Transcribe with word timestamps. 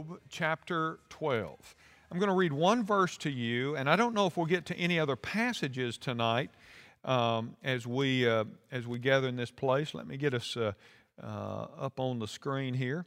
Job 0.00 0.18
chapter 0.30 0.98
12. 1.10 1.74
I'm 2.10 2.18
going 2.18 2.30
to 2.30 2.34
read 2.34 2.54
one 2.54 2.84
verse 2.84 3.18
to 3.18 3.30
you, 3.30 3.76
and 3.76 3.88
I 3.88 3.96
don't 3.96 4.14
know 4.14 4.26
if 4.26 4.36
we'll 4.36 4.46
get 4.46 4.64
to 4.66 4.76
any 4.76 4.98
other 4.98 5.14
passages 5.14 5.98
tonight 5.98 6.50
um, 7.04 7.54
as, 7.62 7.86
we, 7.86 8.26
uh, 8.26 8.44
as 8.72 8.86
we 8.86 8.98
gather 8.98 9.28
in 9.28 9.36
this 9.36 9.50
place. 9.50 9.92
Let 9.92 10.06
me 10.06 10.16
get 10.16 10.32
us 10.32 10.56
uh, 10.56 10.72
uh, 11.22 11.66
up 11.78 12.00
on 12.00 12.18
the 12.18 12.26
screen 12.26 12.72
here 12.72 13.04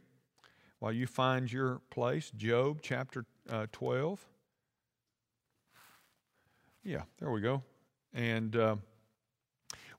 while 0.78 0.92
you 0.92 1.08
find 1.08 1.50
your 1.50 1.80
place. 1.90 2.30
Job 2.36 2.78
chapter 2.80 3.24
uh, 3.50 3.66
12. 3.72 4.24
Yeah, 6.84 7.02
there 7.18 7.30
we 7.30 7.40
go. 7.40 7.62
And 8.12 8.54
uh, 8.54 8.76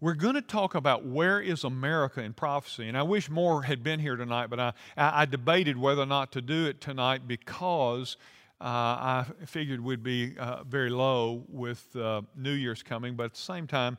we're 0.02 0.14
going 0.14 0.36
to 0.36 0.42
talk 0.42 0.76
about 0.76 1.06
where 1.06 1.40
is 1.40 1.64
America 1.64 2.22
in 2.22 2.34
prophecy. 2.34 2.88
And 2.88 2.98
I 2.98 3.04
wish 3.04 3.30
more 3.30 3.64
had 3.64 3.84
been 3.84 4.00
here 4.00 4.16
tonight, 4.16 4.50
but 4.50 4.60
I, 4.60 4.74
I 4.98 5.26
debated 5.26 5.78
whether 5.78 6.02
or 6.02 6.08
not 6.08 6.32
to 6.34 6.42
do 6.42 6.66
it 6.66 6.82
tonight 6.82 7.28
because 7.28 8.18
uh, 8.62 8.64
I 8.64 9.26
figured 9.46 9.82
we'd 9.82 10.04
be 10.04 10.38
uh, 10.38 10.64
very 10.64 10.90
low 10.90 11.44
with 11.50 11.96
uh, 11.96 12.22
New 12.36 12.54
Year's 12.54 12.84
coming. 12.84 13.16
But 13.16 13.26
at 13.26 13.34
the 13.34 13.42
same 13.42 13.68
time, 13.68 13.98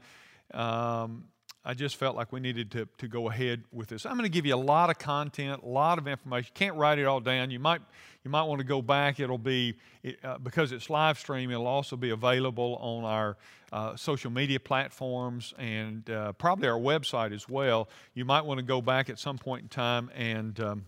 um, 0.55 1.25
I 1.65 1.75
just 1.75 1.97
felt 1.97 2.15
like 2.15 2.33
we 2.33 2.39
needed 2.39 2.71
to, 2.73 2.89
to 2.99 3.09
go 3.09 3.29
ahead 3.29 3.65
with 3.73 3.89
this. 3.89 4.07
I'm 4.07 4.13
going 4.13 4.23
to 4.23 4.31
give 4.31 4.47
you 4.47 4.55
a 4.55 4.57
lot 4.57 4.89
of 4.89 4.99
content, 4.99 5.63
a 5.65 5.69
lot 5.69 5.99
of 5.99 6.07
information. 6.07 6.53
You 6.55 6.59
can't 6.59 6.77
write 6.77 6.99
it 6.99 7.07
all 7.07 7.19
down. 7.21 7.51
You 7.51 7.59
might, 7.59 7.81
you 8.27 8.31
might 8.31 8.43
want 8.43 8.59
to 8.59 8.67
go 8.67 8.83
back. 8.83 9.21
It'll 9.21 9.39
be, 9.39 9.77
it, 10.03 10.19
uh, 10.25 10.39
because 10.39 10.73
it's 10.73 10.91
live 10.91 11.17
stream, 11.17 11.53
it'll 11.53 11.69
also 11.69 11.95
be 11.95 12.11
available 12.11 12.77
on 12.81 13.05
our 13.05 13.37
uh, 13.71 13.95
social 13.95 14.33
media 14.33 14.59
platforms 14.59 15.55
and 15.59 16.11
uh, 16.11 16.33
probably 16.33 16.67
our 16.67 16.77
website 16.77 17.33
as 17.33 17.49
well. 17.49 17.89
You 18.15 18.25
might 18.25 18.45
want 18.45 18.59
to 18.59 18.65
go 18.65 18.83
back 18.83 19.09
at 19.11 19.21
some 19.21 19.39
point 19.39 19.63
in 19.63 19.69
time 19.69 20.11
and, 20.17 20.59
um, 20.59 20.87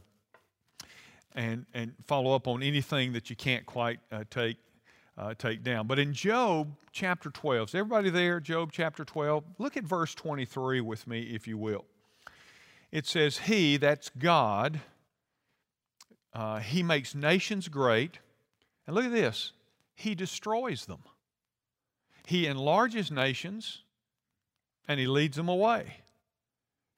and, 1.36 1.64
and 1.74 1.92
follow 2.08 2.34
up 2.34 2.48
on 2.48 2.60
anything 2.60 3.12
that 3.12 3.30
you 3.30 3.36
can't 3.36 3.64
quite 3.66 4.00
uh, 4.10 4.24
take 4.28 4.56
uh, 5.16 5.34
take 5.34 5.62
down. 5.62 5.86
But 5.86 6.00
in 6.00 6.12
Job 6.12 6.72
chapter 6.90 7.30
12, 7.30 7.68
is 7.68 7.74
everybody 7.76 8.10
there? 8.10 8.40
Job 8.40 8.70
chapter 8.72 9.04
12? 9.04 9.44
Look 9.58 9.76
at 9.76 9.84
verse 9.84 10.12
23 10.16 10.80
with 10.80 11.06
me, 11.06 11.22
if 11.22 11.46
you 11.46 11.56
will. 11.56 11.84
It 12.90 13.06
says, 13.06 13.38
He, 13.38 13.76
that's 13.76 14.10
God, 14.18 14.80
uh, 16.34 16.60
He 16.60 16.82
makes 16.82 17.14
nations 17.14 17.68
great. 17.68 18.18
And 18.86 18.94
look 18.94 19.04
at 19.04 19.12
this 19.12 19.52
He 19.94 20.14
destroys 20.14 20.86
them. 20.86 21.00
He 22.26 22.46
enlarges 22.46 23.10
nations 23.10 23.82
and 24.86 24.98
He 25.00 25.06
leads 25.06 25.36
them 25.36 25.48
away. 25.48 25.96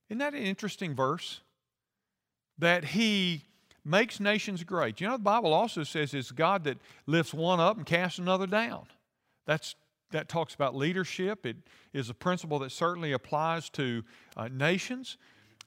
Isn't 0.09 0.19
that 0.19 0.35
an 0.35 0.43
interesting 0.43 0.95
verse? 0.95 1.41
That 2.59 2.85
He 2.85 3.45
makes 3.85 4.21
nations 4.21 4.63
great. 4.65 5.01
You 5.01 5.07
know, 5.07 5.17
the 5.17 5.23
Bible 5.23 5.53
also 5.53 5.83
says 5.85 6.15
it's 6.15 6.33
God 6.33 6.65
that 6.65 6.79
lifts 7.07 7.33
one 7.33 7.61
up 7.61 7.77
and 7.77 7.87
casts 7.87 8.19
another 8.19 8.47
down. 8.47 8.87
That's, 9.47 9.75
that 10.11 10.29
talks 10.29 10.55
about 10.55 10.77
leadership. 10.77 11.47
It 11.47 11.57
is 11.93 12.11
a 12.11 12.15
principle 12.15 12.59
that 12.61 12.73
certainly 12.73 13.13
applies 13.13 13.71
to 13.71 14.03
uh, 14.37 14.49
nations. 14.49 15.17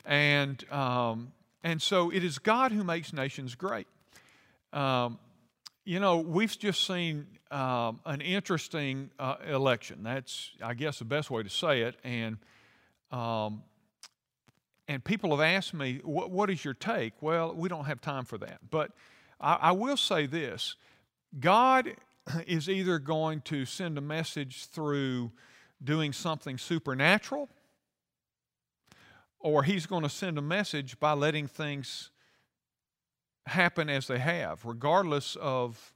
And, 0.05 0.63
um, 0.71 1.31
and 1.63 1.81
so 1.81 2.09
it 2.11 2.23
is 2.23 2.39
God 2.39 2.71
who 2.71 2.83
makes 2.83 3.13
nations 3.13 3.55
great. 3.55 3.87
Um, 4.71 5.19
you 5.85 5.99
know, 5.99 6.17
we've 6.19 6.57
just 6.57 6.85
seen 6.87 7.27
um, 7.51 7.99
an 8.05 8.21
interesting 8.21 9.11
uh, 9.19 9.35
election. 9.47 10.03
That's, 10.03 10.51
I 10.61 10.73
guess, 10.73 10.99
the 10.99 11.05
best 11.05 11.29
way 11.29 11.43
to 11.43 11.49
say 11.49 11.81
it. 11.81 11.95
And 12.03 12.37
um, 13.11 13.63
and 14.87 15.03
people 15.03 15.29
have 15.31 15.39
asked 15.39 15.73
me, 15.73 16.01
what, 16.03 16.29
what 16.29 16.49
is 16.49 16.65
your 16.65 16.73
take? 16.73 17.13
Well, 17.21 17.53
we 17.53 17.69
don't 17.69 17.85
have 17.85 18.01
time 18.01 18.25
for 18.25 18.37
that. 18.39 18.59
But 18.69 18.91
I, 19.39 19.53
I 19.61 19.71
will 19.71 19.97
say 19.97 20.25
this 20.25 20.75
God 21.39 21.95
is 22.47 22.69
either 22.69 22.99
going 22.99 23.41
to 23.41 23.65
send 23.65 23.97
a 23.97 24.01
message 24.01 24.65
through 24.67 25.31
doing 25.83 26.13
something 26.13 26.57
supernatural, 26.57 27.49
or 29.43 29.61
He's 29.61 29.85
going 29.85 30.01
to 30.01 30.09
send 30.09 30.39
a 30.39 30.41
message 30.41 30.99
by 30.99 31.13
letting 31.13 31.47
things 31.47 32.09
happen 33.45 33.89
as 33.89 34.07
they 34.07 34.19
have, 34.19 34.65
regardless 34.65 35.35
of 35.35 35.93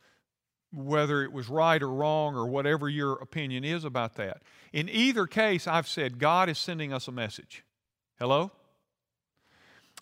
whether 0.74 1.24
it 1.24 1.32
was 1.32 1.48
right 1.50 1.82
or 1.82 1.90
wrong 1.90 2.36
or 2.36 2.46
whatever 2.46 2.90
your 2.90 3.14
opinion 3.14 3.64
is 3.64 3.84
about 3.84 4.16
that. 4.16 4.42
In 4.74 4.90
either 4.90 5.26
case, 5.26 5.66
I've 5.66 5.88
said 5.88 6.20
God 6.20 6.50
is 6.50 6.58
sending 6.58 6.92
us 6.92 7.08
a 7.08 7.12
message. 7.12 7.64
Hello? 8.20 8.52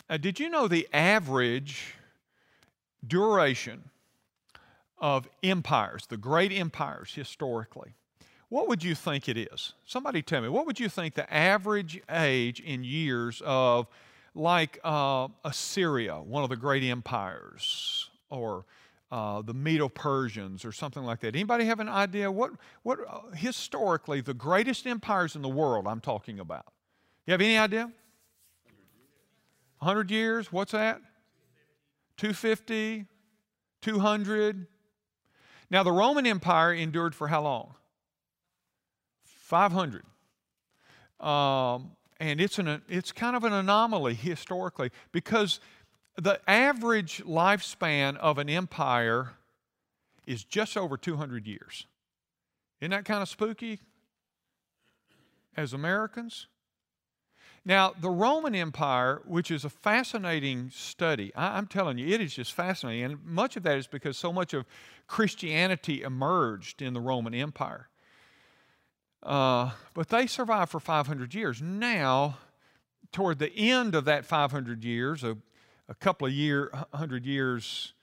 Uh, 0.10 0.18
did 0.18 0.40
you 0.40 0.50
know 0.50 0.68
the 0.68 0.88
average 0.92 1.94
duration 3.06 3.92
of 4.98 5.30
empires, 5.44 6.08
the 6.08 6.18
great 6.18 6.52
empires 6.52 7.14
historically? 7.14 7.96
What 8.50 8.68
would 8.68 8.84
you 8.84 8.94
think 8.94 9.28
it 9.28 9.38
is? 9.38 9.74
Somebody 9.86 10.22
tell 10.22 10.42
me, 10.42 10.50
what 10.50 10.66
would 10.68 10.80
you 10.80 10.88
think 10.88 11.16
the 11.16 11.32
average 11.34 12.00
age 12.10 12.60
in 12.60 12.84
years 12.84 13.42
of, 13.46 13.88
like 14.36 14.80
uh, 14.84 15.30
Assyria, 15.44 16.22
one 16.22 16.44
of 16.44 16.50
the 16.50 16.56
great 16.56 16.84
empires, 16.84 18.10
or 18.30 18.66
uh, 19.12 19.42
the 19.42 19.54
Medo 19.54 19.90
Persians, 19.90 20.64
or 20.64 20.72
something 20.72 21.04
like 21.04 21.22
that? 21.22 21.36
Anybody 21.36 21.66
have 21.66 21.80
an 21.80 21.90
idea 21.90 22.32
what, 22.32 22.52
what 22.84 23.00
uh, 23.10 23.32
historically 23.36 24.22
the 24.22 24.34
greatest 24.34 24.86
empires 24.86 25.36
in 25.36 25.42
the 25.42 25.50
world 25.50 25.88
I'm 25.88 26.02
talking 26.02 26.40
about? 26.40 26.68
You 27.26 27.32
have 27.32 27.42
any 27.42 27.58
idea? 27.58 27.92
100 29.80 30.12
years, 30.12 30.52
what's 30.52 30.72
that? 30.72 31.02
250, 32.18 33.06
200. 33.82 34.68
Now, 35.70 35.84
the 35.84 35.92
Roman 35.92 36.26
Empire 36.28 36.74
endured 36.74 37.16
for 37.16 37.28
how 37.28 37.42
long? 37.42 37.76
500. 39.46 40.04
Um, 41.20 41.92
and 42.20 42.42
it's, 42.42 42.58
an, 42.58 42.82
it's 42.90 43.12
kind 43.12 43.36
of 43.36 43.44
an 43.44 43.54
anomaly 43.54 44.16
historically 44.16 44.90
because 45.12 45.60
the 46.18 46.40
average 46.50 47.24
lifespan 47.26 48.18
of 48.18 48.40
an 48.40 48.50
empire 48.50 49.34
is 50.26 50.44
just 50.44 50.76
over 50.76 50.98
200 50.98 51.46
years. 51.46 51.86
Isn't 52.82 52.92
that 52.92 53.06
kind 53.06 53.22
of 53.22 53.30
spooky 53.30 53.80
as 55.56 55.74
Americans? 55.74 56.48
Now, 57.64 57.94
the 58.00 58.10
Roman 58.10 58.56
Empire, 58.56 59.22
which 59.26 59.52
is 59.52 59.64
a 59.64 59.70
fascinating 59.70 60.72
study, 60.72 61.32
I, 61.36 61.58
am 61.58 61.68
telling 61.68 62.00
you, 62.00 62.08
it 62.08 62.22
is 62.22 62.34
just 62.34 62.54
fascinating. 62.54 63.04
And 63.04 63.26
much 63.26 63.58
of 63.58 63.64
that 63.64 63.78
is 63.78 63.88
because 63.88 64.18
so 64.18 64.34
much 64.34 64.54
of 64.56 64.66
Christianity 65.08 66.02
emerged 66.02 66.82
in 66.82 66.94
the 66.94 67.02
Roman 67.02 67.36
Empire. 67.36 67.90
Uh, 69.26 69.72
but 69.96 70.10
they 70.10 70.28
survived 70.28 70.72
for 70.72 70.80
500 70.80 71.34
years. 71.34 71.62
Now, 71.62 72.38
toward 73.12 73.40
the 73.40 73.52
end 73.52 73.96
of 73.96 74.06
that 74.06 74.24
500 74.24 74.84
years, 74.84 75.24
a, 75.24 75.36
a 75.90 75.96
couple 75.96 76.28
of 76.28 76.34
year, 76.34 76.72
hundred 76.94 77.26
years 77.26 77.94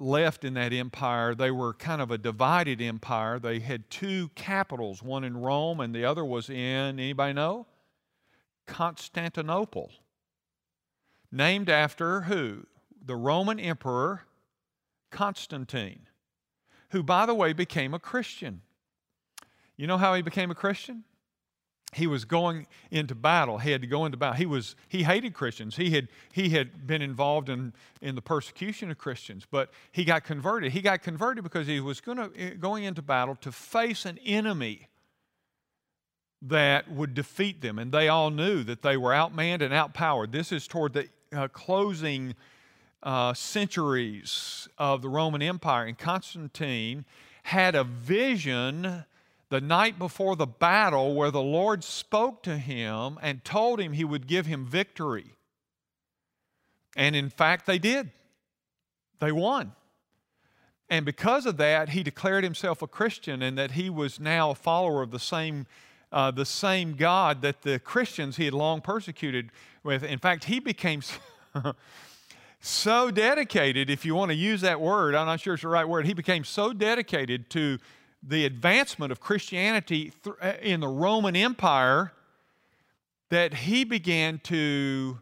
left 0.00 0.44
in 0.44 0.54
that 0.54 0.72
empire, 0.72 1.34
they 1.34 1.52
were 1.52 1.74
kind 1.74 2.02
of 2.02 2.10
a 2.10 2.18
divided 2.18 2.80
empire. 2.80 3.38
They 3.38 3.60
had 3.60 3.88
two 3.88 4.30
capitals, 4.34 5.02
one 5.02 5.22
in 5.22 5.36
Rome 5.36 5.78
and 5.80 5.94
the 5.94 6.04
other 6.04 6.24
was 6.24 6.50
in, 6.50 6.98
anybody 6.98 7.34
know? 7.34 7.66
Constantinople, 8.66 9.92
named 11.30 11.70
after 11.70 12.22
who? 12.22 12.66
The 13.04 13.16
Roman 13.16 13.60
Emperor 13.60 14.24
Constantine, 15.10 16.08
who, 16.90 17.02
by 17.02 17.26
the 17.26 17.34
way, 17.34 17.52
became 17.52 17.94
a 17.94 17.98
Christian. 17.98 18.62
You 19.78 19.86
know 19.86 19.96
how 19.96 20.12
he 20.12 20.20
became 20.20 20.50
a 20.50 20.54
Christian? 20.54 21.04
He 21.94 22.06
was 22.06 22.26
going 22.26 22.66
into 22.90 23.14
battle. 23.14 23.56
He 23.56 23.70
had 23.70 23.80
to 23.80 23.86
go 23.86 24.04
into 24.04 24.18
battle. 24.18 24.36
He 24.36 24.44
was 24.44 24.76
he 24.88 25.04
hated 25.04 25.32
Christians. 25.32 25.76
He 25.76 25.90
had 25.90 26.08
he 26.32 26.50
had 26.50 26.86
been 26.86 27.00
involved 27.00 27.48
in, 27.48 27.72
in 28.02 28.14
the 28.14 28.20
persecution 28.20 28.90
of 28.90 28.98
Christians, 28.98 29.46
but 29.50 29.70
he 29.90 30.04
got 30.04 30.24
converted. 30.24 30.72
He 30.72 30.82
got 30.82 31.00
converted 31.00 31.44
because 31.44 31.66
he 31.66 31.80
was 31.80 32.02
going 32.02 32.18
eh, 32.36 32.50
going 32.60 32.84
into 32.84 33.00
battle 33.00 33.36
to 33.36 33.50
face 33.50 34.04
an 34.04 34.18
enemy 34.18 34.88
that 36.42 36.90
would 36.90 37.14
defeat 37.14 37.62
them. 37.62 37.78
And 37.78 37.90
they 37.90 38.08
all 38.08 38.30
knew 38.30 38.62
that 38.64 38.82
they 38.82 38.96
were 38.98 39.12
outmanned 39.12 39.62
and 39.62 39.72
outpowered. 39.72 40.30
This 40.30 40.52
is 40.52 40.68
toward 40.68 40.92
the 40.92 41.08
uh, 41.32 41.48
closing 41.48 42.34
uh, 43.02 43.32
centuries 43.32 44.68
of 44.76 45.02
the 45.02 45.08
Roman 45.08 45.40
Empire. 45.40 45.86
And 45.86 45.96
Constantine 45.96 47.06
had 47.44 47.74
a 47.74 47.84
vision 47.84 49.04
the 49.50 49.60
night 49.60 49.98
before 49.98 50.36
the 50.36 50.46
battle 50.46 51.14
where 51.14 51.30
the 51.30 51.42
Lord 51.42 51.82
spoke 51.82 52.42
to 52.42 52.58
him 52.58 53.18
and 53.22 53.44
told 53.44 53.80
him 53.80 53.92
he 53.92 54.04
would 54.04 54.26
give 54.26 54.46
him 54.46 54.66
victory. 54.66 55.34
And 56.96 57.16
in 57.16 57.30
fact, 57.30 57.66
they 57.66 57.78
did. 57.78 58.10
They 59.20 59.32
won. 59.32 59.72
And 60.90 61.04
because 61.04 61.46
of 61.46 61.56
that, 61.58 61.90
he 61.90 62.02
declared 62.02 62.44
himself 62.44 62.82
a 62.82 62.86
Christian 62.86 63.42
and 63.42 63.56
that 63.58 63.72
he 63.72 63.90
was 63.90 64.18
now 64.18 64.50
a 64.50 64.54
follower 64.54 65.02
of 65.02 65.10
the 65.10 65.18
same 65.18 65.66
uh, 66.10 66.30
the 66.30 66.46
same 66.46 66.94
God 66.94 67.42
that 67.42 67.62
the 67.62 67.78
Christians 67.78 68.36
he 68.36 68.46
had 68.46 68.54
long 68.54 68.80
persecuted 68.80 69.50
with. 69.82 70.02
In 70.02 70.18
fact, 70.18 70.44
he 70.44 70.58
became, 70.58 71.02
so 72.60 73.10
dedicated, 73.10 73.90
if 73.90 74.04
you 74.04 74.14
want 74.14 74.30
to 74.30 74.34
use 74.34 74.62
that 74.62 74.80
word, 74.80 75.14
I'm 75.14 75.26
not 75.26 75.40
sure 75.40 75.54
it's 75.54 75.62
the 75.62 75.68
right 75.68 75.86
word, 75.86 76.06
he 76.06 76.14
became 76.14 76.44
so 76.44 76.72
dedicated 76.72 77.50
to 77.50 77.78
the 78.22 78.44
advancement 78.44 79.12
of 79.12 79.20
Christianity 79.20 80.12
uh, 80.42 80.52
in 80.60 80.80
the 80.80 80.88
Roman 80.88 81.36
Empire 81.36 82.12
that 83.30 83.54
he 83.54 83.84
began 83.84 84.38
to 84.44 85.18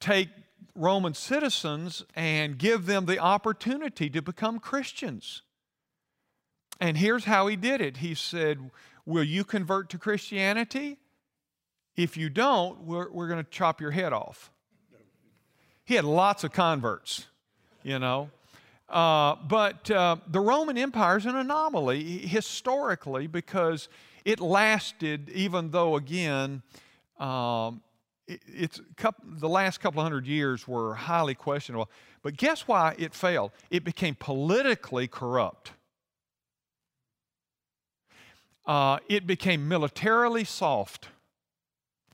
take 0.00 0.28
Roman 0.74 1.14
citizens 1.14 2.04
and 2.14 2.58
give 2.58 2.86
them 2.86 3.06
the 3.06 3.18
opportunity 3.18 4.08
to 4.10 4.22
become 4.22 4.58
Christians. 4.58 5.42
And 6.80 6.96
here's 6.96 7.24
how 7.24 7.46
he 7.46 7.56
did 7.56 7.80
it 7.80 7.98
He 7.98 8.14
said, 8.14 8.70
Will 9.04 9.24
you 9.24 9.44
convert 9.44 9.88
to 9.90 9.98
Christianity? 9.98 10.98
If 11.96 12.16
you 12.16 12.30
don't, 12.30 12.84
we're, 12.84 13.10
we're 13.10 13.28
going 13.28 13.44
to 13.44 13.50
chop 13.50 13.80
your 13.80 13.90
head 13.90 14.12
off. 14.12 14.50
He 15.84 15.94
had 15.94 16.04
lots 16.04 16.42
of 16.42 16.52
converts, 16.52 17.26
you 17.82 17.98
know. 17.98 18.30
Uh, 18.92 19.36
but 19.48 19.90
uh, 19.90 20.16
the 20.28 20.38
Roman 20.38 20.76
Empire 20.76 21.16
is 21.16 21.24
an 21.24 21.34
anomaly 21.34 22.18
historically 22.18 23.26
because 23.26 23.88
it 24.26 24.38
lasted, 24.38 25.30
even 25.30 25.70
though, 25.70 25.96
again, 25.96 26.62
um, 27.18 27.80
it, 28.28 28.42
it's 28.46 28.82
couple, 28.96 29.24
the 29.38 29.48
last 29.48 29.78
couple 29.78 30.00
of 30.00 30.04
hundred 30.04 30.26
years 30.26 30.68
were 30.68 30.94
highly 30.94 31.34
questionable. 31.34 31.88
But 32.22 32.36
guess 32.36 32.68
why 32.68 32.94
it 32.98 33.14
failed? 33.14 33.52
It 33.70 33.82
became 33.82 34.14
politically 34.14 35.08
corrupt. 35.08 35.72
Uh, 38.66 38.98
it 39.08 39.26
became 39.26 39.66
militarily 39.68 40.44
soft. 40.44 41.08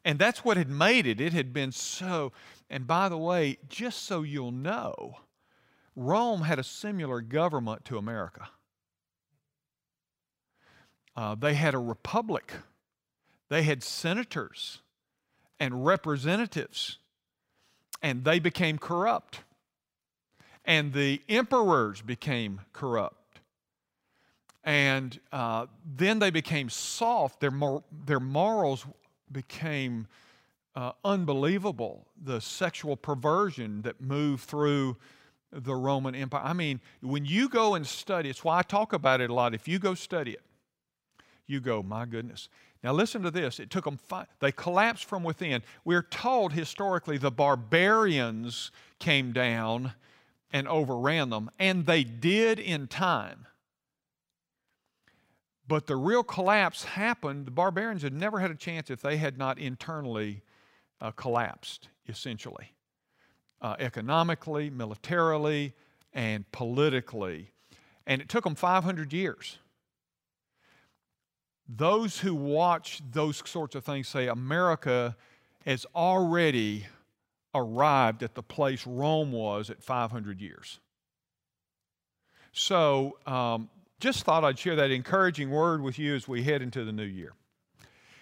And 0.05 0.17
that's 0.17 0.45
what 0.45 0.57
had 0.57 0.71
made 0.71 1.09
it. 1.09 1.21
It 1.21 1.33
had 1.33 1.53
been 1.53 1.73
so. 1.73 2.33
And 2.71 2.87
by 2.87 3.09
the 3.09 3.19
way, 3.19 3.59
just 3.69 4.05
so 4.05 4.23
you'll 4.23 4.53
know, 4.53 5.17
Rome 5.99 6.43
had 6.43 6.61
a 6.61 6.63
similar 6.63 7.21
government 7.21 7.85
to 7.87 7.99
America. 7.99 8.49
Uh, 11.17 11.35
they 11.35 11.55
had 11.55 11.75
a 11.75 11.79
republic, 11.79 12.53
they 13.49 13.65
had 13.65 13.83
senators 13.83 14.79
and 15.59 15.85
representatives, 15.85 16.99
and 18.01 18.25
they 18.25 18.39
became 18.39 18.79
corrupt. 18.79 19.41
And 20.65 20.93
the 20.93 21.21
emperors 21.29 22.01
became 22.01 22.61
corrupt. 22.73 23.41
And 24.63 25.19
uh, 25.33 25.67
then 25.97 26.21
they 26.21 26.31
became 26.31 26.69
soft. 26.71 27.41
Their, 27.41 27.51
mor- 27.51 27.83
their 28.05 28.21
morals 28.21 28.87
became 29.33 30.07
uh, 30.77 30.93
unbelievable. 31.05 32.07
The 32.23 32.41
sexual 32.41 32.97
perversion 32.97 33.83
that 33.83 34.01
moved 34.01 34.45
through 34.45 34.97
the 35.53 35.75
Roman 35.75 36.15
Empire. 36.15 36.43
I 36.45 36.53
mean, 36.53 36.81
when 37.01 37.25
you 37.25 37.49
go 37.49 37.75
and 37.75 37.87
study, 37.87 38.29
it's 38.29 38.45
why 38.45 38.59
I 38.59 38.63
talk 38.63 38.93
about 38.93 39.21
it 39.21 39.31
a 39.31 39.35
lot. 39.35 39.55
If 39.55 39.67
you 39.67 39.79
go 39.79 39.95
study 39.95 40.33
it, 40.33 40.43
you 41.47 41.61
go, 41.61 41.83
my 41.83 42.05
goodness. 42.05 42.49
Now 42.85 42.93
listen 42.93 43.23
to 43.23 43.31
this. 43.31 43.59
It 43.59 43.71
took 43.71 43.85
them 43.85 43.97
five, 43.97 44.27
they 44.41 44.53
collapsed 44.53 45.05
from 45.05 45.25
within. 45.25 45.63
We're 45.85 46.03
told 46.03 46.53
historically 46.53 47.19
the 47.19 47.31
barbarians 47.31 48.71
came 48.99 49.33
down 49.33 49.93
and 50.53 50.69
overran 50.69 51.31
them, 51.31 51.51
and 51.59 51.87
they 51.87 52.05
did 52.05 52.59
in 52.59 52.87
time. 52.87 53.47
But 55.67 55.87
the 55.87 55.97
real 55.97 56.23
collapse 56.23 56.85
happened. 56.85 57.47
The 57.47 57.51
barbarians 57.51 58.03
had 58.03 58.15
never 58.15 58.39
had 58.39 58.51
a 58.51 58.55
chance 58.55 58.91
if 58.91 59.03
they 59.03 59.19
had 59.19 59.37
not 59.37 59.59
internally 59.59 60.43
uh, 61.01 61.11
collapsed, 61.11 61.89
essentially, 62.09 62.73
uh, 63.61 63.77
economically, 63.79 64.71
militarily, 64.71 65.75
and 66.13 66.51
politically. 66.53 67.53
And 68.07 68.21
it 68.23 68.29
took 68.29 68.45
them 68.45 68.55
500 68.55 69.13
years. 69.13 69.59
Those 71.69 72.21
who 72.21 72.35
watch 72.35 73.03
those 73.11 73.43
sorts 73.47 73.75
of 73.75 73.85
things 73.85 74.09
say 74.09 74.29
America 74.29 75.17
has 75.67 75.85
already 75.95 76.87
arrived 77.55 78.23
at 78.23 78.35
the 78.35 78.43
place 78.43 78.87
Rome 78.87 79.33
was 79.33 79.69
at 79.69 79.83
500 79.83 80.41
years. 80.41 80.81
So, 82.53 83.19
um, 83.27 83.69
just 84.01 84.25
thought 84.25 84.45
I'd 84.45 84.59
share 84.59 84.77
that 84.77 84.91
encouraging 84.91 85.51
word 85.51 85.83
with 85.83 85.99
you 85.99 86.15
as 86.15 86.29
we 86.29 86.43
head 86.43 86.63
into 86.63 86.85
the 86.85 86.93
new 86.93 87.05
year. 87.05 87.33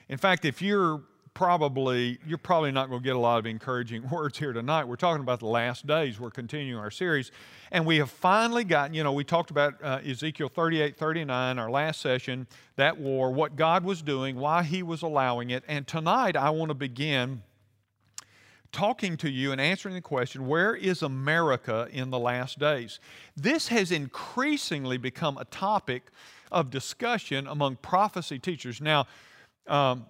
In 0.09 0.19
fact, 0.19 0.45
if 0.45 0.63
you're 0.63 1.03
probably 1.37 2.19
you're 2.27 2.39
probably 2.39 2.73
not 2.73 2.89
going 2.89 2.99
to 2.99 3.05
get 3.05 3.15
a 3.15 3.19
lot 3.19 3.39
of 3.39 3.45
encouraging 3.45 4.09
words 4.11 4.39
here 4.39 4.55
tonight. 4.55 4.85
We're 4.85 4.97
talking 4.97 5.21
about 5.21 5.41
the 5.41 5.47
last 5.47 5.87
days. 5.87 6.19
We're 6.19 6.31
continuing 6.31 6.81
our 6.81 6.91
series, 6.91 7.31
and 7.71 7.85
we 7.85 7.99
have 7.99 8.11
finally 8.11 8.65
gotten. 8.65 8.95
You 8.95 9.05
know, 9.05 9.13
we 9.13 9.23
talked 9.23 9.51
about 9.51 9.75
uh, 9.83 10.01
Ezekiel 10.03 10.49
38, 10.49 10.97
39, 10.97 11.59
our 11.59 11.71
last 11.71 12.01
session, 12.01 12.47
that 12.77 12.99
war, 12.99 13.31
what 13.31 13.55
God 13.55 13.85
was 13.85 14.01
doing, 14.01 14.37
why 14.37 14.63
He 14.63 14.83
was 14.83 15.03
allowing 15.03 15.51
it, 15.51 15.63
and 15.69 15.87
tonight 15.87 16.37
I 16.37 16.49
want 16.49 16.71
to 16.71 16.75
begin 16.75 17.43
talking 18.73 19.19
to 19.19 19.31
you 19.31 19.53
and 19.53 19.61
answering 19.61 19.95
the 19.95 20.01
question 20.01 20.47
where 20.47 20.75
is 20.75 21.03
America 21.03 21.87
in 21.93 22.09
the 22.09 22.19
last 22.19 22.59
days? 22.59 22.99
This 23.37 23.69
has 23.69 23.93
increasingly 23.93 24.97
become 24.97 25.37
a 25.37 25.45
topic 25.45 26.05
of 26.51 26.71
discussion 26.71 27.47
among 27.47 27.77
prophecy 27.77 28.39
teachers. 28.39 28.81
Now, 28.81 29.07
um, 29.67 30.07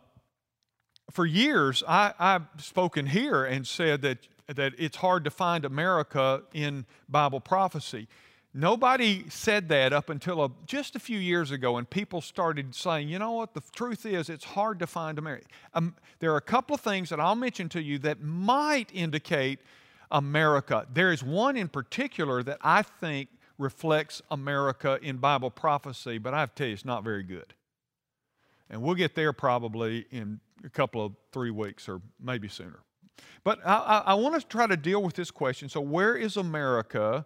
for 1.11 1.25
years, 1.25 1.83
I, 1.87 2.13
have 2.19 2.49
spoken 2.59 3.07
here 3.07 3.45
and 3.45 3.67
said 3.67 4.03
that, 4.03 4.27
that 4.49 4.75
it's 4.79 4.97
hard 4.97 5.25
to 5.25 5.31
find 5.31 5.65
America 5.65 6.43
in 6.53 6.85
Bible 7.09 7.41
prophecy. 7.41 8.09
Nobody 8.53 9.29
said 9.29 9.69
that 9.69 9.93
up 9.93 10.09
until 10.09 10.43
a, 10.43 10.51
just 10.65 10.97
a 10.97 10.99
few 10.99 11.19
years 11.19 11.51
ago, 11.51 11.77
and 11.77 11.89
people 11.89 12.23
started 12.23 12.75
saying, 12.75 13.09
you 13.09 13.19
know 13.19 13.33
what, 13.33 13.53
the 13.53 13.63
truth 13.75 14.07
is, 14.07 14.31
it's 14.31 14.45
hard 14.45 14.79
to 14.79 14.87
find 14.87 15.19
America. 15.19 15.47
Um, 15.75 15.95
there 16.21 16.33
are 16.33 16.39
a 16.39 16.43
couple 16.43 16.75
of 16.75 16.81
things 16.81 17.11
that 17.11 17.21
I'll 17.21 17.35
mention 17.35 17.69
to 17.71 17.83
you 17.83 17.99
that 17.99 18.23
might 18.23 18.91
indicate 18.95 19.59
America. 20.11 20.87
There 20.93 21.13
is 21.13 21.23
one 21.23 21.57
in 21.57 21.69
particular 21.69 22.43
that 22.45 22.59
I 22.63 22.81
think 22.83 23.29
reflects 23.59 24.23
America 24.31 24.99
in 25.03 25.19
Bible 25.19 25.51
prophecy, 25.51 26.19
but 26.19 26.33
I 26.33 26.41
have 26.41 26.55
to 26.55 26.55
tell 26.55 26.67
you, 26.69 26.73
it's 26.73 26.85
not 26.85 27.05
very 27.05 27.23
good. 27.23 27.53
And 28.71 28.83
we'll 28.83 28.95
get 28.95 29.15
there 29.15 29.33
probably 29.33 30.07
in 30.11 30.41
a 30.65 30.69
couple 30.69 31.05
of 31.05 31.13
three 31.33 31.51
weeks 31.51 31.89
or 31.89 32.01
maybe 32.21 32.49
sooner. 32.49 32.81
But 33.45 33.61
I, 33.65 33.75
I, 33.75 33.99
I 33.99 34.15
want 34.15 34.41
to 34.41 34.47
try 34.47 34.67
to 34.67 34.77
deal 34.77 35.03
with 35.03 35.15
this 35.15 35.31
question. 35.31 35.69
So, 35.69 35.81
where 35.81 36.17
is 36.17 36.37
America 36.37 37.25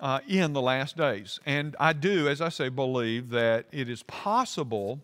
uh, 0.00 0.20
in 0.26 0.52
the 0.52 0.60
last 0.60 0.96
days? 0.96 1.38
And 1.46 1.76
I 1.78 1.92
do, 1.92 2.28
as 2.28 2.40
I 2.40 2.48
say, 2.48 2.68
believe 2.68 3.30
that 3.30 3.66
it 3.72 3.88
is 3.88 4.02
possible, 4.02 5.00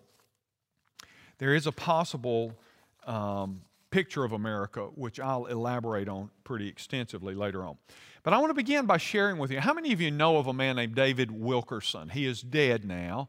there 1.38 1.54
is 1.54 1.66
a 1.66 1.72
possible 1.72 2.58
um, 3.06 3.62
picture 3.90 4.24
of 4.24 4.32
America, 4.32 4.82
which 4.94 5.20
I'll 5.20 5.46
elaborate 5.46 6.08
on 6.08 6.30
pretty 6.44 6.68
extensively 6.68 7.34
later 7.34 7.64
on. 7.64 7.76
But 8.22 8.34
I 8.34 8.38
want 8.38 8.50
to 8.50 8.54
begin 8.54 8.86
by 8.86 8.98
sharing 8.98 9.38
with 9.38 9.50
you 9.50 9.60
how 9.60 9.72
many 9.72 9.92
of 9.92 10.00
you 10.00 10.10
know 10.10 10.36
of 10.36 10.46
a 10.46 10.52
man 10.52 10.76
named 10.76 10.94
David 10.94 11.30
Wilkerson? 11.30 12.10
He 12.10 12.26
is 12.26 12.42
dead 12.42 12.84
now, 12.84 13.28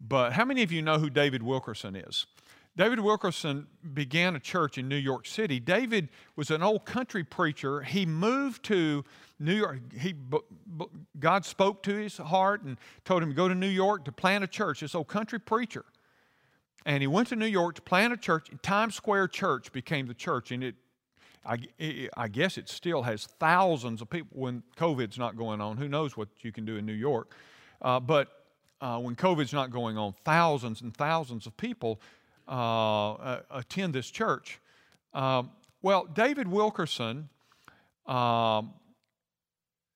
but 0.00 0.32
how 0.32 0.44
many 0.44 0.62
of 0.62 0.72
you 0.72 0.82
know 0.82 0.98
who 0.98 1.10
David 1.10 1.42
Wilkerson 1.42 1.96
is? 1.96 2.26
David 2.76 2.98
Wilkerson 2.98 3.68
began 3.92 4.34
a 4.34 4.40
church 4.40 4.78
in 4.78 4.88
New 4.88 4.96
York 4.96 5.26
City. 5.26 5.60
David 5.60 6.08
was 6.34 6.50
an 6.50 6.60
old 6.60 6.84
country 6.84 7.22
preacher. 7.22 7.82
He 7.82 8.04
moved 8.04 8.64
to 8.64 9.04
New 9.38 9.54
York. 9.54 9.78
He, 9.92 10.14
God 11.20 11.44
spoke 11.44 11.84
to 11.84 11.94
his 11.94 12.16
heart 12.16 12.62
and 12.62 12.76
told 13.04 13.22
him 13.22 13.28
to 13.28 13.34
go 13.34 13.48
to 13.48 13.54
New 13.54 13.68
York 13.68 14.04
to 14.06 14.12
plant 14.12 14.42
a 14.42 14.48
church, 14.48 14.80
this 14.80 14.94
old 14.94 15.06
country 15.06 15.38
preacher. 15.38 15.84
And 16.84 17.00
he 17.00 17.06
went 17.06 17.28
to 17.28 17.36
New 17.36 17.46
York 17.46 17.76
to 17.76 17.82
plant 17.82 18.12
a 18.12 18.16
church. 18.16 18.50
Times 18.62 18.96
Square 18.96 19.28
Church 19.28 19.72
became 19.72 20.06
the 20.06 20.14
church, 20.14 20.50
and 20.50 20.64
it, 20.64 20.74
I, 21.46 21.58
I 22.16 22.28
guess 22.28 22.58
it 22.58 22.68
still 22.68 23.02
has 23.02 23.24
thousands 23.24 24.02
of 24.02 24.10
people 24.10 24.28
when 24.32 24.64
COVID's 24.76 25.18
not 25.18 25.36
going 25.36 25.60
on. 25.60 25.76
Who 25.76 25.88
knows 25.88 26.16
what 26.16 26.28
you 26.40 26.50
can 26.50 26.64
do 26.64 26.76
in 26.76 26.84
New 26.84 26.92
York? 26.92 27.34
Uh, 27.80 28.00
but 28.00 28.43
uh, 28.80 28.98
when 28.98 29.14
COVID's 29.14 29.52
not 29.52 29.70
going 29.70 29.96
on, 29.96 30.14
thousands 30.24 30.80
and 30.80 30.94
thousands 30.94 31.46
of 31.46 31.56
people 31.56 32.00
uh, 32.48 33.38
attend 33.50 33.94
this 33.94 34.10
church. 34.10 34.60
Um, 35.12 35.50
well, 35.82 36.06
David 36.06 36.48
Wilkerson 36.48 37.28
um, 38.06 38.74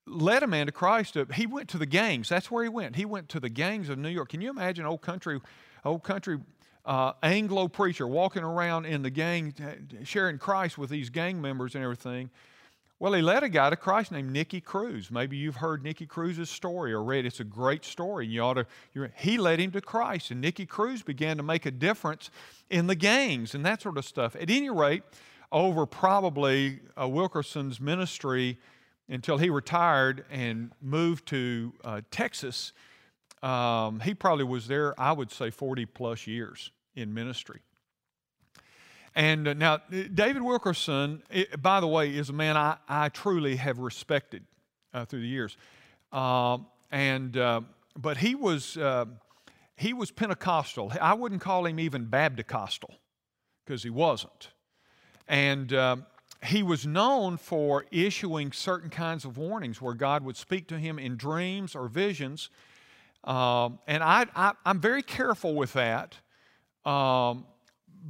led 0.07 0.43
a 0.43 0.47
man 0.47 0.67
to 0.67 0.73
Christ. 0.73 1.17
He 1.35 1.47
went 1.47 1.69
to 1.71 1.79
the 1.79 1.87
gangs. 1.87 2.29
That's 2.29 2.51
where 2.51 2.63
he 2.63 2.69
went. 2.69 2.97
He 2.97 3.05
went 3.05 3.29
to 3.31 3.41
the 3.41 3.49
gangs 3.49 3.89
of 3.89 3.99
New 3.99 4.09
York. 4.09 4.31
Can 4.31 4.41
you 4.41 4.51
imagine 4.51 4.87
old 4.87 5.03
country, 5.03 5.41
old 5.85 6.03
country 6.03 6.39
uh, 6.85 7.13
Anglo 7.23 7.69
preacher 7.69 8.07
walking 8.07 8.43
around 8.43 8.87
in 8.87 9.03
the 9.03 9.11
gang, 9.11 9.55
sharing 10.05 10.39
Christ 10.39 10.79
with 10.79 10.91
these 10.91 11.11
gang 11.11 11.41
members 11.41 11.75
and 11.75 11.85
everything? 11.85 12.31
Well, 13.01 13.13
he 13.13 13.23
led 13.23 13.45
a 13.45 13.49
guy 13.49 13.71
to 13.71 13.77
Christ 13.77 14.11
named 14.11 14.33
Nicky 14.33 14.61
Cruz. 14.61 15.09
Maybe 15.11 15.37
you've 15.37 15.57
heard 15.57 15.85
Nicky 15.85 16.05
Cruz's 16.05 16.51
story 16.51 16.93
or 16.93 17.03
read. 17.03 17.27
It's 17.27 17.39
a 17.39 17.45
great 17.45 17.85
story. 17.85 18.25
And 18.25 18.35
You 18.35 18.43
ought 18.43 18.55
to. 18.55 18.67
he 19.17 19.39
led 19.39 19.61
him 19.61 19.71
to 19.73 19.81
Christ, 19.81 20.33
and 20.33 20.41
Nicky 20.41 20.67
Cruz 20.67 21.03
began 21.03 21.37
to 21.37 21.45
make 21.45 21.65
a 21.65 21.71
difference 21.71 22.31
in 22.71 22.89
the 22.89 22.97
gangs 22.97 23.55
and 23.55 23.65
that 23.65 23.83
sort 23.83 23.99
of 23.99 24.05
stuff. 24.05 24.35
At 24.35 24.51
any 24.51 24.69
rate, 24.69 25.05
over 25.53 25.87
probably 25.87 26.81
uh, 27.01 27.07
Wilkerson's 27.07 27.81
ministry, 27.81 28.59
until 29.09 29.39
he 29.39 29.49
retired 29.49 30.25
and 30.31 30.73
moved 30.83 31.27
to 31.27 31.73
uh, 31.85 32.01
Texas. 32.11 32.73
Um, 33.43 34.01
he 34.01 34.15
probably 34.15 34.45
was 34.45 34.67
there, 34.67 34.99
I 35.01 35.13
would 35.13 35.31
say, 35.31 35.51
40 35.51 35.87
plus 35.87 36.27
years 36.27 36.73
in 36.95 37.15
ministry. 37.15 37.61
And 39.19 39.49
uh, 39.49 39.55
now, 39.55 39.79
David 40.15 40.43
Wilkerson, 40.43 41.25
it, 41.29 41.61
by 41.61 41.81
the 41.81 41.89
way, 41.89 42.15
is 42.15 42.29
a 42.29 42.33
man 42.33 42.57
I, 42.57 42.77
I 42.89 43.09
truly 43.09 43.57
have 43.57 43.81
respected 43.81 44.45
uh, 44.95 45.07
through 45.07 45.23
the 45.23 45.27
years. 45.27 45.57
Um, 46.13 46.67
and, 46.93 47.37
uh, 47.37 47.63
but 47.97 48.19
he 48.19 48.37
was, 48.37 48.77
uh, 48.77 49.07
he 49.75 49.93
was 49.93 50.13
Pentecostal. 50.13 50.93
I 51.01 51.15
wouldn't 51.15 51.41
call 51.41 51.67
him 51.67 51.81
even 51.81 52.05
Baptist 52.05 52.85
because 53.67 53.83
he 53.83 53.91
wasn't. 53.91 54.51
And 55.27 55.73
he 56.45 56.63
was 56.63 56.87
known 56.87 57.39
for 57.39 57.87
issuing 57.91 58.53
certain 58.53 58.89
kinds 58.89 59.25
of 59.25 59.37
warnings 59.37 59.83
where 59.83 59.95
God 59.95 60.25
would 60.25 60.37
speak 60.37 60.69
to 60.69 60.79
him 60.79 60.97
in 60.97 61.17
dreams 61.17 61.75
or 61.75 61.89
visions. 61.89 62.51
Um, 63.25 63.81
and 63.89 64.01
I, 64.01 64.55
am 64.65 64.81
very 64.81 65.03
careful 65.03 65.57
with 65.57 65.73
that 65.73 66.15
um, 66.85 67.47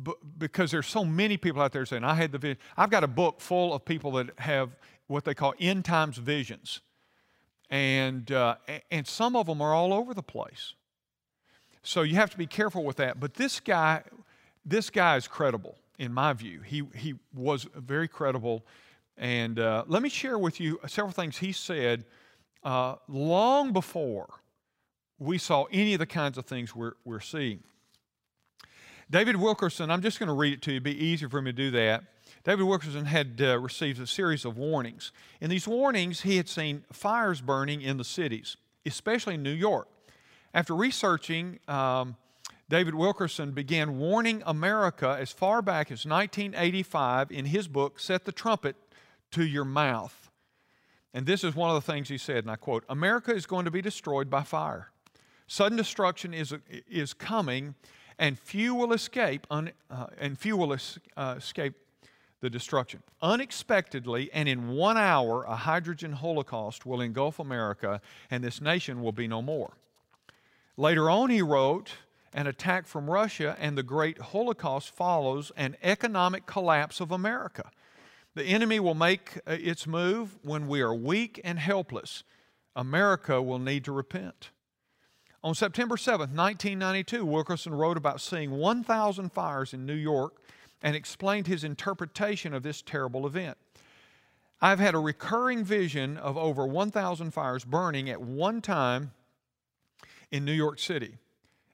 b- 0.02 0.14
because 0.38 0.70
there's 0.70 0.86
so 0.86 1.04
many 1.04 1.36
people 1.36 1.60
out 1.62 1.72
there 1.72 1.86
saying, 1.86 2.04
I 2.04 2.14
had 2.14 2.32
the 2.32 2.38
vision. 2.38 2.58
I've 2.76 2.90
got 2.90 3.04
a 3.04 3.08
book 3.08 3.40
full 3.40 3.74
of 3.74 3.84
people 3.84 4.12
that 4.12 4.38
have 4.38 4.70
what 5.06 5.24
they 5.24 5.34
call 5.34 5.54
end 5.58 5.84
times 5.84 6.18
visions. 6.18 6.80
And, 7.70 8.30
uh, 8.32 8.56
and 8.90 9.06
some 9.06 9.36
of 9.36 9.46
them 9.46 9.60
are 9.60 9.74
all 9.74 9.92
over 9.92 10.14
the 10.14 10.22
place. 10.22 10.74
So 11.82 12.02
you 12.02 12.16
have 12.16 12.30
to 12.30 12.38
be 12.38 12.46
careful 12.46 12.84
with 12.84 12.96
that. 12.96 13.20
But 13.20 13.34
this 13.34 13.60
guy, 13.60 14.02
this 14.64 14.90
guy 14.90 15.16
is 15.16 15.28
credible 15.28 15.76
in 15.98 16.12
my 16.12 16.32
view. 16.32 16.60
He, 16.60 16.84
he 16.94 17.14
was 17.34 17.66
very 17.74 18.08
credible. 18.08 18.64
And 19.16 19.58
uh, 19.58 19.84
let 19.86 20.02
me 20.02 20.08
share 20.08 20.38
with 20.38 20.60
you 20.60 20.80
several 20.86 21.12
things 21.12 21.38
he 21.38 21.52
said 21.52 22.04
uh, 22.62 22.96
long 23.08 23.72
before 23.72 24.28
we 25.18 25.38
saw 25.38 25.64
any 25.72 25.94
of 25.94 25.98
the 25.98 26.06
kinds 26.06 26.38
of 26.38 26.46
things 26.46 26.74
we're, 26.74 26.92
we're 27.04 27.20
seeing. 27.20 27.62
David 29.10 29.36
Wilkerson, 29.36 29.90
I'm 29.90 30.02
just 30.02 30.18
going 30.18 30.28
to 30.28 30.34
read 30.34 30.52
it 30.52 30.62
to 30.62 30.70
you, 30.70 30.76
it'd 30.76 30.84
be 30.84 31.04
easier 31.04 31.28
for 31.28 31.40
me 31.40 31.50
to 31.50 31.56
do 31.56 31.70
that. 31.72 32.04
David 32.44 32.64
Wilkerson 32.64 33.06
had 33.06 33.40
uh, 33.40 33.58
received 33.58 34.00
a 34.00 34.06
series 34.06 34.44
of 34.44 34.56
warnings. 34.56 35.12
In 35.40 35.50
these 35.50 35.66
warnings, 35.66 36.20
he 36.20 36.36
had 36.36 36.48
seen 36.48 36.84
fires 36.92 37.40
burning 37.40 37.80
in 37.80 37.96
the 37.96 38.04
cities, 38.04 38.56
especially 38.84 39.34
in 39.34 39.42
New 39.42 39.50
York. 39.50 39.88
After 40.52 40.74
researching 40.74 41.58
um, 41.68 42.16
David 42.68 42.94
Wilkerson 42.94 43.52
began 43.52 43.98
warning 43.98 44.42
America 44.44 45.16
as 45.18 45.32
far 45.32 45.62
back 45.62 45.86
as 45.86 46.04
1985 46.04 47.30
in 47.30 47.46
his 47.46 47.66
book, 47.66 47.98
Set 47.98 48.26
the 48.26 48.32
Trumpet 48.32 48.76
to 49.30 49.44
Your 49.44 49.64
Mouth. 49.64 50.30
And 51.14 51.24
this 51.24 51.44
is 51.44 51.54
one 51.54 51.74
of 51.74 51.82
the 51.82 51.92
things 51.92 52.10
he 52.10 52.18
said, 52.18 52.38
and 52.44 52.50
I 52.50 52.56
quote 52.56 52.84
America 52.88 53.34
is 53.34 53.46
going 53.46 53.64
to 53.64 53.70
be 53.70 53.80
destroyed 53.80 54.28
by 54.28 54.42
fire. 54.42 54.90
Sudden 55.46 55.78
destruction 55.78 56.34
is, 56.34 56.54
is 56.90 57.14
coming, 57.14 57.74
and 58.18 58.38
few 58.38 58.74
will 58.74 58.92
escape, 58.92 59.46
un, 59.50 59.70
uh, 59.90 60.06
and 60.18 60.38
few 60.38 60.56
will 60.56 60.72
es, 60.72 60.98
uh, 61.16 61.34
escape 61.38 61.74
the 62.40 62.50
destruction. 62.50 63.02
Unexpectedly, 63.20 64.30
and 64.32 64.48
in 64.48 64.68
one 64.68 64.96
hour, 64.96 65.44
a 65.44 65.56
hydrogen 65.56 66.12
holocaust 66.12 66.86
will 66.86 67.00
engulf 67.00 67.38
America, 67.38 68.00
and 68.30 68.44
this 68.44 68.60
nation 68.60 69.02
will 69.02 69.12
be 69.12 69.26
no 69.26 69.42
more. 69.42 69.72
Later 70.76 71.10
on, 71.10 71.30
he 71.30 71.42
wrote, 71.42 71.92
an 72.32 72.46
attack 72.46 72.86
from 72.86 73.10
Russia, 73.10 73.56
and 73.58 73.76
the 73.76 73.82
great 73.82 74.18
Holocaust 74.18 74.90
follows 74.90 75.50
an 75.56 75.76
economic 75.82 76.46
collapse 76.46 77.00
of 77.00 77.10
America. 77.10 77.70
The 78.34 78.44
enemy 78.44 78.78
will 78.78 78.94
make 78.94 79.38
uh, 79.46 79.56
its 79.58 79.86
move 79.86 80.38
when 80.42 80.68
we 80.68 80.80
are 80.80 80.94
weak 80.94 81.40
and 81.42 81.58
helpless. 81.58 82.22
America 82.76 83.42
will 83.42 83.58
need 83.58 83.84
to 83.86 83.92
repent. 83.92 84.50
On 85.48 85.54
September 85.54 85.96
7, 85.96 86.36
1992, 86.36 87.24
Wilkerson 87.24 87.74
wrote 87.74 87.96
about 87.96 88.20
seeing 88.20 88.50
1,000 88.50 89.32
fires 89.32 89.72
in 89.72 89.86
New 89.86 89.94
York 89.94 90.34
and 90.82 90.94
explained 90.94 91.46
his 91.46 91.64
interpretation 91.64 92.52
of 92.52 92.62
this 92.62 92.82
terrible 92.82 93.26
event. 93.26 93.56
I've 94.60 94.78
had 94.78 94.94
a 94.94 94.98
recurring 94.98 95.64
vision 95.64 96.18
of 96.18 96.36
over 96.36 96.66
1,000 96.66 97.30
fires 97.30 97.64
burning 97.64 98.10
at 98.10 98.20
one 98.20 98.60
time 98.60 99.12
in 100.30 100.44
New 100.44 100.52
York 100.52 100.78
City. 100.78 101.16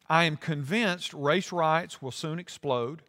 I 0.08 0.22
am 0.22 0.36
convinced 0.36 1.12
race 1.12 1.50
riots 1.50 2.00
will 2.00 2.12
soon 2.12 2.38
explode. 2.38 3.02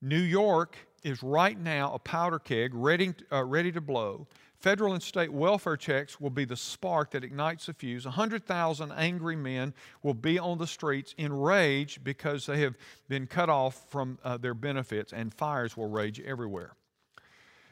New 0.00 0.20
York 0.20 0.76
is 1.02 1.22
right 1.22 1.58
now 1.58 1.92
a 1.92 1.98
powder 1.98 2.38
keg 2.38 2.72
ready, 2.74 3.14
uh, 3.30 3.44
ready 3.44 3.72
to 3.72 3.80
blow. 3.80 4.26
Federal 4.62 4.92
and 4.92 5.02
state 5.02 5.32
welfare 5.32 5.76
checks 5.76 6.20
will 6.20 6.30
be 6.30 6.44
the 6.44 6.56
spark 6.56 7.10
that 7.10 7.24
ignites 7.24 7.66
the 7.66 7.74
fuse. 7.74 8.04
100,000 8.04 8.92
angry 8.92 9.34
men 9.34 9.74
will 10.04 10.14
be 10.14 10.38
on 10.38 10.58
the 10.58 10.68
streets 10.68 11.16
in 11.18 11.32
rage 11.32 11.98
because 12.04 12.46
they 12.46 12.60
have 12.60 12.76
been 13.08 13.26
cut 13.26 13.50
off 13.50 13.90
from 13.90 14.20
uh, 14.22 14.36
their 14.36 14.54
benefits, 14.54 15.12
and 15.12 15.34
fires 15.34 15.76
will 15.76 15.88
rage 15.88 16.20
everywhere. 16.20 16.76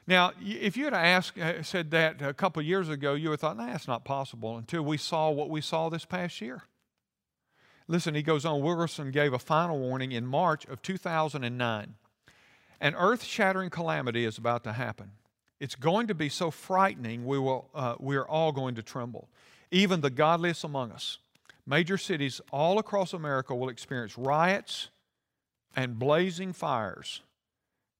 Now, 0.09 0.33
if 0.41 0.77
you 0.77 0.83
had 0.83 0.95
asked, 0.95 1.39
uh, 1.39 1.63
said 1.63 1.93
that 1.93 2.21
a 2.21 2.35
couple 2.35 2.61
years 2.63 2.89
ago, 2.89 3.15
you 3.15 3.29
would 3.29 3.35
have 3.35 3.41
thought, 3.41 3.57
nah, 3.57 3.67
that's 3.67 3.87
not 3.87 4.05
possible 4.05 4.57
until 4.57 4.83
we 4.83 4.97
saw 4.97 5.31
what 5.31 5.49
we 5.49 5.61
saw 5.61 5.89
this 5.89 6.05
past 6.05 6.41
year. 6.41 6.65
Listen, 7.87 8.17
he 8.17 8.23
goes 8.23 8.45
on. 8.45 8.61
Wilkerson 8.63 9.13
gave 9.13 9.33
a 9.33 9.39
final 9.39 9.79
warning 9.79 10.11
in 10.11 10.27
March 10.27 10.65
of 10.67 10.83
2009. 10.83 11.95
An 12.81 12.95
earth 12.95 13.23
shattering 13.23 13.71
calamity 13.71 14.25
is 14.25 14.39
about 14.39 14.65
to 14.65 14.73
happen. 14.73 15.13
It's 15.59 15.75
going 15.75 16.07
to 16.07 16.15
be 16.15 16.31
so 16.31 16.51
frightening, 16.51 17.27
we, 17.27 17.39
will, 17.39 17.69
uh, 17.75 17.97
we 18.01 18.17
are 18.17 18.27
all 18.27 18.51
going 18.51 18.75
to 18.77 18.83
tremble, 18.83 19.29
even 19.71 20.01
the 20.01 20.11
godliest 20.11 20.65
among 20.65 20.91
us. 20.91 21.19
Major 21.67 21.99
cities 21.99 22.41
all 22.51 22.79
across 22.79 23.13
America 23.13 23.55
will 23.55 23.69
experience 23.69 24.17
riots 24.17 24.89
and 25.77 25.99
blazing 25.99 26.55
fires. 26.55 27.21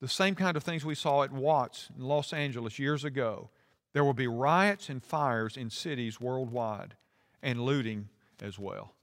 The 0.01 0.09
same 0.09 0.35
kind 0.35 0.57
of 0.57 0.65
things 0.65 0.85
we 0.85 0.95
saw 0.95 1.23
at 1.23 1.33
Watts 1.33 1.91
in 1.97 2.05
Los 2.05 2.33
Angeles 2.33 2.79
years 2.79 3.05
ago. 3.05 3.51
There 3.93 4.05
will 4.05 4.15
be 4.15 4.27
riots 4.27 4.89
and 4.89 5.05
fires 5.05 5.57
in 5.59 5.69
cities 5.69 6.21
worldwide 6.21 6.95
and 7.43 7.61
looting 7.61 8.09
as 8.41 8.59
well. 8.59 8.95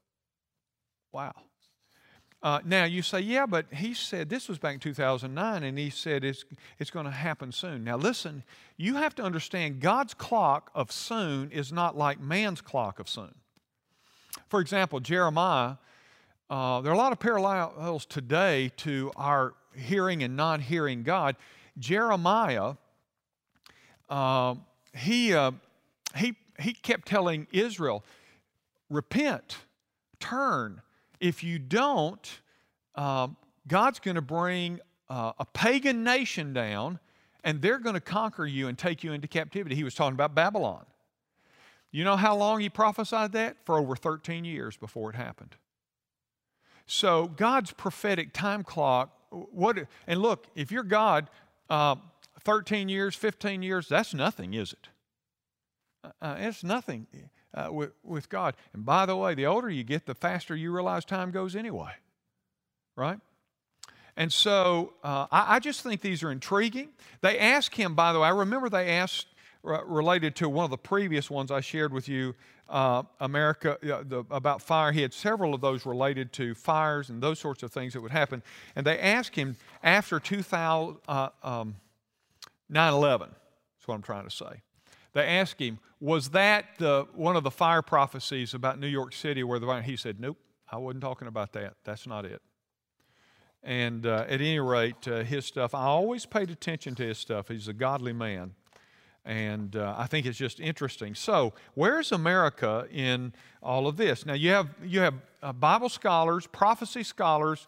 Wow. 1.12 1.36
Uh, 2.44 2.60
now 2.64 2.84
you 2.84 3.02
say, 3.02 3.20
yeah, 3.20 3.46
but 3.48 3.66
he 3.74 3.94
said 3.94 4.30
this 4.30 4.48
was 4.48 4.60
back 4.60 4.76
in 4.76 4.80
2009, 4.80 5.64
and 5.64 5.78
he 5.78 5.90
said 5.90 6.24
it's, 6.24 6.46
it's 6.78 6.92
going 6.92 7.06
to 7.06 7.12
happen 7.12 7.52
soon. 7.52 7.84
Now 7.84 7.98
listen, 7.98 8.44
you 8.78 8.96
have 8.96 9.16
to 9.16 9.24
understand 9.24 9.80
God's 9.80 10.14
clock 10.14 10.70
of 10.76 10.92
soon 10.92 11.52
is 11.52 11.72
not 11.72 11.98
like 11.98 12.20
man's 12.20 12.62
clock 12.62 13.00
of 13.00 13.10
soon. 13.10 13.34
For 14.50 14.60
example, 14.60 15.00
Jeremiah, 15.00 15.76
uh, 16.50 16.82
there 16.82 16.92
are 16.92 16.96
a 16.96 16.98
lot 16.98 17.12
of 17.12 17.20
parallels 17.20 18.06
today 18.06 18.72
to 18.78 19.12
our 19.16 19.56
hearing 19.76 20.22
and 20.24 20.38
not 20.38 20.62
hearing 20.62 21.04
God. 21.04 21.36
Jeremiah, 21.80 22.76
uh, 24.10 24.56
he, 24.96 25.34
uh, 25.34 25.52
he, 26.16 26.36
he 26.60 26.74
kept 26.74 27.08
telling 27.08 27.48
Israel, 27.52 28.04
repent, 28.90 29.58
turn, 30.20 30.82
if 31.20 31.44
you 31.44 31.60
don't, 31.60 32.42
uh, 32.96 33.28
God's 33.68 34.00
going 34.00 34.16
to 34.16 34.22
bring 34.22 34.80
uh, 35.10 35.34
a 35.40 35.46
pagan 35.46 36.04
nation 36.04 36.54
down 36.54 37.00
and 37.44 37.62
they're 37.62 37.80
going 37.80 37.94
to 37.94 38.02
conquer 38.02 38.46
you 38.46 38.68
and 38.68 38.78
take 38.78 39.04
you 39.04 39.14
into 39.14 39.28
captivity. 39.28 39.76
He 39.76 39.84
was 39.84 39.96
talking 39.96 40.14
about 40.14 40.36
Babylon. 40.36 40.86
You 41.92 42.04
know 42.04 42.18
how 42.18 42.36
long 42.36 42.60
he 42.60 42.70
prophesied 42.70 43.32
that? 43.34 43.58
For 43.66 43.78
over 43.78 43.96
13 43.96 44.44
years 44.44 44.76
before 44.76 45.10
it 45.10 45.16
happened. 45.16 45.56
So 46.86 47.28
God's 47.28 47.72
prophetic 47.72 48.34
time 48.34 48.64
clock, 48.64 49.12
what, 49.30 49.78
and 50.08 50.22
look, 50.22 50.48
if 50.56 50.72
you're 50.72 50.84
God, 50.84 51.30
uh, 51.70 51.96
13 52.42 52.90
years, 52.90 53.16
15 53.16 53.62
years, 53.62 53.88
that's 53.88 54.14
nothing, 54.14 54.54
is 54.54 54.74
it? 54.74 54.90
Uh, 56.04 56.12
uh 56.22 56.36
it's 56.40 56.64
nothing 56.64 57.08
uh, 57.54 57.70
with, 57.72 57.92
with 58.04 58.30
God. 58.30 58.56
And 58.74 58.86
by 58.86 59.06
the 59.06 59.16
way, 59.16 59.36
the 59.36 59.46
older 59.46 59.70
you 59.70 59.84
get, 59.84 60.06
the 60.06 60.16
faster 60.16 60.56
you 60.56 60.72
realize 60.72 61.06
time 61.06 61.32
goes 61.32 61.56
anyway. 61.56 61.92
Right? 62.96 63.20
And 64.16 64.34
so 64.34 64.94
uh, 65.04 65.28
I, 65.32 65.56
I, 65.56 65.60
just 65.60 65.82
think 65.82 66.02
these 66.02 66.24
are 66.24 66.32
intriguing. 66.32 66.90
They 67.22 67.38
ask 67.38 67.74
him, 67.74 67.94
by 67.94 68.14
the 68.14 68.20
way, 68.20 68.28
I 68.28 68.32
remember 68.32 68.68
they 68.68 68.90
asked, 68.90 69.28
uh, 69.64 69.84
related 69.86 70.36
to 70.38 70.50
one 70.50 70.64
of 70.64 70.72
the 70.72 70.78
previous 70.78 71.30
ones 71.30 71.52
I 71.52 71.62
shared 71.62 71.94
with 71.94 72.10
you, 72.10 72.34
uh, 72.68 73.04
America, 73.20 73.78
uh, 73.84 74.04
the, 74.04 74.24
about 74.32 74.62
fire. 74.62 74.92
He 74.92 75.02
had 75.02 75.14
several 75.14 75.54
of 75.54 75.62
those 75.62 75.86
related 75.86 76.34
to 76.34 76.56
fires 76.56 77.10
and 77.10 77.22
those 77.22 77.40
sorts 77.40 77.64
of 77.64 77.72
things 77.72 77.94
that 77.94 78.02
would 78.02 78.12
happen. 78.12 78.42
And 78.76 78.86
they 78.86 79.00
asked 79.00 79.36
him 79.36 79.56
after 79.84 80.20
2000, 80.20 80.98
uh, 81.08 81.30
um, 81.44 81.76
9 82.70 82.94
11, 82.94 83.30
that's 83.30 83.88
what 83.88 83.96
I'm 83.96 84.02
trying 84.02 84.26
to 84.26 84.36
say. 84.36 84.62
They 85.18 85.26
asked 85.26 85.60
him, 85.60 85.80
Was 86.00 86.30
that 86.30 86.66
the, 86.78 87.08
one 87.16 87.36
of 87.36 87.44
the 87.44 87.50
fire 87.50 87.82
prophecies 87.82 88.54
about 88.54 88.80
New 88.80 88.86
York 88.86 89.14
City 89.14 89.44
where 89.44 89.58
the 89.58 89.82
He 89.82 89.96
said, 89.96 90.20
Nope, 90.20 90.38
I 90.72 90.78
wasn't 90.78 91.02
talking 91.02 91.28
about 91.28 91.54
that. 91.54 91.74
That's 91.84 92.06
not 92.06 92.24
it. 92.24 92.40
And 93.64 94.06
uh, 94.06 94.26
at 94.30 94.42
any 94.42 94.60
rate, 94.60 95.08
uh, 95.08 95.24
his 95.24 95.44
stuff, 95.48 95.74
I 95.74 95.86
always 95.86 96.28
paid 96.28 96.52
attention 96.52 96.94
to 96.96 97.04
his 97.04 97.18
stuff. 97.18 97.48
He's 97.48 97.68
a 97.68 97.74
godly 97.74 98.14
man. 98.14 98.54
And 99.26 99.76
uh, 99.76 99.96
I 99.98 100.06
think 100.06 100.28
it's 100.28 100.38
just 100.38 100.60
interesting. 100.60 101.16
So, 101.16 101.56
where's 101.74 102.12
America 102.12 102.88
in 102.92 103.34
all 103.64 103.88
of 103.88 103.98
this? 103.98 104.24
Now, 104.24 104.36
you 104.36 104.52
have, 104.52 104.68
you 104.84 105.00
have 105.00 105.16
uh, 105.42 105.52
Bible 105.52 105.90
scholars, 105.90 106.46
prophecy 106.46 107.02
scholars 107.02 107.68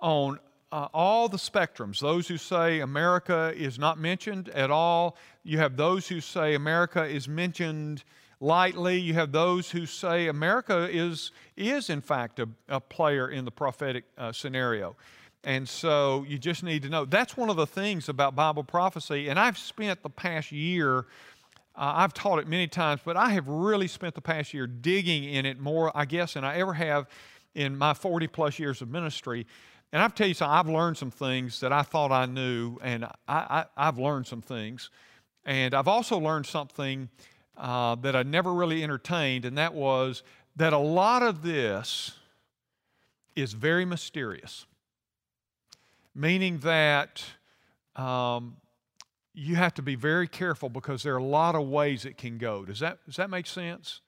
on 0.00 0.38
uh, 0.72 0.88
all 0.94 1.28
the 1.28 1.36
spectrums. 1.36 2.00
Those 2.00 2.28
who 2.28 2.36
say 2.36 2.80
America 2.80 3.52
is 3.56 3.78
not 3.78 3.98
mentioned 3.98 4.48
at 4.50 4.70
all. 4.70 5.16
You 5.42 5.58
have 5.58 5.76
those 5.76 6.08
who 6.08 6.20
say 6.20 6.54
America 6.54 7.04
is 7.04 7.28
mentioned 7.28 8.04
lightly. 8.40 8.98
You 8.98 9.14
have 9.14 9.32
those 9.32 9.70
who 9.70 9.86
say 9.86 10.28
America 10.28 10.88
is, 10.90 11.32
is 11.56 11.90
in 11.90 12.00
fact, 12.00 12.38
a, 12.38 12.48
a 12.68 12.80
player 12.80 13.28
in 13.28 13.44
the 13.44 13.50
prophetic 13.50 14.04
uh, 14.16 14.32
scenario. 14.32 14.96
And 15.42 15.68
so 15.68 16.24
you 16.28 16.38
just 16.38 16.62
need 16.62 16.82
to 16.82 16.88
know. 16.88 17.04
That's 17.04 17.36
one 17.36 17.48
of 17.48 17.56
the 17.56 17.66
things 17.66 18.08
about 18.08 18.36
Bible 18.36 18.64
prophecy. 18.64 19.28
And 19.28 19.38
I've 19.38 19.56
spent 19.56 20.02
the 20.02 20.10
past 20.10 20.52
year, 20.52 20.98
uh, 20.98 21.02
I've 21.96 22.12
taught 22.12 22.38
it 22.38 22.46
many 22.46 22.68
times, 22.68 23.00
but 23.04 23.16
I 23.16 23.30
have 23.30 23.48
really 23.48 23.88
spent 23.88 24.14
the 24.14 24.20
past 24.20 24.52
year 24.52 24.66
digging 24.66 25.24
in 25.24 25.46
it 25.46 25.58
more, 25.58 25.90
I 25.96 26.04
guess, 26.04 26.34
than 26.34 26.44
I 26.44 26.58
ever 26.58 26.74
have 26.74 27.08
in 27.54 27.76
my 27.76 27.94
40 27.94 28.26
plus 28.28 28.58
years 28.58 28.82
of 28.82 28.90
ministry. 28.90 29.46
And 29.92 30.02
I've 30.02 30.14
tell 30.14 30.28
you 30.28 30.34
something, 30.34 30.54
I've 30.54 30.68
learned 30.68 30.96
some 30.96 31.10
things 31.10 31.60
that 31.60 31.72
I 31.72 31.82
thought 31.82 32.12
I 32.12 32.26
knew, 32.26 32.78
and 32.82 33.06
I, 33.26 33.66
have 33.76 33.98
learned 33.98 34.26
some 34.26 34.40
things. 34.40 34.90
And 35.44 35.74
I've 35.74 35.88
also 35.88 36.18
learned 36.18 36.46
something 36.46 37.08
uh, 37.56 37.96
that 37.96 38.14
I 38.14 38.22
never 38.22 38.52
really 38.54 38.84
entertained, 38.84 39.44
and 39.44 39.58
that 39.58 39.74
was 39.74 40.22
that 40.56 40.72
a 40.72 40.78
lot 40.78 41.22
of 41.22 41.42
this 41.42 42.12
is 43.34 43.52
very 43.52 43.84
mysterious 43.84 44.66
meaning 46.14 46.58
that 46.58 47.22
um, 47.96 48.56
you 49.34 49.56
have 49.56 49.74
to 49.74 49.82
be 49.82 49.94
very 49.94 50.28
careful 50.28 50.68
because 50.68 51.02
there 51.02 51.14
are 51.14 51.18
a 51.18 51.24
lot 51.24 51.54
of 51.54 51.68
ways 51.68 52.04
it 52.04 52.16
can 52.16 52.38
go. 52.38 52.64
Does 52.64 52.80
that, 52.80 52.98
does 53.06 53.16
that 53.16 53.30
make 53.30 53.46
sense? 53.46 54.00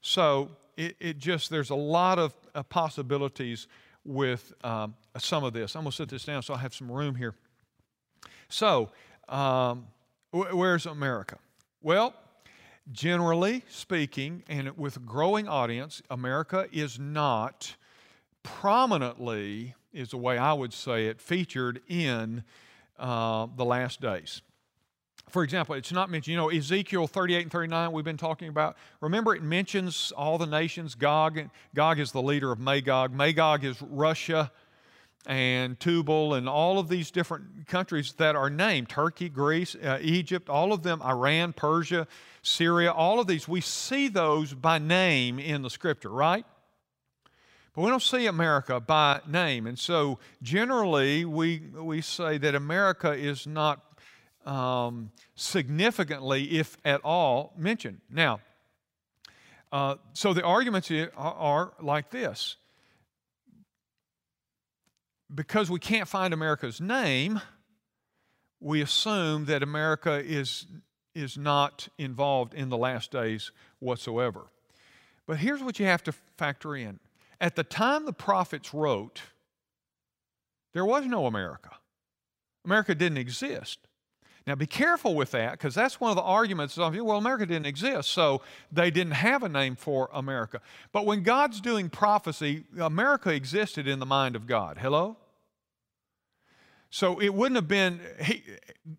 So 0.00 0.50
it, 0.76 0.96
it 1.00 1.18
just, 1.18 1.50
there's 1.50 1.70
a 1.70 1.74
lot 1.76 2.18
of 2.18 2.34
uh, 2.54 2.62
possibilities 2.62 3.68
with 4.04 4.52
um, 4.64 4.94
some 5.18 5.44
of 5.44 5.52
this. 5.52 5.74
I'm 5.74 5.82
going 5.82 5.90
to 5.90 5.96
set 5.96 6.08
this 6.08 6.24
down 6.24 6.42
so 6.42 6.54
I 6.54 6.58
have 6.58 6.74
some 6.74 6.90
room 6.90 7.14
here. 7.14 7.34
So, 8.48 8.90
um, 9.28 9.86
wh- 10.30 10.54
where's 10.54 10.86
America? 10.86 11.38
Well, 11.82 12.14
generally 12.92 13.64
speaking, 13.68 14.42
and 14.48 14.76
with 14.76 14.96
a 14.96 15.00
growing 15.00 15.48
audience, 15.48 16.02
America 16.10 16.66
is 16.72 16.98
not 16.98 17.76
prominently 18.42 19.74
is 19.92 20.10
the 20.10 20.16
way 20.16 20.38
I 20.38 20.52
would 20.52 20.72
say 20.72 21.06
it, 21.06 21.20
featured 21.20 21.80
in 21.88 22.44
uh, 22.98 23.46
the 23.56 23.64
last 23.64 24.00
days. 24.00 24.42
For 25.28 25.44
example, 25.44 25.76
it's 25.76 25.92
not 25.92 26.10
mentioned, 26.10 26.32
you 26.32 26.36
know, 26.36 26.48
Ezekiel 26.48 27.06
38 27.06 27.42
and 27.42 27.52
39 27.52 27.92
we've 27.92 28.04
been 28.04 28.16
talking 28.16 28.48
about. 28.48 28.76
Remember, 29.00 29.34
it 29.34 29.42
mentions 29.42 30.12
all 30.16 30.38
the 30.38 30.46
nations. 30.46 30.94
Gog, 30.96 31.40
Gog 31.74 32.00
is 32.00 32.10
the 32.10 32.22
leader 32.22 32.50
of 32.50 32.58
Magog. 32.58 33.12
Magog 33.12 33.64
is 33.64 33.80
Russia 33.80 34.50
and 35.26 35.78
Tubal 35.78 36.34
and 36.34 36.48
all 36.48 36.78
of 36.78 36.88
these 36.88 37.10
different 37.10 37.66
countries 37.66 38.14
that 38.14 38.36
are 38.36 38.50
named 38.50 38.88
Turkey, 38.88 39.28
Greece, 39.28 39.74
uh, 39.74 39.98
Egypt, 40.00 40.48
all 40.48 40.72
of 40.72 40.82
them, 40.82 41.02
Iran, 41.02 41.52
Persia, 41.52 42.06
Syria, 42.42 42.90
all 42.90 43.20
of 43.20 43.26
these. 43.26 43.46
We 43.46 43.60
see 43.60 44.08
those 44.08 44.54
by 44.54 44.78
name 44.78 45.38
in 45.38 45.62
the 45.62 45.70
scripture, 45.70 46.08
right? 46.10 46.46
But 47.74 47.82
we 47.82 47.90
don't 47.90 48.02
see 48.02 48.26
America 48.26 48.80
by 48.80 49.20
name. 49.28 49.66
And 49.66 49.78
so 49.78 50.18
generally, 50.42 51.24
we, 51.24 51.62
we 51.74 52.00
say 52.00 52.38
that 52.38 52.54
America 52.54 53.12
is 53.12 53.46
not 53.46 53.84
um, 54.46 55.10
significantly, 55.34 56.58
if 56.58 56.76
at 56.84 57.00
all, 57.04 57.52
mentioned. 57.56 58.00
Now, 58.10 58.40
uh, 59.70 59.96
so 60.14 60.32
the 60.32 60.42
arguments 60.42 60.90
are, 60.90 61.12
are 61.16 61.72
like 61.80 62.10
this 62.10 62.56
because 65.34 65.70
we 65.70 65.78
can't 65.78 66.08
find 66.08 66.34
America's 66.34 66.80
name, 66.80 67.40
we 68.60 68.82
assume 68.82 69.46
that 69.46 69.62
America 69.62 70.22
is, 70.24 70.66
is 71.14 71.38
not 71.38 71.88
involved 71.98 72.54
in 72.54 72.68
the 72.68 72.76
last 72.76 73.10
days 73.10 73.52
whatsoever. 73.78 74.46
But 75.26 75.38
here's 75.38 75.62
what 75.62 75.78
you 75.78 75.86
have 75.86 76.02
to 76.04 76.12
factor 76.36 76.76
in 76.76 76.98
at 77.40 77.56
the 77.56 77.64
time 77.64 78.04
the 78.04 78.12
prophets 78.12 78.74
wrote, 78.74 79.22
there 80.74 80.84
was 80.84 81.06
no 81.06 81.26
America. 81.26 81.70
America 82.64 82.94
didn't 82.94 83.18
exist. 83.18 83.78
Now, 84.46 84.54
be 84.54 84.66
careful 84.66 85.14
with 85.14 85.30
that 85.32 85.52
because 85.52 85.74
that's 85.74 86.00
one 86.00 86.10
of 86.10 86.16
the 86.16 86.22
arguments 86.22 86.76
of, 86.78 86.94
you. 86.94 87.04
well, 87.04 87.18
America 87.18 87.46
didn't 87.46 87.66
exist, 87.66 88.10
so 88.10 88.42
they 88.72 88.90
didn't 88.90 89.12
have 89.12 89.42
a 89.42 89.48
name 89.48 89.76
for 89.76 90.10
America. 90.12 90.60
But 90.92 91.06
when 91.06 91.22
God's 91.22 91.60
doing 91.60 91.88
prophecy, 91.88 92.64
America 92.78 93.32
existed 93.32 93.86
in 93.86 93.98
the 93.98 94.06
mind 94.06 94.36
of 94.36 94.46
God. 94.46 94.78
Hello? 94.78 95.16
So 96.90 97.20
it 97.20 97.32
wouldn't 97.32 97.56
have 97.56 97.68
been, 97.68 98.00
he, 98.20 98.42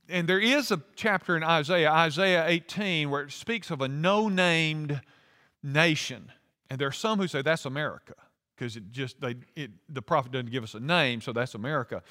and 0.07 0.27
there 0.27 0.39
is 0.39 0.71
a 0.71 0.81
chapter 0.95 1.35
in 1.35 1.43
Isaiah, 1.43 1.91
Isaiah 1.91 2.47
18, 2.47 3.09
where 3.09 3.23
it 3.23 3.31
speaks 3.31 3.69
of 3.69 3.81
a 3.81 3.87
no 3.87 4.29
named 4.29 5.01
nation. 5.61 6.31
And 6.69 6.79
there 6.79 6.87
are 6.87 6.93
some 6.93 7.19
who 7.19 7.27
say 7.27 7.41
that's 7.41 7.65
America 7.65 8.15
because 8.55 8.77
it 8.77 8.91
just 8.91 9.19
they 9.19 9.35
it, 9.55 9.71
the 9.89 10.01
prophet 10.01 10.31
doesn't 10.31 10.51
give 10.51 10.63
us 10.63 10.73
a 10.73 10.79
name, 10.79 11.19
so 11.19 11.33
that's 11.33 11.53
America. 11.53 12.01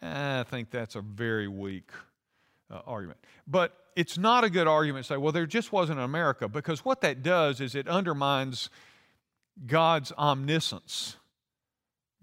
I 0.00 0.44
think 0.44 0.70
that's 0.70 0.94
a 0.94 1.00
very 1.00 1.48
weak 1.48 1.90
uh, 2.70 2.80
argument. 2.86 3.18
But 3.46 3.74
it's 3.96 4.18
not 4.18 4.44
a 4.44 4.50
good 4.50 4.68
argument 4.68 5.06
to 5.06 5.14
say, 5.14 5.16
well, 5.16 5.32
there 5.32 5.46
just 5.46 5.72
wasn't 5.72 5.98
America, 5.98 6.48
because 6.48 6.84
what 6.84 7.00
that 7.00 7.22
does 7.22 7.60
is 7.60 7.74
it 7.74 7.88
undermines 7.88 8.70
God's 9.66 10.12
omniscience. 10.12 11.16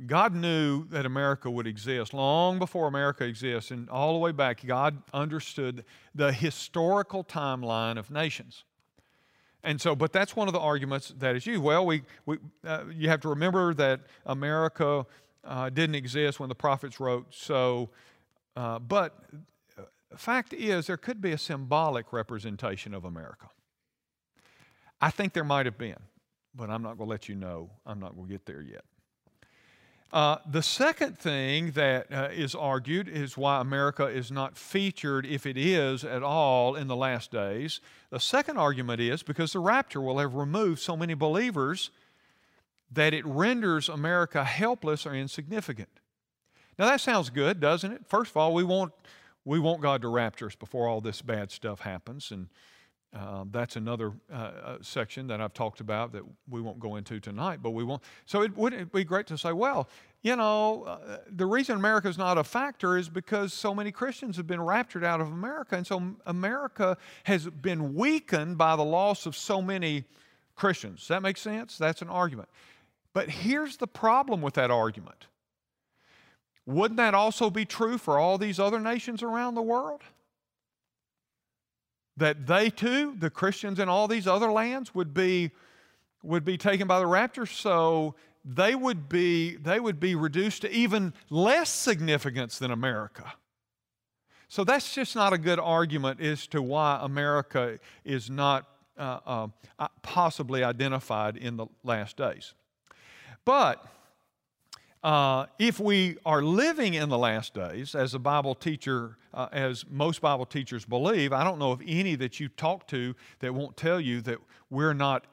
God 0.05 0.33
knew 0.33 0.85
that 0.87 1.05
America 1.05 1.49
would 1.49 1.67
exist 1.67 2.13
long 2.13 2.59
before 2.59 2.87
America 2.87 3.23
exists, 3.25 3.71
and 3.71 3.89
all 3.89 4.13
the 4.13 4.19
way 4.19 4.31
back, 4.31 4.65
God 4.65 5.01
understood 5.13 5.85
the 6.15 6.31
historical 6.31 7.23
timeline 7.23 7.97
of 7.97 8.09
nations. 8.09 8.63
And 9.63 9.79
so, 9.79 9.95
but 9.95 10.11
that's 10.11 10.35
one 10.35 10.47
of 10.47 10.53
the 10.53 10.59
arguments 10.59 11.13
that 11.19 11.35
is 11.35 11.45
used. 11.45 11.61
Well, 11.61 11.85
we, 11.85 12.01
we, 12.25 12.37
uh, 12.65 12.85
you 12.91 13.09
have 13.09 13.21
to 13.21 13.29
remember 13.29 13.73
that 13.75 14.01
America 14.25 15.05
uh, 15.43 15.69
didn't 15.69 15.95
exist 15.95 16.39
when 16.39 16.49
the 16.49 16.55
prophets 16.55 16.99
wrote. 16.99 17.27
So, 17.29 17.89
uh, 18.55 18.79
but 18.79 19.19
uh, 19.77 19.83
fact 20.17 20.53
is, 20.53 20.87
there 20.87 20.97
could 20.97 21.21
be 21.21 21.31
a 21.31 21.37
symbolic 21.37 22.11
representation 22.11 22.93
of 22.93 23.05
America. 23.05 23.49
I 24.99 25.11
think 25.11 25.33
there 25.33 25.43
might 25.43 25.65
have 25.67 25.77
been, 25.77 25.97
but 26.55 26.69
I'm 26.69 26.81
not 26.81 26.97
going 26.97 27.07
to 27.07 27.11
let 27.11 27.29
you 27.29 27.35
know. 27.35 27.69
I'm 27.85 27.99
not 27.99 28.15
going 28.15 28.27
to 28.27 28.31
get 28.31 28.45
there 28.45 28.61
yet. 28.61 28.83
Uh, 30.13 30.37
the 30.45 30.61
second 30.61 31.17
thing 31.17 31.71
that 31.71 32.11
uh, 32.11 32.27
is 32.33 32.53
argued 32.53 33.07
is 33.07 33.37
why 33.37 33.61
America 33.61 34.07
is 34.07 34.29
not 34.29 34.57
featured, 34.57 35.25
if 35.25 35.45
it 35.45 35.57
is 35.57 36.03
at 36.03 36.21
all, 36.21 36.75
in 36.75 36.87
the 36.87 36.95
last 36.95 37.31
days. 37.31 37.79
The 38.09 38.19
second 38.19 38.57
argument 38.57 38.99
is 38.99 39.23
because 39.23 39.53
the 39.53 39.59
rapture 39.59 40.01
will 40.01 40.17
have 40.17 40.35
removed 40.35 40.81
so 40.81 40.97
many 40.97 41.13
believers 41.13 41.91
that 42.91 43.13
it 43.13 43.25
renders 43.25 43.87
America 43.87 44.43
helpless 44.43 45.05
or 45.05 45.13
insignificant. 45.13 45.87
Now 46.77 46.87
that 46.87 46.99
sounds 46.99 47.29
good, 47.29 47.61
doesn't 47.61 47.91
it? 47.93 48.01
First 48.05 48.31
of 48.31 48.37
all, 48.37 48.53
we 48.53 48.65
want, 48.65 48.91
we 49.45 49.59
want 49.59 49.81
God 49.81 50.01
to 50.01 50.09
rapture 50.09 50.47
us 50.47 50.55
before 50.55 50.89
all 50.89 50.99
this 50.99 51.21
bad 51.21 51.51
stuff 51.51 51.79
happens. 51.79 52.31
And 52.31 52.49
uh, 53.13 53.43
that's 53.51 53.75
another 53.75 54.13
uh, 54.31 54.35
uh, 54.35 54.77
section 54.81 55.27
that 55.27 55.41
I've 55.41 55.53
talked 55.53 55.81
about 55.81 56.13
that 56.13 56.23
we 56.49 56.61
won't 56.61 56.79
go 56.79 56.95
into 56.95 57.19
tonight, 57.19 57.59
but 57.61 57.71
we 57.71 57.83
won't. 57.83 58.01
So 58.25 58.41
it 58.41 58.55
wouldn't 58.55 58.93
be 58.93 59.03
great 59.03 59.27
to 59.27 59.37
say, 59.37 59.51
well, 59.51 59.89
you 60.21 60.37
know, 60.37 60.83
uh, 60.83 61.17
the 61.29 61.45
reason 61.45 61.75
America 61.75 62.07
is 62.07 62.17
not 62.17 62.37
a 62.37 62.43
factor 62.43 62.97
is 62.97 63.09
because 63.09 63.53
so 63.53 63.75
many 63.75 63.91
Christians 63.91 64.37
have 64.37 64.47
been 64.47 64.61
raptured 64.61 65.03
out 65.03 65.19
of 65.19 65.27
America. 65.27 65.75
And 65.75 65.85
so 65.85 66.15
America 66.25 66.97
has 67.25 67.47
been 67.47 67.95
weakened 67.95 68.57
by 68.57 68.77
the 68.77 68.85
loss 68.85 69.25
of 69.25 69.35
so 69.35 69.61
many 69.61 70.05
Christians. 70.55 70.99
Does 70.99 71.07
that 71.09 71.21
make 71.21 71.37
sense? 71.37 71.77
That's 71.77 72.01
an 72.01 72.09
argument. 72.09 72.47
But 73.13 73.29
here's 73.29 73.75
the 73.75 73.87
problem 73.87 74.41
with 74.41 74.53
that 74.53 74.71
argument. 74.71 75.27
Wouldn't 76.65 76.97
that 76.97 77.13
also 77.13 77.49
be 77.49 77.65
true 77.65 77.97
for 77.97 78.17
all 78.17 78.37
these 78.37 78.57
other 78.57 78.79
nations 78.79 79.21
around 79.21 79.55
the 79.55 79.61
world? 79.61 80.01
That 82.17 82.47
they 82.47 82.69
too, 82.69 83.15
the 83.17 83.29
Christians 83.29 83.79
in 83.79 83.89
all 83.89 84.07
these 84.07 84.27
other 84.27 84.51
lands, 84.51 84.93
would 84.93 85.13
be, 85.13 85.51
would 86.23 86.43
be 86.43 86.57
taken 86.57 86.87
by 86.87 86.99
the 86.99 87.07
rapture. 87.07 87.45
So 87.45 88.15
they 88.43 88.75
would 88.75 89.07
be, 89.09 89.55
they 89.55 89.79
would 89.79 89.99
be 89.99 90.15
reduced 90.15 90.61
to 90.63 90.71
even 90.71 91.13
less 91.29 91.69
significance 91.69 92.59
than 92.59 92.71
America. 92.71 93.33
So 94.47 94.63
that's 94.63 94.93
just 94.93 95.15
not 95.15 95.31
a 95.31 95.37
good 95.37 95.59
argument 95.59 96.19
as 96.19 96.45
to 96.47 96.61
why 96.61 96.99
America 97.01 97.79
is 98.03 98.29
not 98.29 98.67
uh, 98.97 99.47
uh, 99.79 99.87
possibly 100.01 100.63
identified 100.63 101.37
in 101.37 101.55
the 101.55 101.67
last 101.83 102.17
days. 102.17 102.53
But 103.45 103.83
uh, 105.03 105.45
if 105.57 105.79
we 105.79 106.17
are 106.25 106.43
living 106.43 106.93
in 106.95 107.09
the 107.09 107.17
last 107.17 107.53
days, 107.53 107.95
as 107.95 108.13
a 108.13 108.19
Bible 108.19 108.53
teacher, 108.53 109.17
uh, 109.33 109.47
as 109.51 109.85
most 109.89 110.21
Bible 110.21 110.45
teachers 110.45 110.85
believe, 110.85 111.33
I 111.33 111.43
don't 111.43 111.59
know 111.59 111.71
of 111.71 111.81
any 111.85 112.15
that 112.15 112.39
you 112.39 112.49
talk 112.49 112.87
to 112.87 113.15
that 113.39 113.53
won't 113.53 113.77
tell 113.77 113.99
you 113.99 114.21
that 114.21 114.39
we're 114.69 114.93
not 114.93 115.25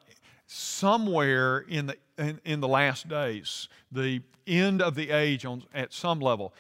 somewhere 0.47 1.59
in 1.61 1.87
the 1.87 1.97
in, 2.19 2.41
in 2.45 2.61
the 2.61 2.69
last 2.69 3.09
days, 3.09 3.69
the 3.93 4.23
end 4.47 4.83
of 4.83 4.95
the 4.95 5.11
age 5.11 5.45
on, 5.45 5.63
at 5.73 5.93
some 5.93 6.21
level. 6.21 6.53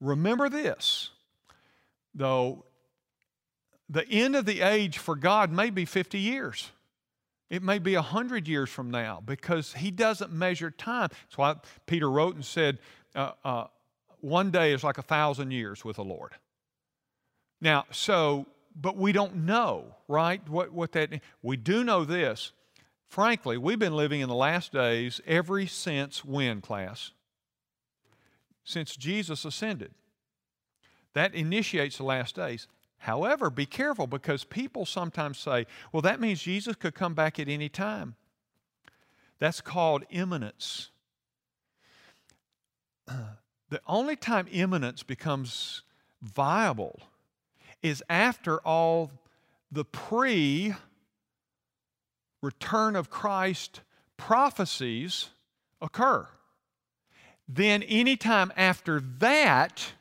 Remember 0.00 0.48
this, 0.48 1.10
though, 2.14 2.64
the 3.88 4.06
end 4.08 4.34
of 4.34 4.44
the 4.44 4.60
age 4.60 4.98
for 4.98 5.14
God 5.14 5.52
may 5.52 5.70
be 5.70 5.84
50 5.84 6.18
years. 6.18 6.70
It 7.48 7.62
may 7.62 7.78
be 7.78 7.94
100 7.94 8.48
years 8.48 8.70
from 8.70 8.90
now 8.90 9.22
because 9.24 9.74
He 9.74 9.90
doesn't 9.90 10.32
measure 10.32 10.70
time. 10.70 11.10
That's 11.10 11.38
why 11.38 11.54
Peter 11.86 12.10
wrote 12.10 12.34
and 12.34 12.44
said, 12.44 12.78
uh, 13.14 13.32
uh, 13.44 13.66
one 14.20 14.50
day 14.50 14.72
is 14.72 14.82
like 14.82 14.98
a 14.98 15.02
thousand 15.02 15.52
years 15.52 15.84
with 15.84 15.96
the 15.96 16.04
Lord. 16.04 16.32
Now, 17.64 17.86
so, 17.90 18.44
but 18.76 18.98
we 18.98 19.12
don't 19.12 19.46
know, 19.46 19.86
right? 20.06 20.46
What, 20.50 20.72
what 20.72 20.92
that, 20.92 21.22
we 21.42 21.56
do 21.56 21.82
know 21.82 22.04
this. 22.04 22.52
Frankly, 23.08 23.56
we've 23.56 23.78
been 23.78 23.96
living 23.96 24.20
in 24.20 24.28
the 24.28 24.34
last 24.34 24.70
days 24.70 25.22
every 25.26 25.66
since 25.66 26.22
when, 26.22 26.60
class? 26.60 27.12
Since 28.64 28.96
Jesus 28.96 29.46
ascended. 29.46 29.92
That 31.14 31.34
initiates 31.34 31.96
the 31.96 32.04
last 32.04 32.36
days. 32.36 32.68
However, 32.98 33.48
be 33.48 33.64
careful 33.64 34.06
because 34.06 34.44
people 34.44 34.84
sometimes 34.84 35.38
say, 35.38 35.66
well, 35.90 36.02
that 36.02 36.20
means 36.20 36.42
Jesus 36.42 36.76
could 36.76 36.94
come 36.94 37.14
back 37.14 37.38
at 37.38 37.48
any 37.48 37.70
time. 37.70 38.14
That's 39.38 39.62
called 39.62 40.04
imminence. 40.10 40.90
The 43.70 43.80
only 43.88 44.14
time 44.14 44.46
imminence 44.52 45.02
becomes 45.02 45.82
viable 46.22 47.00
is 47.84 48.02
after 48.08 48.58
all 48.60 49.12
the 49.70 49.84
pre 49.84 50.74
return 52.42 52.96
of 52.96 53.10
Christ 53.10 53.82
prophecies 54.16 55.28
occur. 55.80 56.26
Then, 57.46 57.82
anytime 57.82 58.52
after 58.56 59.00
that, 59.18 59.92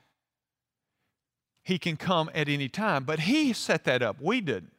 he 1.61 1.77
can 1.77 1.97
come 1.97 2.31
at 2.33 2.47
any 2.47 2.69
time. 2.69 3.03
But 3.03 3.21
he 3.21 3.51
set 3.51 3.83
that 3.83 4.01
up. 4.01 4.21
We 4.21 4.39
didn't. 4.39 4.71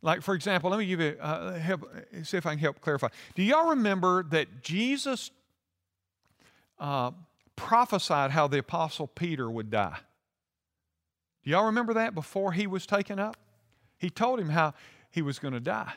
Like, 0.00 0.22
for 0.22 0.34
example, 0.34 0.70
let 0.70 0.78
me 0.78 0.86
give 0.86 1.00
you, 1.00 1.16
uh, 1.20 1.54
help, 1.54 1.88
see 2.24 2.38
if 2.38 2.46
I 2.46 2.50
can 2.50 2.58
help 2.58 2.80
clarify. 2.80 3.08
Do 3.34 3.42
y'all 3.42 3.70
remember 3.70 4.22
that 4.24 4.62
Jesus 4.62 5.30
uh, 6.78 7.12
prophesied 7.54 8.30
how 8.30 8.48
the 8.48 8.58
Apostle 8.58 9.06
Peter 9.06 9.50
would 9.50 9.70
die? 9.70 9.98
Do 11.44 11.50
y'all 11.50 11.66
remember 11.66 11.94
that 11.94 12.14
before 12.14 12.52
he 12.52 12.66
was 12.66 12.86
taken 12.86 13.18
up? 13.18 13.36
He 13.98 14.10
told 14.10 14.40
him 14.40 14.50
how 14.50 14.74
he 15.10 15.22
was 15.22 15.38
going 15.38 15.54
to 15.54 15.60
die. 15.60 15.92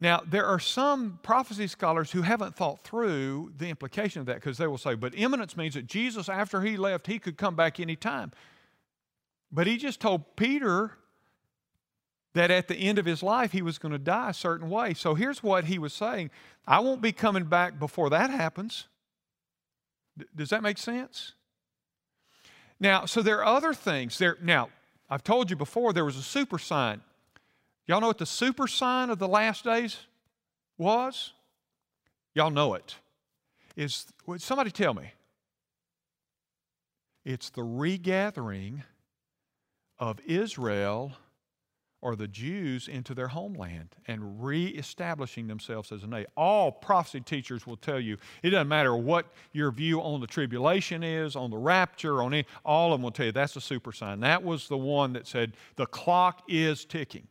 Now, 0.00 0.22
there 0.26 0.46
are 0.46 0.58
some 0.58 1.18
prophecy 1.22 1.66
scholars 1.66 2.10
who 2.10 2.22
haven't 2.22 2.56
thought 2.56 2.82
through 2.84 3.52
the 3.58 3.68
implication 3.68 4.20
of 4.20 4.26
that 4.26 4.36
because 4.36 4.56
they 4.56 4.66
will 4.66 4.78
say, 4.78 4.94
but 4.94 5.14
imminence 5.14 5.56
means 5.56 5.74
that 5.74 5.86
Jesus, 5.86 6.28
after 6.28 6.62
he 6.62 6.78
left, 6.78 7.06
he 7.06 7.18
could 7.18 7.36
come 7.36 7.54
back 7.54 7.78
anytime. 7.78 8.32
But 9.52 9.66
he 9.66 9.76
just 9.76 10.00
told 10.00 10.36
Peter 10.36 10.92
that 12.32 12.50
at 12.50 12.68
the 12.68 12.76
end 12.76 12.98
of 12.98 13.04
his 13.04 13.22
life 13.22 13.52
he 13.52 13.60
was 13.60 13.78
going 13.78 13.92
to 13.92 13.98
die 13.98 14.30
a 14.30 14.34
certain 14.34 14.70
way. 14.70 14.94
So 14.94 15.14
here's 15.14 15.42
what 15.42 15.64
he 15.64 15.78
was 15.78 15.92
saying 15.92 16.30
I 16.66 16.80
won't 16.80 17.02
be 17.02 17.12
coming 17.12 17.44
back 17.44 17.78
before 17.78 18.08
that 18.10 18.30
happens. 18.30 18.86
D- 20.16 20.26
does 20.34 20.50
that 20.50 20.62
make 20.62 20.78
sense? 20.78 21.34
Now, 22.80 23.04
so 23.04 23.22
there 23.22 23.38
are 23.44 23.56
other 23.56 23.74
things. 23.74 24.18
There, 24.18 24.38
now, 24.42 24.70
I've 25.08 25.22
told 25.22 25.50
you 25.50 25.56
before 25.56 25.92
there 25.92 26.04
was 26.04 26.16
a 26.16 26.22
super 26.22 26.58
sign 26.58 27.02
Y'all 27.90 28.00
know 28.00 28.06
what 28.06 28.18
the 28.18 28.26
super 28.26 28.68
sign 28.68 29.10
of 29.10 29.18
the 29.18 29.26
last 29.26 29.64
days 29.64 29.96
was? 30.78 31.32
Y'all 32.36 32.52
know 32.52 32.74
it. 32.74 32.94
Is 33.74 34.06
would 34.26 34.40
somebody 34.40 34.70
tell 34.70 34.94
me? 34.94 35.12
It's 37.24 37.50
the 37.50 37.64
regathering 37.64 38.84
of 39.98 40.20
Israel 40.24 41.14
or 42.02 42.16
the 42.16 42.28
Jews 42.28 42.88
into 42.88 43.14
their 43.14 43.28
homeland 43.28 43.94
and 44.06 44.42
reestablishing 44.42 45.46
themselves 45.46 45.92
as 45.92 46.02
a 46.02 46.06
nation. 46.06 46.30
All 46.36 46.72
prophecy 46.72 47.20
teachers 47.20 47.66
will 47.66 47.76
tell 47.76 48.00
you 48.00 48.16
it 48.42 48.50
doesn't 48.50 48.68
matter 48.68 48.96
what 48.96 49.26
your 49.52 49.70
view 49.70 50.00
on 50.00 50.20
the 50.20 50.26
tribulation 50.26 51.02
is, 51.02 51.36
on 51.36 51.50
the 51.50 51.58
rapture, 51.58 52.22
on 52.22 52.32
any, 52.32 52.46
all 52.64 52.92
of 52.92 52.98
them 52.98 53.02
will 53.02 53.10
tell 53.10 53.26
you 53.26 53.32
that's 53.32 53.56
a 53.56 53.60
super 53.60 53.92
sign. 53.92 54.20
That 54.20 54.42
was 54.42 54.68
the 54.68 54.78
one 54.78 55.12
that 55.12 55.26
said 55.26 55.52
the 55.76 55.86
clock 55.86 56.42
is 56.48 56.84
ticking. 56.84 57.26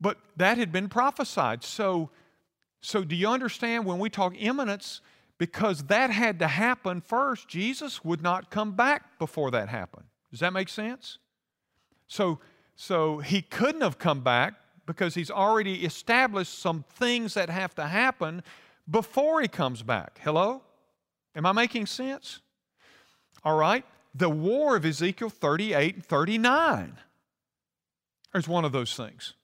But 0.00 0.18
that 0.36 0.58
had 0.58 0.70
been 0.70 0.88
prophesied. 0.88 1.64
So, 1.64 2.10
so 2.80 3.02
do 3.02 3.16
you 3.16 3.28
understand 3.28 3.84
when 3.84 3.98
we 3.98 4.08
talk 4.08 4.34
imminence? 4.38 5.00
Because 5.38 5.84
that 5.84 6.10
had 6.10 6.38
to 6.40 6.48
happen 6.48 7.00
first, 7.00 7.48
Jesus 7.48 8.04
would 8.04 8.22
not 8.22 8.50
come 8.50 8.72
back 8.72 9.18
before 9.18 9.50
that 9.50 9.68
happened. 9.68 10.06
Does 10.30 10.40
that 10.40 10.52
make 10.52 10.68
sense? 10.68 11.18
So, 12.06 12.40
so 12.80 13.18
he 13.18 13.42
couldn't 13.42 13.80
have 13.80 13.98
come 13.98 14.20
back 14.20 14.54
because 14.86 15.16
he's 15.16 15.32
already 15.32 15.84
established 15.84 16.60
some 16.60 16.84
things 16.88 17.34
that 17.34 17.50
have 17.50 17.74
to 17.74 17.84
happen 17.84 18.40
before 18.88 19.42
he 19.42 19.48
comes 19.48 19.82
back. 19.82 20.20
Hello? 20.22 20.62
Am 21.34 21.44
I 21.44 21.50
making 21.50 21.86
sense? 21.86 22.38
All 23.42 23.56
right. 23.56 23.84
The 24.14 24.30
war 24.30 24.76
of 24.76 24.86
Ezekiel 24.86 25.28
38 25.28 25.96
and 25.96 26.06
39 26.06 26.98
is 28.36 28.46
one 28.46 28.64
of 28.64 28.70
those 28.70 28.94
things. 28.94 29.34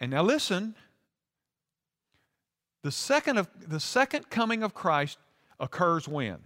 And 0.00 0.10
now 0.10 0.24
listen, 0.24 0.74
the 2.82 2.90
second, 2.90 3.38
of, 3.38 3.48
the 3.64 3.80
second 3.80 4.28
coming 4.28 4.64
of 4.64 4.74
Christ 4.74 5.18
occurs 5.60 6.08
when? 6.08 6.38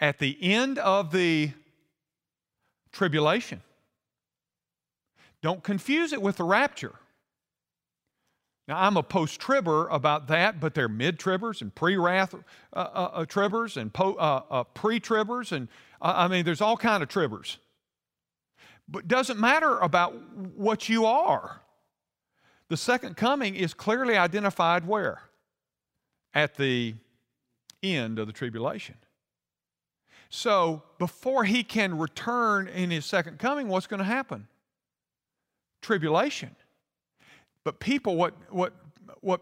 At 0.00 0.18
the 0.18 0.36
end 0.40 0.78
of 0.78 1.10
the 1.10 1.52
tribulation. 2.92 3.62
Don't 5.42 5.62
confuse 5.62 6.12
it 6.12 6.20
with 6.20 6.36
the 6.36 6.44
rapture. 6.44 6.94
Now, 8.66 8.80
I'm 8.80 8.96
a 8.96 9.02
post 9.02 9.40
tribber 9.40 9.88
about 9.88 10.28
that, 10.28 10.60
but 10.60 10.74
they're 10.74 10.88
mid 10.88 11.18
tribbers 11.18 11.62
and 11.62 11.74
pre 11.74 11.96
wrath 11.96 12.34
uh, 12.34 12.38
uh, 12.74 12.80
uh, 12.80 13.24
tribbers 13.24 13.76
and 13.76 13.92
po- 13.92 14.14
uh, 14.14 14.42
uh, 14.50 14.64
pre 14.64 15.00
tribbers. 15.00 15.52
And 15.52 15.68
I 16.02 16.28
mean, 16.28 16.44
there's 16.44 16.60
all 16.60 16.76
kind 16.76 17.02
of 17.02 17.08
tribbers. 17.08 17.56
But 18.86 19.08
doesn't 19.08 19.38
matter 19.38 19.78
about 19.78 20.14
what 20.54 20.88
you 20.88 21.06
are. 21.06 21.62
The 22.68 22.76
second 22.76 23.16
coming 23.16 23.54
is 23.54 23.72
clearly 23.72 24.16
identified 24.16 24.86
where? 24.86 25.22
At 26.34 26.56
the 26.56 26.94
end 27.82 28.18
of 28.18 28.26
the 28.26 28.32
tribulation. 28.34 28.96
So, 30.30 30.82
before 30.98 31.44
he 31.44 31.62
can 31.62 31.96
return 31.96 32.68
in 32.68 32.90
his 32.90 33.06
second 33.06 33.38
coming, 33.38 33.68
what's 33.68 33.86
going 33.86 33.98
to 33.98 34.04
happen? 34.04 34.46
Tribulation. 35.80 36.54
But 37.64 37.80
people, 37.80 38.16
what, 38.16 38.34
what, 38.50 38.74
what 39.20 39.40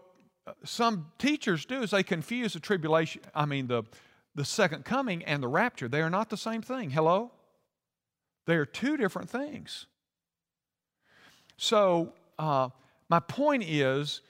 some 0.63 1.11
teachers 1.17 1.65
do 1.65 1.81
is 1.81 1.91
they 1.91 2.03
confuse 2.03 2.53
the 2.53 2.59
tribulation, 2.59 3.21
I 3.35 3.45
mean, 3.45 3.67
the, 3.67 3.83
the 4.35 4.45
second 4.45 4.85
coming 4.85 5.23
and 5.23 5.43
the 5.43 5.47
rapture. 5.47 5.87
They 5.87 6.01
are 6.01 6.09
not 6.09 6.29
the 6.29 6.37
same 6.37 6.61
thing. 6.61 6.91
Hello? 6.91 7.31
They 8.45 8.55
are 8.55 8.65
two 8.65 8.95
different 8.95 9.29
things. 9.29 9.87
So, 11.57 12.13
uh, 12.39 12.69
my 13.09 13.19
point 13.19 13.63
is 13.63 14.21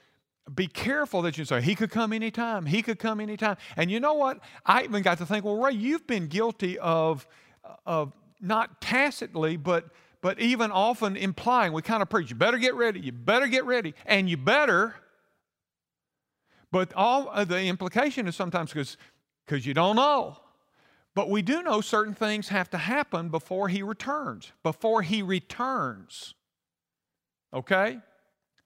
be 0.54 0.66
careful 0.66 1.22
that 1.22 1.38
you 1.38 1.44
say, 1.44 1.60
He 1.60 1.74
could 1.74 1.90
come 1.90 2.12
anytime, 2.12 2.66
He 2.66 2.82
could 2.82 2.98
come 2.98 3.20
anytime. 3.20 3.56
And 3.76 3.90
you 3.90 4.00
know 4.00 4.14
what? 4.14 4.40
I 4.64 4.84
even 4.84 5.02
got 5.02 5.18
to 5.18 5.26
think, 5.26 5.44
well, 5.44 5.56
Ray, 5.56 5.72
you've 5.72 6.06
been 6.06 6.26
guilty 6.26 6.78
of, 6.78 7.26
of 7.86 8.12
not 8.40 8.80
tacitly, 8.80 9.56
but 9.56 9.86
but 10.20 10.40
even 10.40 10.72
often 10.72 11.16
implying, 11.16 11.72
we 11.72 11.80
kind 11.80 12.02
of 12.02 12.10
preach, 12.10 12.30
you 12.30 12.34
better 12.34 12.58
get 12.58 12.74
ready, 12.74 12.98
you 12.98 13.12
better 13.12 13.46
get 13.46 13.64
ready, 13.64 13.94
and 14.04 14.28
you 14.28 14.36
better. 14.36 14.96
But 16.72 16.92
all 16.94 17.28
uh, 17.30 17.44
the 17.44 17.62
implication 17.62 18.26
is 18.26 18.34
sometimes 18.34 18.72
because 18.72 18.96
because 19.46 19.64
you 19.64 19.74
don't 19.74 19.96
know. 19.96 20.36
But 21.14 21.30
we 21.30 21.42
do 21.42 21.62
know 21.62 21.80
certain 21.80 22.14
things 22.14 22.48
have 22.48 22.70
to 22.70 22.78
happen 22.78 23.28
before 23.28 23.68
he 23.68 23.82
returns, 23.82 24.52
before 24.62 25.02
he 25.02 25.22
returns. 25.22 26.34
Okay? 27.52 27.98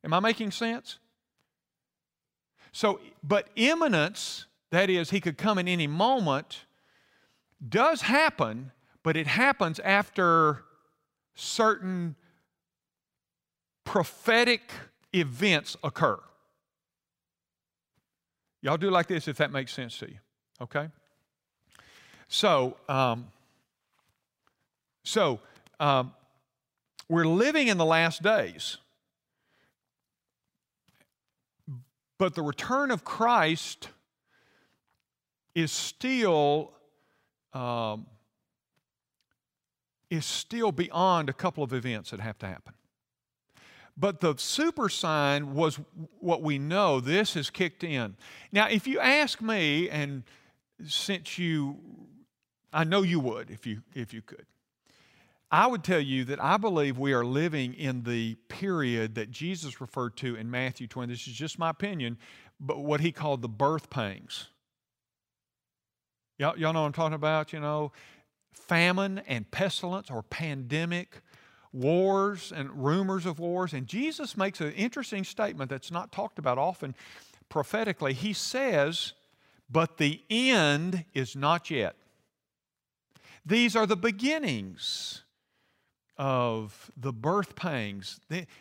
Am 0.05 0.13
I 0.13 0.21
making 0.21 0.51
sense? 0.51 0.99
So, 2.73 3.01
but 3.23 3.49
imminence, 3.55 4.47
that 4.71 4.89
is, 4.89 5.11
he 5.11 5.21
could 5.21 5.37
come 5.37 5.59
in 5.59 5.69
any 5.69 5.87
moment, 5.87 6.65
does 7.67 8.03
happen, 8.03 8.73
but 9.03 9.17
it 9.17 9.27
happens 9.27 9.79
after 9.81 10.65
certain 11.35 12.17
prophetic 13.85 14.71
events 15.15 15.77
occur. 15.85 16.19
Y'all 18.63 18.77
do 18.77 18.91
like 18.91 19.09
this 19.09 19.29
if 19.29 19.37
that 19.37 19.51
makes 19.51 19.73
sense 19.73 19.99
to 19.99 20.09
you, 20.09 20.19
okay? 20.61 20.89
So, 22.29 22.77
um, 22.89 23.27
so 25.05 25.41
um, 25.81 26.13
we're 27.09 27.27
living 27.27 27.69
in 27.69 27.77
the 27.77 27.85
last 27.85 28.23
days. 28.23 28.79
But 32.23 32.37
the 32.37 32.43
return 32.43 32.93
of 32.93 33.05
Christ 33.05 33.89
is 35.57 35.73
still 35.73 36.73
um, 37.53 38.07
is 40.09 40.25
still 40.25 40.71
beyond 40.71 41.29
a 41.29 41.33
couple 41.33 41.65
of 41.65 41.73
events 41.73 42.13
that 42.13 42.21
have 42.21 42.39
to 42.39 42.47
happen. 42.47 42.75
But 43.97 44.21
the 44.21 44.37
super 44.37 44.89
sign 44.89 45.53
was 45.53 45.81
what 46.21 46.43
we 46.43 46.61
know. 46.61 47.01
This 47.01 47.35
has 47.35 47.51
kicked 47.51 47.83
in. 47.83 48.15
Now, 48.53 48.69
if 48.69 48.87
you 48.87 49.01
ask 49.01 49.43
me, 49.43 49.91
and 49.91 50.23
since 50.87 51.41
you, 51.41 51.77
I 52.73 52.85
know 52.85 53.03
you 53.03 53.19
would 53.19 53.51
if 53.51 53.67
you 53.67 53.83
if 53.97 54.15
you 54.15 54.23
could. 54.23 54.47
I 55.53 55.67
would 55.67 55.85
tell 55.85 56.01
you 56.01 56.25
that 56.25 56.43
I 56.43 56.57
believe 56.57 56.97
we 56.97 57.13
are 57.13 57.27
living 57.27 57.75
in 57.75 58.05
the 58.05 58.37
period 58.49 59.17
that 59.17 59.31
Jesus 59.31 59.83
referred 59.83 60.17
to 60.17 60.35
in 60.35 60.51
Matthew 60.51 60.87
20. 60.87 61.13
This 61.13 61.29
is 61.29 61.35
just 61.35 61.59
my 61.59 61.69
opinion, 61.69 62.17
but 62.59 62.79
what 62.79 63.03
he 63.03 63.13
called 63.13 63.43
the 63.43 63.51
birth 63.51 63.91
pangs. 63.91 64.49
Y'all, 66.39 66.59
y'all 66.59 66.73
know 66.73 66.81
what 66.81 66.87
I'm 66.87 66.93
talking 66.95 67.15
about? 67.15 67.53
You 67.53 67.61
know, 67.61 67.93
famine 68.55 69.21
and 69.27 69.49
pestilence 69.51 70.11
or 70.11 70.23
pandemic, 70.23 71.21
wars 71.71 72.51
and 72.57 72.83
rumors 72.83 73.27
of 73.27 73.39
wars. 73.39 73.75
And 73.75 73.87
Jesus 73.87 74.39
makes 74.39 74.63
an 74.63 74.73
interesting 74.73 75.23
statement 75.23 75.69
that's 75.69 75.91
not 75.91 76.13
talked 76.13 76.39
about 76.39 76.57
often 76.57 76.95
prophetically. 77.51 78.15
He 78.15 78.33
says, 78.33 79.13
But 79.71 79.99
the 79.99 80.23
end 80.31 81.05
is 81.13 81.37
not 81.37 81.71
yet. 81.71 81.95
These 83.45 83.77
are 83.77 83.87
the 83.87 83.97
beginnings 83.97 85.25
of 86.17 86.91
the 86.97 87.13
birth 87.13 87.57
pangs. 87.57 88.21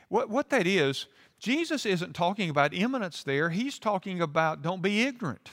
what, 0.10 0.30
what 0.30 0.50
that 0.50 0.66
is, 0.66 1.08
Jesus 1.40 1.86
isn't 1.86 2.14
talking 2.14 2.50
about 2.50 2.74
imminence 2.74 3.24
there. 3.24 3.50
He's 3.50 3.80
talking 3.80 4.22
about 4.22 4.62
don't 4.62 4.82
be 4.82 5.02
ignorant. 5.02 5.50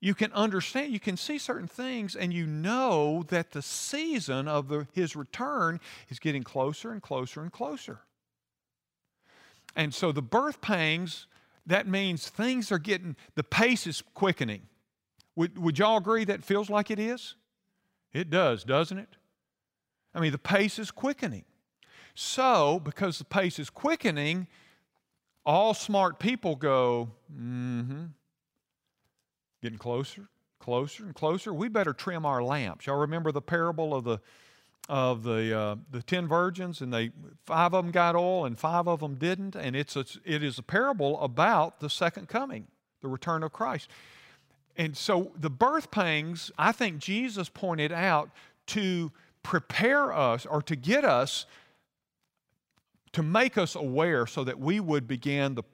You 0.00 0.14
can 0.14 0.32
understand, 0.32 0.92
you 0.92 1.00
can 1.00 1.18
see 1.18 1.36
certain 1.36 1.68
things, 1.68 2.16
and 2.16 2.32
you 2.32 2.46
know 2.46 3.22
that 3.28 3.50
the 3.50 3.60
season 3.60 4.48
of 4.48 4.68
the, 4.68 4.86
his 4.92 5.14
return 5.14 5.78
is 6.08 6.18
getting 6.18 6.42
closer 6.42 6.90
and 6.90 7.02
closer 7.02 7.42
and 7.42 7.52
closer. 7.52 8.00
And 9.76 9.92
so 9.92 10.10
the 10.10 10.22
birth 10.22 10.62
pangs, 10.62 11.26
that 11.66 11.86
means 11.86 12.28
things 12.28 12.72
are 12.72 12.78
getting, 12.78 13.14
the 13.34 13.44
pace 13.44 13.86
is 13.86 14.02
quickening. 14.14 14.62
Would, 15.36 15.58
would 15.58 15.78
y'all 15.78 15.98
agree 15.98 16.24
that 16.24 16.42
feels 16.42 16.70
like 16.70 16.90
it 16.90 16.98
is? 16.98 17.34
It 18.12 18.30
does, 18.30 18.64
doesn't 18.64 18.98
it? 18.98 19.16
I 20.14 20.20
mean, 20.20 20.32
the 20.32 20.38
pace 20.38 20.78
is 20.78 20.90
quickening. 20.90 21.44
So, 22.14 22.80
because 22.80 23.18
the 23.18 23.24
pace 23.24 23.58
is 23.58 23.70
quickening, 23.70 24.48
all 25.46 25.74
smart 25.74 26.18
people 26.18 26.56
go, 26.56 27.10
mm 27.32 27.86
hmm, 27.86 28.04
getting 29.62 29.78
closer, 29.78 30.28
closer, 30.58 31.04
and 31.04 31.14
closer. 31.14 31.54
We 31.54 31.68
better 31.68 31.92
trim 31.92 32.26
our 32.26 32.42
lamps. 32.42 32.86
Y'all 32.86 32.98
remember 32.98 33.32
the 33.32 33.42
parable 33.42 33.94
of 33.94 34.04
the 34.04 34.20
of 34.88 35.22
the 35.22 35.56
uh, 35.56 35.76
the 35.90 36.02
ten 36.02 36.26
virgins, 36.26 36.80
and 36.80 36.92
they 36.92 37.10
five 37.46 37.74
of 37.74 37.84
them 37.84 37.92
got 37.92 38.16
oil 38.16 38.44
and 38.44 38.58
five 38.58 38.88
of 38.88 39.00
them 39.00 39.14
didn't, 39.14 39.54
and 39.54 39.76
it's 39.76 39.96
a, 39.96 40.04
it 40.24 40.42
is 40.42 40.58
a 40.58 40.62
parable 40.62 41.20
about 41.20 41.80
the 41.80 41.88
second 41.88 42.28
coming, 42.28 42.66
the 43.00 43.08
return 43.08 43.42
of 43.42 43.52
Christ. 43.52 43.88
And 44.76 44.96
so 44.96 45.32
the 45.36 45.50
birth 45.50 45.90
pangs, 45.90 46.50
I 46.58 46.72
think 46.72 46.98
Jesus 46.98 47.48
pointed 47.48 47.92
out 47.92 48.30
to 48.68 49.12
prepare 49.42 50.12
us 50.12 50.46
or 50.46 50.62
to 50.62 50.76
get 50.76 51.04
us 51.04 51.46
to 53.12 53.22
make 53.22 53.58
us 53.58 53.74
aware 53.74 54.26
so 54.26 54.44
that 54.44 54.58
we 54.58 54.78
would 54.78 55.08
begin 55.08 55.54
the 55.54 55.64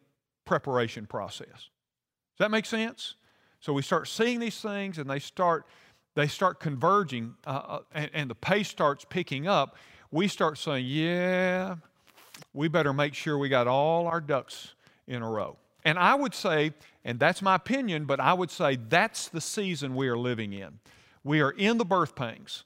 preparation 0.44 1.06
process. 1.06 1.48
Does 1.48 2.38
that 2.38 2.50
make 2.50 2.66
sense? 2.66 3.16
So 3.60 3.72
we 3.72 3.82
start 3.82 4.08
seeing 4.08 4.40
these 4.40 4.60
things 4.60 4.98
and 4.98 5.08
they 5.08 5.18
start 5.18 5.66
they 6.14 6.28
start 6.28 6.60
converging 6.60 7.34
uh, 7.46 7.50
uh, 7.50 7.78
and, 7.92 8.10
and 8.14 8.30
the 8.30 8.34
pace 8.34 8.68
starts 8.68 9.04
picking 9.04 9.46
up. 9.46 9.76
We 10.10 10.28
start 10.28 10.56
saying, 10.56 10.86
"Yeah, 10.86 11.76
we 12.54 12.68
better 12.68 12.94
make 12.94 13.12
sure 13.12 13.36
we 13.36 13.50
got 13.50 13.66
all 13.66 14.06
our 14.06 14.20
ducks 14.20 14.74
in 15.06 15.22
a 15.22 15.28
row." 15.28 15.58
And 15.84 15.98
I 15.98 16.14
would 16.14 16.34
say, 16.34 16.72
and 17.04 17.20
that's 17.20 17.42
my 17.42 17.54
opinion, 17.54 18.06
but 18.06 18.18
I 18.18 18.32
would 18.32 18.50
say 18.50 18.76
that's 18.76 19.28
the 19.28 19.40
season 19.40 19.94
we 19.94 20.08
are 20.08 20.16
living 20.16 20.52
in. 20.52 20.78
We 21.22 21.40
are 21.42 21.50
in 21.50 21.76
the 21.76 21.84
birth 21.84 22.16
pangs. 22.16 22.64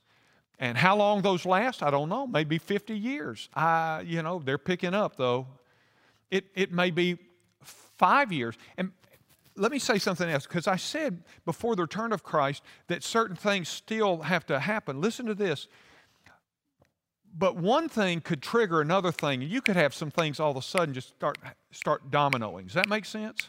And 0.61 0.77
how 0.77 0.95
long 0.95 1.23
those 1.23 1.47
last, 1.47 1.83
I 1.83 1.91
don't 1.91 2.11
know. 2.11 2.27
Maybe 2.27 2.59
50 2.59 2.97
years. 2.97 3.49
I, 3.55 4.05
you 4.07 4.23
know, 4.23 4.41
they're 4.45 4.59
picking 4.59 4.95
up 4.95 5.17
though. 5.17 5.47
It, 6.31 6.45
it 6.55 6.71
may 6.71 6.91
be 6.91 7.19
five 7.63 8.31
years. 8.31 8.57
And 8.77 8.93
let 9.57 9.73
me 9.73 9.79
say 9.79 9.99
something 9.99 10.29
else, 10.29 10.47
because 10.47 10.69
I 10.69 10.77
said 10.77 11.23
before 11.45 11.75
the 11.77 11.83
return 11.83 12.13
of 12.13 12.23
Christ 12.23 12.63
that 12.87 13.03
certain 13.03 13.37
things 13.37 13.69
still 13.69 14.19
have 14.19 14.47
to 14.47 14.61
happen. 14.61 15.01
Listen 15.01 15.27
to 15.27 15.35
this. 15.35 15.67
But 17.37 17.57
one 17.57 17.89
thing 17.89 18.21
could 18.21 18.43
trigger 18.43 18.81
another 18.81 19.13
thing. 19.13 19.43
You 19.43 19.63
could 19.63 19.77
have 19.77 19.95
some 19.95 20.11
things 20.11 20.41
all 20.41 20.51
of 20.51 20.57
a 20.57 20.63
sudden 20.63 20.95
just 20.95 21.09
start, 21.09 21.39
start 21.71 22.11
dominoing. 22.11 22.65
Does 22.65 22.75
that 22.75 22.89
make 22.89 23.05
sense? 23.07 23.49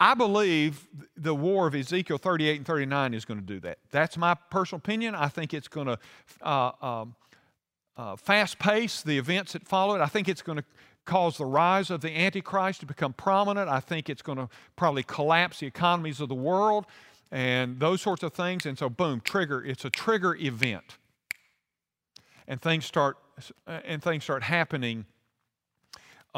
I 0.00 0.14
believe 0.14 0.86
the 1.16 1.34
war 1.34 1.66
of 1.66 1.74
Ezekiel 1.74 2.18
38 2.18 2.56
and 2.58 2.66
39 2.66 3.14
is 3.14 3.24
going 3.24 3.40
to 3.40 3.46
do 3.46 3.58
that. 3.60 3.78
That's 3.90 4.16
my 4.16 4.34
personal 4.34 4.78
opinion. 4.78 5.14
I 5.14 5.28
think 5.28 5.52
it's 5.52 5.66
going 5.66 5.88
to 5.88 5.98
uh, 6.40 6.70
um, 6.80 7.16
uh, 7.96 8.16
fast 8.16 8.58
pace 8.58 9.02
the 9.02 9.18
events 9.18 9.52
that 9.52 9.66
follow 9.66 9.96
it. 9.96 10.00
I 10.00 10.06
think 10.06 10.28
it's 10.28 10.42
going 10.42 10.58
to 10.58 10.64
cause 11.04 11.38
the 11.38 11.46
rise 11.46 11.90
of 11.90 12.00
the 12.00 12.16
Antichrist 12.16 12.80
to 12.80 12.86
become 12.86 13.12
prominent. 13.12 13.68
I 13.68 13.80
think 13.80 14.08
it's 14.08 14.22
going 14.22 14.38
to 14.38 14.48
probably 14.76 15.02
collapse 15.02 15.60
the 15.60 15.66
economies 15.66 16.20
of 16.20 16.28
the 16.28 16.34
world 16.34 16.86
and 17.32 17.80
those 17.80 18.00
sorts 18.00 18.22
of 18.22 18.32
things. 18.32 18.66
And 18.66 18.78
so, 18.78 18.88
boom, 18.88 19.20
trigger. 19.20 19.64
It's 19.64 19.84
a 19.84 19.90
trigger 19.90 20.36
event, 20.36 20.98
and 22.46 22.60
things 22.60 22.84
start 22.84 23.16
and 23.66 24.02
things 24.02 24.24
start 24.24 24.42
happening 24.42 25.06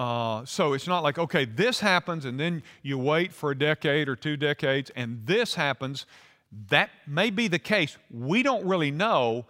uh, 0.00 0.46
so 0.46 0.72
it's 0.72 0.86
not 0.86 1.02
like, 1.02 1.18
okay, 1.18 1.44
this 1.44 1.78
happens 1.78 2.24
and 2.24 2.40
then 2.40 2.62
you 2.82 2.96
wait 2.96 3.34
for 3.34 3.50
a 3.50 3.54
decade 3.54 4.08
or 4.08 4.16
two 4.16 4.34
decades 4.34 4.90
and 4.96 5.20
this 5.26 5.54
happens. 5.54 6.06
That 6.70 6.88
may 7.06 7.28
be 7.28 7.48
the 7.48 7.58
case. 7.58 7.98
We 8.10 8.42
don't 8.42 8.64
really 8.64 8.90
know, 8.90 9.44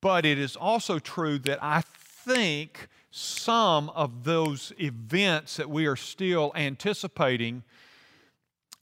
but 0.00 0.24
it 0.24 0.38
is 0.38 0.56
also 0.56 0.98
true 0.98 1.38
that 1.40 1.58
I 1.62 1.82
think 1.82 2.88
some 3.10 3.90
of 3.90 4.24
those 4.24 4.72
events 4.80 5.58
that 5.58 5.68
we 5.68 5.84
are 5.84 5.94
still 5.94 6.52
anticipating 6.54 7.62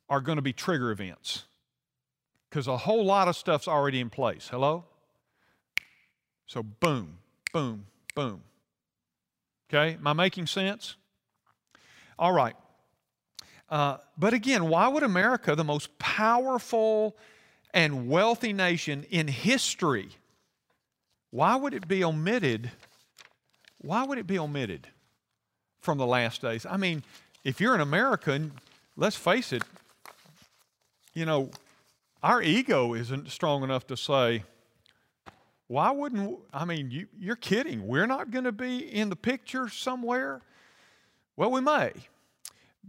are 0.09 0.21
going 0.21 0.37
to 0.37 0.43
be 0.43 0.53
trigger 0.53 0.93
events 0.93 1.43
because 2.49 2.69
a 2.69 2.77
whole 2.77 3.05
lot 3.05 3.27
of 3.27 3.35
stuff's 3.35 3.67
already 3.67 3.99
in 3.99 4.11
place. 4.11 4.47
Hello? 4.49 4.85
So, 6.47 6.63
boom, 6.63 7.19
boom, 7.53 7.87
boom. 8.15 8.45
Okay, 9.75 9.95
am 9.95 10.07
I 10.07 10.13
making 10.13 10.47
sense? 10.47 10.95
All 12.17 12.31
right. 12.31 12.55
Uh, 13.69 13.97
but 14.17 14.33
again, 14.33 14.69
why 14.69 14.87
would 14.87 15.03
America, 15.03 15.57
the 15.57 15.65
most 15.65 15.99
powerful 15.99 17.17
and 17.73 18.09
wealthy 18.09 18.53
nation 18.53 19.05
in 19.11 19.27
history, 19.27 20.11
why 21.31 21.57
would 21.57 21.75
it 21.75 21.89
be 21.89 22.05
omitted? 22.05 22.71
Why 23.79 24.05
would 24.05 24.19
it 24.19 24.29
be 24.29 24.39
omitted 24.39 24.87
from 25.81 25.99
the 25.99 26.07
last 26.07 26.41
days? 26.41 26.65
I 26.71 26.77
mean, 26.77 27.03
if 27.43 27.61
you're 27.61 27.75
an 27.75 27.81
American, 27.81 28.53
let's 28.97 29.17
face 29.17 29.53
it, 29.53 29.65
you 31.15 31.27
know, 31.27 31.51
our 32.23 32.41
ego 32.41 32.95
isn't 32.95 33.29
strong 33.29 33.65
enough 33.65 33.89
to 33.89 33.97
say, 33.97 34.45
why 35.67 35.91
wouldn't, 35.91 36.39
I 36.53 36.65
mean, 36.65 36.91
you, 36.91 37.07
you're 37.19 37.37
kidding. 37.37 37.87
We're 37.87 38.07
not 38.07 38.31
going 38.31 38.45
to 38.45 38.53
be 38.53 38.79
in 38.79 39.09
the 39.09 39.17
picture 39.17 39.69
somewhere? 39.69 40.43
Well, 41.37 41.51
we 41.51 41.61
may. 41.61 41.93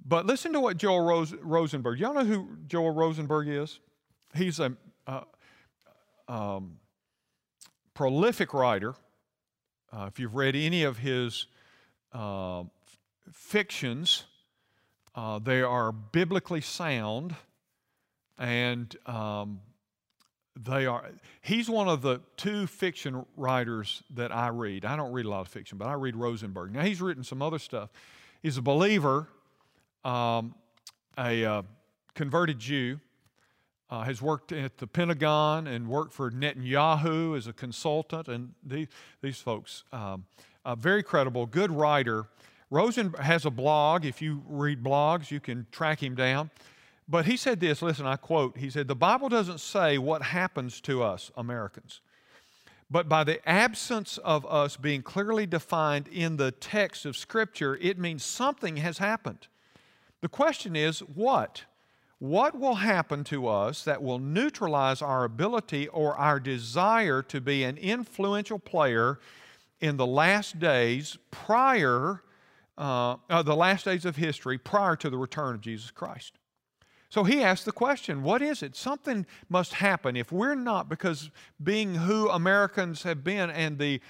But 0.06 0.26
listen 0.26 0.52
to 0.54 0.60
what 0.60 0.78
Joel 0.78 1.02
Rose, 1.02 1.34
Rosenberg, 1.42 2.00
y'all 2.00 2.14
know 2.14 2.26
who 2.26 2.50
Joel 2.68 2.92
Rosenberg 2.92 3.48
is? 3.48 3.80
He's 4.36 4.60
a 4.60 4.74
uh, 5.08 5.22
um, 6.28 6.78
prolific 7.94 8.54
writer. 8.54 8.96
Uh, 9.92 10.08
if 10.08 10.20
you've 10.20 10.36
read 10.36 10.56
any 10.56 10.84
of 10.84 10.98
his 10.98 11.48
uh, 12.12 12.64
fictions, 13.32 14.26
uh, 15.16 15.40
they 15.40 15.62
are 15.62 15.94
biblically 15.94 16.62
sound 16.62 17.36
and 18.38 18.96
um, 19.06 19.62
they 20.56 20.86
are 20.86 21.06
he's 21.42 21.70
one 21.70 21.88
of 21.88 22.02
the 22.02 22.22
two 22.38 22.66
fiction 22.66 23.26
writers 23.36 24.04
that 24.10 24.32
i 24.32 24.48
read 24.48 24.86
i 24.86 24.96
don't 24.96 25.12
read 25.12 25.26
a 25.26 25.30
lot 25.30 25.42
of 25.42 25.48
fiction 25.48 25.78
but 25.78 25.88
i 25.88 25.94
read 25.94 26.16
rosenberg 26.16 26.72
now 26.72 26.82
he's 26.82 27.02
written 27.02 27.24
some 27.24 27.42
other 27.42 27.60
stuff 27.60 27.90
he's 28.42 28.58
a 28.58 28.62
believer 28.62 29.28
um, 30.06 30.54
a 31.18 31.44
uh, 31.44 31.62
converted 32.14 32.60
Jew, 32.60 33.00
uh, 33.90 34.04
has 34.04 34.22
worked 34.22 34.52
at 34.52 34.78
the 34.78 34.88
Pentagon 34.88 35.68
and 35.68 35.88
worked 35.88 36.14
for 36.14 36.32
Netanyahu 36.32 37.38
as 37.38 37.48
a 37.48 37.54
consultant. 37.54 38.28
And 38.28 38.54
these, 38.64 38.88
these 39.22 39.40
folks, 39.40 39.84
um, 39.92 40.26
very 40.78 41.04
credible, 41.04 41.46
good 41.46 41.72
writer. 41.72 42.26
Rosen 42.70 43.14
has 43.14 43.46
a 43.46 43.52
blog. 43.52 44.06
If 44.06 44.22
you 44.22 44.44
read 44.48 44.84
blogs, 44.84 45.30
you 45.30 45.40
can 45.40 45.68
track 45.72 46.02
him 46.02 46.16
down. 46.16 46.50
But 47.08 47.26
he 47.26 47.38
said 47.38 47.60
this 47.60 47.82
listen, 47.82 48.06
I 48.06 48.16
quote, 48.16 48.58
he 48.58 48.70
said, 48.70 48.88
The 48.88 48.96
Bible 48.96 49.30
doesn't 49.30 49.60
say 49.60 49.98
what 49.98 50.22
happens 50.22 50.82
to 50.82 51.04
us, 51.04 51.32
Americans. 51.38 52.02
But 52.90 53.10
by 53.10 53.24
the 53.24 53.48
absence 53.48 54.18
of 54.20 54.46
us 54.46 54.78
being 54.78 55.02
clearly 55.02 55.46
defined 55.46 56.08
in 56.08 56.38
the 56.38 56.52
text 56.52 57.06
of 57.06 57.18
Scripture, 57.18 57.78
it 57.82 57.98
means 57.98 58.24
something 58.24 58.78
has 58.78 59.00
happened. 59.00 59.48
The 60.22 60.30
question 60.30 60.76
is, 60.76 61.00
what? 61.00 61.64
What 62.20 62.60
will 62.60 62.76
happen 62.76 63.24
to 63.26 63.48
us 63.48 63.84
that 63.84 64.02
will 64.02 64.20
neutralize 64.20 65.02
our 65.02 65.24
ability 65.24 65.88
or 65.90 66.16
our 66.16 66.40
desire 66.40 67.22
to 67.24 67.42
be 67.42 67.64
an 67.64 67.78
influential 67.78 68.60
player 68.60 69.20
in 69.82 69.98
the 69.98 70.06
last 70.06 70.60
days 70.60 71.18
prior, 71.32 72.24
uh, 72.78 73.18
uh, 73.30 73.44
the 73.44 73.56
last 73.56 73.86
days 73.86 74.06
of 74.06 74.16
history 74.16 74.58
prior 74.58 74.96
to 74.96 75.10
the 75.10 75.18
return 75.18 75.56
of 75.56 75.62
Jesus 75.62 75.92
Christ? 75.92 76.38
So 77.16 77.24
he 77.24 77.42
asked 77.42 77.64
the 77.64 77.72
question 77.72 78.24
what 78.24 78.42
is 78.42 78.62
it? 78.62 78.76
Something 78.76 79.26
must 79.48 79.76
happen. 79.76 80.18
If 80.18 80.34
we're 80.34 80.54
not, 80.54 80.90
because 80.90 81.32
being 81.64 81.96
who 81.96 82.30
Americans 82.30 83.04
have 83.04 83.24
been 83.24 83.50
and 83.52 83.80
the, 83.80 84.02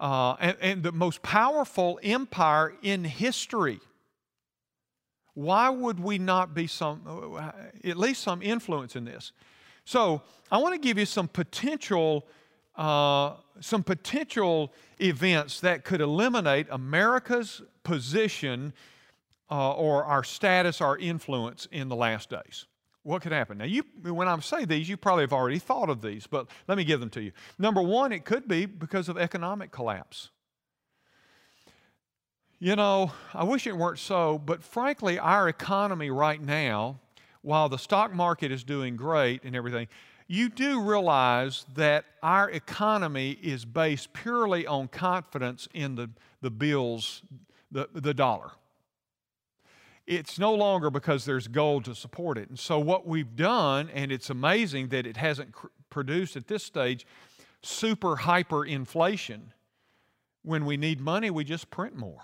uh, 0.00 0.36
and, 0.40 0.56
and 0.62 0.82
the 0.82 0.90
most 0.90 1.20
powerful 1.20 2.00
empire 2.02 2.72
in 2.80 3.04
history, 3.04 3.80
why 5.34 5.68
would 5.68 6.00
we 6.00 6.16
not 6.16 6.54
be 6.54 6.66
some, 6.66 7.02
uh, 7.38 7.52
at 7.86 7.98
least 7.98 8.22
some 8.22 8.40
influence 8.40 8.96
in 8.96 9.04
this? 9.04 9.32
So 9.84 10.22
I 10.50 10.56
want 10.56 10.72
to 10.72 10.80
give 10.80 10.96
you 10.96 11.04
some 11.04 11.28
potential, 11.28 12.26
uh, 12.76 13.34
some 13.60 13.82
potential 13.82 14.72
events 15.02 15.60
that 15.60 15.84
could 15.84 16.00
eliminate 16.00 16.68
America's 16.70 17.60
position 17.82 18.72
uh, 19.50 19.72
or 19.72 20.04
our 20.04 20.24
status, 20.24 20.80
our 20.80 20.96
influence 20.96 21.68
in 21.70 21.88
the 21.88 21.96
last 21.96 22.30
days. 22.30 22.66
What 23.02 23.20
could 23.20 23.32
happen? 23.32 23.58
Now, 23.58 23.66
you, 23.66 23.84
when 24.02 24.28
I 24.28 24.38
say 24.40 24.64
these, 24.64 24.88
you 24.88 24.96
probably 24.96 25.24
have 25.24 25.32
already 25.32 25.58
thought 25.58 25.90
of 25.90 26.00
these, 26.00 26.26
but 26.26 26.48
let 26.66 26.78
me 26.78 26.84
give 26.84 27.00
them 27.00 27.10
to 27.10 27.22
you. 27.22 27.32
Number 27.58 27.82
one, 27.82 28.12
it 28.12 28.24
could 28.24 28.48
be 28.48 28.64
because 28.64 29.10
of 29.10 29.18
economic 29.18 29.70
collapse. 29.70 30.30
You 32.58 32.76
know, 32.76 33.12
I 33.34 33.44
wish 33.44 33.66
it 33.66 33.76
weren't 33.76 33.98
so, 33.98 34.38
but 34.38 34.62
frankly, 34.62 35.18
our 35.18 35.48
economy 35.48 36.08
right 36.08 36.40
now, 36.40 36.98
while 37.42 37.68
the 37.68 37.76
stock 37.76 38.14
market 38.14 38.50
is 38.50 38.64
doing 38.64 38.96
great 38.96 39.44
and 39.44 39.54
everything, 39.54 39.88
you 40.26 40.48
do 40.48 40.80
realize 40.80 41.66
that 41.74 42.06
our 42.22 42.48
economy 42.48 43.32
is 43.42 43.66
based 43.66 44.14
purely 44.14 44.66
on 44.66 44.88
confidence 44.88 45.68
in 45.74 45.96
the, 45.96 46.08
the 46.40 46.50
bills, 46.50 47.22
the, 47.70 47.90
the 47.92 48.14
dollar 48.14 48.52
it's 50.06 50.38
no 50.38 50.54
longer 50.54 50.90
because 50.90 51.24
there's 51.24 51.48
gold 51.48 51.84
to 51.86 51.94
support 51.94 52.36
it. 52.36 52.48
And 52.48 52.58
so, 52.58 52.78
what 52.78 53.06
we've 53.06 53.34
done, 53.36 53.90
and 53.94 54.12
it's 54.12 54.30
amazing 54.30 54.88
that 54.88 55.06
it 55.06 55.16
hasn't 55.16 55.52
cr- 55.52 55.68
produced 55.90 56.36
at 56.36 56.46
this 56.46 56.62
stage 56.62 57.06
super 57.62 58.16
hyper 58.16 58.64
inflation. 58.64 59.52
When 60.42 60.66
we 60.66 60.76
need 60.76 61.00
money, 61.00 61.30
we 61.30 61.44
just 61.44 61.70
print 61.70 61.96
more. 61.96 62.20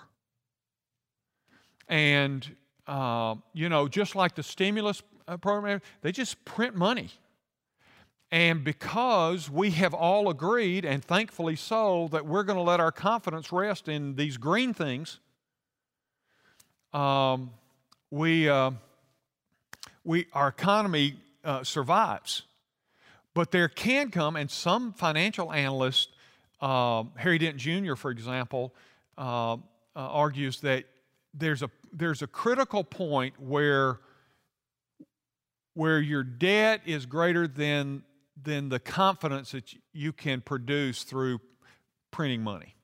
And, 1.88 2.46
uh, 2.86 3.36
you 3.54 3.70
know, 3.70 3.88
just 3.88 4.14
like 4.14 4.34
the 4.34 4.42
stimulus 4.42 5.02
uh, 5.26 5.38
program, 5.38 5.80
they 6.02 6.12
just 6.12 6.44
print 6.44 6.76
money. 6.76 7.08
And 8.30 8.62
because 8.62 9.50
we 9.50 9.70
have 9.72 9.94
all 9.94 10.28
agreed, 10.28 10.84
and 10.84 11.04
thankfully 11.04 11.56
so, 11.56 12.08
that 12.12 12.26
we're 12.26 12.44
going 12.44 12.58
to 12.58 12.62
let 12.62 12.78
our 12.78 12.92
confidence 12.92 13.50
rest 13.50 13.88
in 13.88 14.14
these 14.14 14.36
green 14.36 14.74
things, 14.74 15.18
um, 16.92 17.50
we, 18.10 18.48
uh, 18.48 18.72
we, 20.04 20.26
our 20.32 20.48
economy 20.48 21.16
uh, 21.44 21.62
survives. 21.64 22.42
But 23.34 23.52
there 23.52 23.68
can 23.68 24.10
come, 24.10 24.36
and 24.36 24.50
some 24.50 24.92
financial 24.92 25.52
analysts, 25.52 26.08
uh, 26.60 27.04
Harry 27.16 27.38
Dent 27.38 27.56
Jr., 27.56 27.94
for 27.94 28.10
example, 28.10 28.74
uh, 29.16 29.52
uh, 29.52 29.58
argues 29.94 30.60
that 30.60 30.84
there's 31.32 31.62
a, 31.62 31.70
there's 31.92 32.22
a 32.22 32.26
critical 32.26 32.82
point 32.82 33.34
where, 33.40 34.00
where 35.74 36.00
your 36.00 36.24
debt 36.24 36.82
is 36.86 37.06
greater 37.06 37.46
than, 37.46 38.02
than 38.42 38.68
the 38.68 38.80
confidence 38.80 39.52
that 39.52 39.74
you 39.92 40.12
can 40.12 40.40
produce 40.40 41.04
through 41.04 41.40
printing 42.10 42.42
money. 42.42 42.74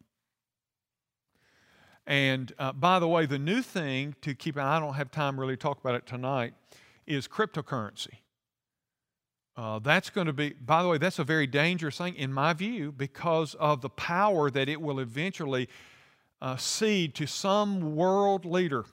And 2.07 2.53
uh, 2.59 2.73
by 2.73 2.99
the 2.99 3.09
way, 3.09 3.27
the 3.27 3.39
new 3.39 3.63
thing 3.63 4.15
to 4.23 4.35
keep, 4.35 4.57
and 4.57 4.67
I 4.67 4.79
don't 4.79 4.95
have 4.95 5.11
time 5.11 5.39
really 5.41 5.55
to 5.55 5.61
talk 5.61 5.81
about 5.81 5.97
it 5.97 6.07
tonight, 6.07 6.55
is 7.07 7.27
cryptocurrency. 7.27 8.19
Uh, 9.57 9.79
that's 9.79 10.11
going 10.11 10.27
to 10.27 10.33
be, 10.33 10.51
by 10.51 10.83
the 10.83 10.89
way, 10.89 10.99
that's 10.99 11.19
a 11.19 11.25
very 11.25 11.47
dangerous 11.47 11.97
thing 11.97 12.15
in 12.15 12.33
my 12.33 12.53
view 12.53 12.93
because 12.93 13.55
of 13.55 13.81
the 13.81 13.89
power 13.89 14.51
that 14.51 14.69
it 14.69 14.81
will 14.81 15.01
eventually 15.01 15.69
uh, 16.43 16.57
cede 16.57 17.15
to 17.15 17.27
some 17.27 17.97
world 17.97 18.45
leader 18.45 18.85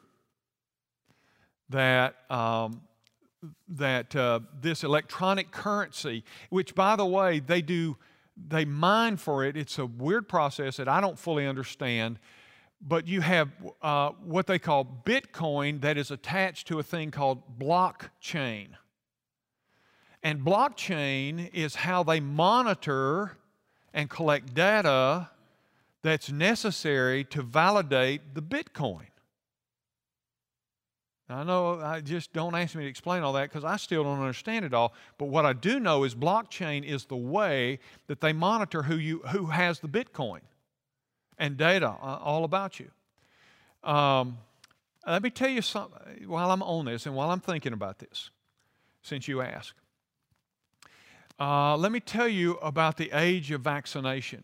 that, 1.69 2.15
um, 2.31 2.81
that 3.67 4.15
uh, 4.15 4.39
this 4.61 4.83
electronic 4.83 5.51
currency, 5.51 6.23
which 6.49 6.73
by 6.73 6.95
the 6.95 7.05
way, 7.05 7.39
they 7.39 7.61
do, 7.61 7.97
they 8.37 8.63
mine 8.63 9.17
for 9.17 9.43
it. 9.43 9.57
It's 9.57 9.77
a 9.77 9.85
weird 9.85 10.29
process 10.29 10.77
that 10.77 10.87
I 10.87 11.01
don't 11.01 11.19
fully 11.19 11.45
understand 11.45 12.19
but 12.85 13.07
you 13.07 13.21
have 13.21 13.49
uh, 13.81 14.09
what 14.23 14.47
they 14.47 14.59
call 14.59 14.85
Bitcoin 15.05 15.81
that 15.81 15.97
is 15.97 16.11
attached 16.11 16.67
to 16.67 16.79
a 16.79 16.83
thing 16.83 17.11
called 17.11 17.57
blockchain. 17.57 18.69
And 20.21 20.41
blockchain 20.41 21.53
is 21.53 21.75
how 21.75 22.03
they 22.03 22.19
monitor 22.19 23.37
and 23.93 24.09
collect 24.09 24.53
data 24.53 25.29
that's 26.01 26.31
necessary 26.31 27.23
to 27.25 27.41
validate 27.41 28.35
the 28.35 28.41
Bitcoin. 28.41 29.07
I 31.29 31.43
know 31.43 31.79
I 31.79 32.01
just 32.01 32.33
don't 32.33 32.53
ask 32.53 32.75
me 32.75 32.83
to 32.83 32.89
explain 32.89 33.23
all 33.23 33.33
that 33.33 33.49
because 33.49 33.63
I 33.63 33.77
still 33.77 34.03
don't 34.03 34.19
understand 34.19 34.65
it 34.65 34.73
all. 34.73 34.93
But 35.17 35.29
what 35.29 35.45
I 35.45 35.53
do 35.53 35.79
know 35.79 36.03
is 36.03 36.13
blockchain 36.13 36.83
is 36.83 37.05
the 37.05 37.15
way 37.15 37.79
that 38.07 38.21
they 38.21 38.33
monitor 38.33 38.83
who 38.83 38.97
you 38.97 39.19
who 39.29 39.47
has 39.47 39.79
the 39.79 39.87
Bitcoin 39.87 40.41
and 41.37 41.57
data 41.57 41.87
uh, 41.87 42.19
all 42.21 42.43
about 42.43 42.79
you. 42.79 42.89
Um, 43.89 44.37
let 45.05 45.21
me 45.21 45.29
tell 45.29 45.49
you 45.49 45.61
something 45.61 46.27
while 46.27 46.51
I'm 46.51 46.63
on 46.63 46.85
this 46.85 47.05
and 47.05 47.15
while 47.15 47.29
I'm 47.29 47.41
thinking 47.41 47.73
about 47.73 47.99
this, 47.99 48.29
since 49.01 49.27
you 49.27 49.41
asked. 49.41 49.73
Uh, 51.39 51.75
let 51.75 51.91
me 51.91 51.99
tell 51.99 52.27
you 52.27 52.53
about 52.55 52.97
the 52.97 53.11
age 53.11 53.51
of 53.51 53.61
vaccination. 53.61 54.43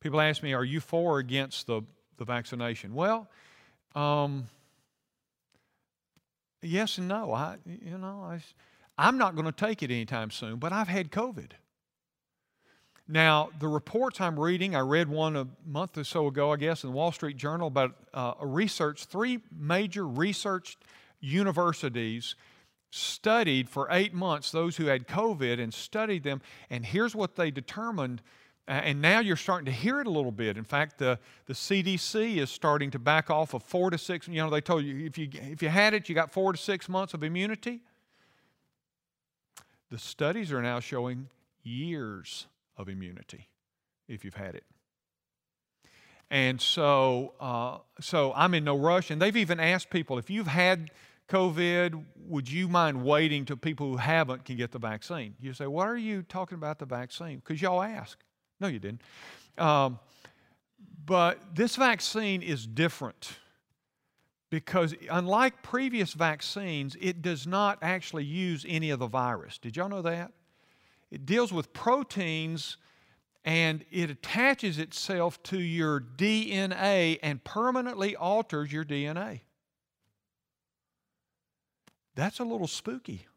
People 0.00 0.20
ask 0.20 0.42
me, 0.42 0.52
Are 0.52 0.64
you 0.64 0.80
for 0.80 1.14
or 1.14 1.18
against 1.18 1.66
the, 1.66 1.82
the 2.18 2.24
vaccination? 2.24 2.94
Well, 2.94 3.28
um, 3.94 4.44
yes 6.62 6.98
and 6.98 7.08
no. 7.08 7.32
I, 7.32 7.56
you 7.66 7.98
know, 7.98 8.22
I, 8.22 8.42
I'm 8.98 9.18
not 9.18 9.34
going 9.34 9.46
to 9.46 9.52
take 9.52 9.82
it 9.82 9.90
anytime 9.90 10.30
soon, 10.30 10.56
but 10.56 10.72
I've 10.72 10.88
had 10.88 11.10
COVID. 11.10 11.52
Now, 13.06 13.50
the 13.58 13.68
reports 13.68 14.20
I'm 14.20 14.40
reading, 14.40 14.74
I 14.74 14.80
read 14.80 15.08
one 15.08 15.36
a 15.36 15.46
month 15.66 15.98
or 15.98 16.04
so 16.04 16.26
ago, 16.26 16.52
I 16.52 16.56
guess, 16.56 16.84
in 16.84 16.90
the 16.90 16.96
Wall 16.96 17.12
Street 17.12 17.36
Journal 17.36 17.68
about 17.68 17.94
uh, 18.14 18.34
a 18.40 18.46
research, 18.46 19.04
three 19.04 19.40
major 19.54 20.06
research 20.06 20.78
universities 21.20 22.34
studied 22.90 23.68
for 23.68 23.88
eight 23.90 24.14
months 24.14 24.50
those 24.50 24.76
who 24.76 24.86
had 24.86 25.06
COVID 25.06 25.60
and 25.60 25.74
studied 25.74 26.22
them. 26.22 26.40
And 26.70 26.86
here's 26.86 27.14
what 27.14 27.36
they 27.36 27.50
determined. 27.50 28.22
And 28.66 29.02
now 29.02 29.18
you're 29.20 29.36
starting 29.36 29.66
to 29.66 29.72
hear 29.72 30.00
it 30.00 30.06
a 30.06 30.10
little 30.10 30.32
bit. 30.32 30.56
In 30.56 30.64
fact, 30.64 30.96
the, 30.96 31.18
the 31.44 31.52
CDC 31.52 32.36
is 32.38 32.48
starting 32.48 32.90
to 32.92 32.98
back 32.98 33.28
off 33.28 33.52
of 33.52 33.62
four 33.62 33.90
to 33.90 33.98
six. 33.98 34.26
You 34.26 34.36
know, 34.36 34.48
they 34.48 34.62
told 34.62 34.84
you 34.84 35.04
if 35.04 35.18
you 35.18 35.28
if 35.34 35.62
you 35.62 35.68
had 35.68 35.92
it, 35.92 36.08
you 36.08 36.14
got 36.14 36.32
four 36.32 36.52
to 36.52 36.58
six 36.58 36.88
months 36.88 37.12
of 37.12 37.22
immunity. 37.22 37.80
The 39.90 39.98
studies 39.98 40.50
are 40.50 40.62
now 40.62 40.80
showing 40.80 41.28
years 41.62 42.46
of 42.76 42.88
immunity 42.88 43.48
if 44.08 44.24
you've 44.24 44.34
had 44.34 44.54
it. 44.54 44.64
And 46.30 46.60
so, 46.60 47.34
uh, 47.38 47.78
so 48.00 48.32
I'm 48.34 48.54
in 48.54 48.64
no 48.64 48.76
rush. 48.76 49.10
And 49.10 49.20
they've 49.20 49.36
even 49.36 49.60
asked 49.60 49.90
people 49.90 50.18
if 50.18 50.30
you've 50.30 50.46
had 50.46 50.90
COVID, 51.28 52.04
would 52.26 52.50
you 52.50 52.68
mind 52.68 53.04
waiting 53.04 53.44
till 53.44 53.56
people 53.56 53.88
who 53.88 53.96
haven't 53.96 54.44
can 54.44 54.56
get 54.56 54.72
the 54.72 54.78
vaccine? 54.78 55.34
You 55.40 55.52
say, 55.54 55.66
what 55.66 55.88
are 55.88 55.96
you 55.96 56.22
talking 56.22 56.56
about 56.56 56.78
the 56.78 56.86
vaccine? 56.86 57.38
Because 57.38 57.62
y'all 57.62 57.82
ask. 57.82 58.18
No, 58.60 58.68
you 58.68 58.78
didn't. 58.78 59.02
Um, 59.58 59.98
but 61.06 61.54
this 61.54 61.76
vaccine 61.76 62.42
is 62.42 62.66
different 62.66 63.38
because 64.50 64.94
unlike 65.10 65.62
previous 65.62 66.12
vaccines, 66.12 66.96
it 67.00 67.22
does 67.22 67.46
not 67.46 67.78
actually 67.82 68.24
use 68.24 68.64
any 68.68 68.90
of 68.90 68.98
the 68.98 69.06
virus. 69.06 69.58
Did 69.58 69.76
y'all 69.76 69.88
know 69.88 70.02
that? 70.02 70.32
It 71.14 71.26
deals 71.26 71.52
with 71.52 71.72
proteins 71.72 72.76
and 73.44 73.84
it 73.92 74.10
attaches 74.10 74.80
itself 74.80 75.40
to 75.44 75.60
your 75.60 76.00
DNA 76.00 77.20
and 77.22 77.44
permanently 77.44 78.16
alters 78.16 78.72
your 78.72 78.84
DNA. 78.84 79.42
That's 82.16 82.40
a 82.40 82.44
little 82.44 82.66
spooky. 82.66 83.28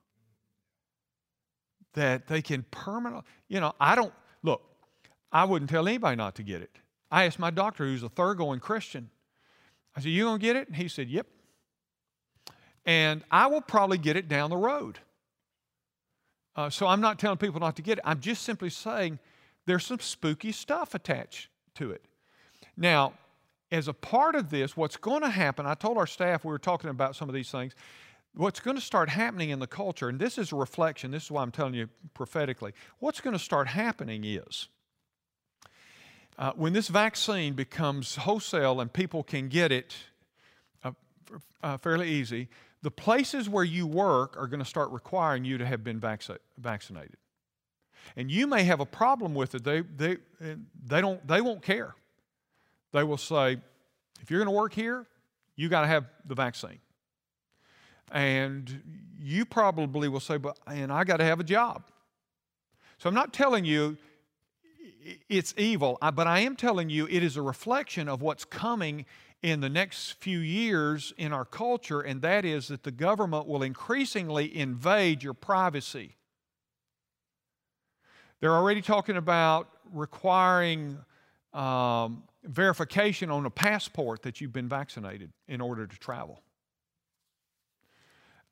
That 1.94 2.26
they 2.26 2.42
can 2.42 2.66
permanently, 2.72 3.30
you 3.48 3.60
know, 3.60 3.74
I 3.80 3.94
don't, 3.94 4.14
look, 4.42 4.64
I 5.32 5.44
wouldn't 5.44 5.70
tell 5.70 5.88
anybody 5.88 6.16
not 6.16 6.34
to 6.36 6.44
get 6.44 6.64
it. 6.64 6.80
I 7.12 7.26
asked 7.26 7.38
my 7.38 7.52
doctor, 7.52 7.86
who's 7.86 8.02
a 8.02 8.10
thoroughgoing 8.10 8.60
Christian, 8.60 9.12
I 9.96 10.00
said, 10.00 10.10
You 10.10 10.24
gonna 10.24 10.40
get 10.40 10.56
it? 10.56 10.68
And 10.68 10.76
he 10.76 10.88
said, 10.88 11.10
Yep. 11.10 11.28
And 12.88 13.24
I 13.30 13.46
will 13.46 13.62
probably 13.62 14.00
get 14.00 14.16
it 14.16 14.28
down 14.28 14.50
the 14.50 14.58
road. 14.58 14.98
Uh, 16.58 16.72
so 16.72 16.88
I'm 16.88 17.00
not 17.00 17.20
telling 17.20 17.38
people 17.38 17.60
not 17.60 17.76
to 17.76 17.84
get 17.84 18.00
it. 18.00 18.04
I'm 18.04 18.20
just 18.20 18.42
simply 18.42 18.72
saying 18.72 19.20
there's 19.68 19.86
some 19.86 20.00
spooky 20.00 20.52
stuff 20.52 20.96
attached 20.96 21.50
to 21.76 21.92
it. 21.92 22.04
Now, 22.76 23.14
as 23.72 23.88
a 23.88 23.94
part 23.94 24.34
of 24.34 24.50
this, 24.50 24.76
what's 24.76 24.98
going 24.98 25.22
to 25.22 25.30
happen, 25.30 25.68
I 25.68 25.76
told 25.76 25.98
our 25.98 26.08
staff 26.08 26.44
we 26.44 26.52
were 26.52 26.58
talking 26.58 26.90
about 26.90 27.16
some 27.16 27.30
of 27.30 27.36
these 27.36 27.52
things. 27.52 27.76
What's 28.34 28.60
going 28.60 28.76
to 28.76 28.82
start 28.82 29.10
happening 29.10 29.52
in 29.52 29.60
the 29.60 29.68
culture, 29.68 30.10
and 30.10 30.20
this 30.20 30.38
is 30.38 30.52
a 30.52 30.56
reflection, 30.56 31.12
this 31.12 31.26
is 31.26 31.32
why 31.32 31.42
I'm 31.42 31.52
telling 31.52 31.74
you 31.74 31.90
prophetically, 32.14 32.74
what's 33.00 33.22
going 33.22 33.34
to 33.34 33.40
start 33.40 33.68
happening 33.68 34.24
is 34.24 34.68
uh, 36.38 36.54
when 36.56 36.74
this 36.74 36.88
vaccine 36.88 37.54
becomes 37.54 38.16
wholesale 38.16 38.80
and 38.80 38.92
people 38.94 39.24
can 39.24 39.48
get 39.48 39.72
it 39.72 39.96
uh, 40.84 40.92
uh, 41.64 41.78
fairly 41.78 42.10
easy, 42.10 42.48
the 42.88 42.92
places 42.92 43.50
where 43.50 43.66
you 43.66 43.86
work 43.86 44.38
are 44.38 44.48
going 44.48 44.62
to 44.62 44.66
start 44.66 44.92
requiring 44.92 45.44
you 45.44 45.58
to 45.58 45.66
have 45.66 45.84
been 45.84 46.00
vac- 46.00 46.22
vaccinated. 46.58 47.18
And 48.16 48.32
you 48.32 48.48
may 48.48 48.64
have 48.64 48.80
a 48.80 48.86
problem 48.86 49.36
with 49.36 49.56
it. 49.56 49.66
They, 49.66 49.82
they, 49.82 50.16
they, 50.40 51.02
don't, 51.02 51.28
they 51.28 51.42
won't 51.42 51.62
care. 51.62 51.96
They 52.94 53.04
will 53.04 53.18
say, 53.18 53.58
if 54.22 54.32
you're 54.32 54.40
going 54.40 54.48
to 54.48 54.58
work 54.58 54.72
here, 54.72 55.06
you 55.58 55.68
got 55.68 55.82
to 55.82 55.88
have 55.88 56.06
the 56.26 56.34
vaccine. 56.34 56.80
And 58.10 59.04
you 59.20 59.44
probably 59.44 60.08
will 60.08 60.22
say, 60.22 60.38
but 60.38 60.58
and 60.66 60.90
I 60.90 61.04
got 61.04 61.18
to 61.18 61.26
have 61.26 61.42
a 61.42 61.44
job. 61.44 61.84
So 63.00 63.10
I'm 63.10 63.16
not 63.16 63.34
telling 63.34 63.66
you 63.66 63.98
it's 65.28 65.54
evil, 65.58 65.98
but 66.14 66.26
I 66.26 66.40
am 66.40 66.56
telling 66.56 66.90
you 66.90 67.06
it 67.08 67.22
is 67.22 67.36
a 67.36 67.42
reflection 67.42 68.08
of 68.08 68.22
what's 68.22 68.46
coming 68.46 69.06
in 69.48 69.62
the 69.62 69.70
next 69.70 70.12
few 70.20 70.40
years 70.40 71.14
in 71.18 71.32
our 71.32 71.46
culture, 71.46 72.02
and 72.02 72.22
that 72.22 72.44
is 72.44 72.68
that 72.68 72.84
the 72.84 72.92
government 72.92 73.48
will 73.48 73.64
increasingly 73.64 74.54
invade 74.56 75.24
your 75.24 75.34
privacy. 75.34 76.18
They're 78.42 78.56
already 78.56 78.82
talking 78.82 79.16
about 79.16 79.70
requiring 79.94 80.98
um, 81.54 82.24
verification 82.44 83.32
on 83.32 83.46
a 83.46 83.50
passport 83.50 84.22
that 84.24 84.42
you've 84.42 84.52
been 84.52 84.68
vaccinated 84.68 85.32
in 85.48 85.62
order 85.62 85.88
to 85.88 85.98
travel. 85.98 86.42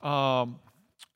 Um, 0.01 0.59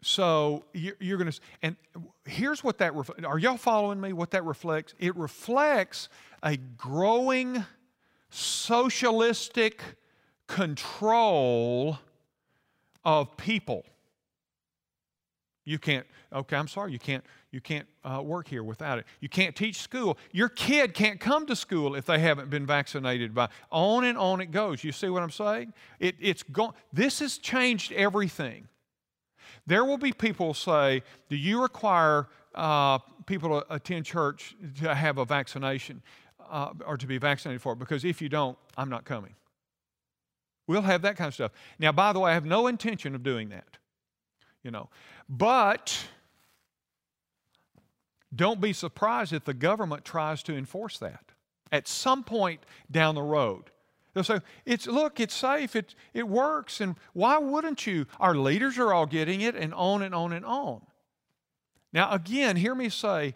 so 0.01 0.65
you're, 0.73 1.17
going 1.17 1.32
to, 1.32 1.39
and 1.61 1.77
here's 2.25 2.65
what 2.65 2.80
that, 2.80 2.93
are 3.25 3.39
y'all 3.39 3.55
following 3.55 4.01
me? 4.01 4.11
What 4.11 4.32
that 4.32 4.43
reflects? 4.43 4.93
It 4.99 5.15
reflects 5.15 6.09
a 6.43 6.57
growing 6.57 7.63
socialistic 8.30 9.82
control 10.47 11.97
of 13.05 13.38
people. 13.38 13.86
You 15.65 15.77
can't, 15.77 16.05
okay, 16.34 16.55
I'm 16.55 16.67
sorry, 16.67 16.91
you 16.91 16.99
can't, 16.99 17.23
you 17.51 17.61
can't 17.61 17.88
uh, 18.03 18.21
work 18.23 18.47
here 18.47 18.63
without 18.63 18.97
it. 18.97 19.05
You 19.19 19.30
can't 19.30 19.55
teach 19.55 19.82
school. 19.82 20.17
Your 20.32 20.49
kid 20.49 20.93
can't 20.93 21.19
come 21.19 21.45
to 21.45 21.55
school 21.55 21.95
if 21.95 22.05
they 22.05 22.19
haven't 22.19 22.49
been 22.49 22.65
vaccinated 22.65 23.34
by, 23.36 23.49
on 23.71 24.03
and 24.03 24.17
on 24.17 24.41
it 24.41 24.51
goes. 24.51 24.84
You 24.84 24.91
see 24.91 25.09
what 25.09 25.21
I'm 25.21 25.30
saying? 25.30 25.73
It, 25.99 26.15
it's 26.19 26.43
gone, 26.43 26.73
this 26.91 27.19
has 27.19 27.38
changed 27.38 27.91
everything. 27.91 28.67
There 29.67 29.86
will 29.86 29.97
be 29.97 30.11
people 30.11 30.53
say, 30.53 31.03
Do 31.30 31.36
you 31.36 31.61
require 31.61 32.27
uh, 32.55 32.97
people 33.27 33.61
to 33.61 33.73
attend 33.73 34.05
church 34.05 34.55
to 34.82 34.95
have 34.95 35.19
a 35.19 35.25
vaccination 35.25 36.01
uh, 36.50 36.74
or 36.86 36.97
to 36.97 37.08
be 37.08 37.18
vaccinated 37.18 37.62
for? 37.62 37.76
Because 37.76 38.04
if 38.06 38.22
you 38.22 38.30
don't, 38.30 38.58
I'm 38.78 38.89
not 38.89 39.06
coming. 39.06 39.36
We'll 40.68 40.84
have 40.84 41.02
that 41.02 41.18
kind 41.18 41.28
of 41.30 41.34
stuff. 41.34 41.52
Now, 41.80 41.91
by 41.91 42.14
the 42.14 42.20
way, 42.20 42.32
I 42.32 42.34
have 42.36 42.45
no 42.45 42.68
intention 42.68 43.16
of 43.16 43.24
doing 43.24 43.50
that, 43.50 43.78
you 44.64 44.72
know. 44.72 44.89
But 45.28 46.08
don't 48.36 48.62
be 48.62 48.74
surprised 48.74 49.34
if 49.34 49.45
the 49.45 49.54
government 49.54 50.06
tries 50.06 50.43
to 50.43 50.56
enforce 50.56 51.00
that 51.00 51.24
at 51.72 51.88
some 51.88 52.24
point 52.24 52.62
down 52.91 53.16
the 53.16 53.24
road. 53.24 53.72
They'll 54.14 54.24
say, 54.24 54.39
it's, 54.66 54.88
look, 54.88 55.20
it's 55.20 55.36
safe, 55.36 55.76
it, 55.76 55.93
it 56.14 56.28
works, 56.28 56.82
and 56.82 56.95
why 57.14 57.38
wouldn't 57.38 57.86
you? 57.86 58.06
Our 58.20 58.36
leaders 58.36 58.78
are 58.78 58.93
all 58.93 59.06
getting 59.06 59.41
it, 59.41 59.56
and 59.56 59.74
on 59.74 60.02
and 60.02 60.16
on 60.16 60.34
and 60.34 60.45
on. 60.45 60.82
Now, 61.93 62.12
again, 62.12 62.56
hear 62.56 62.76
me 62.76 62.89
say, 62.89 63.36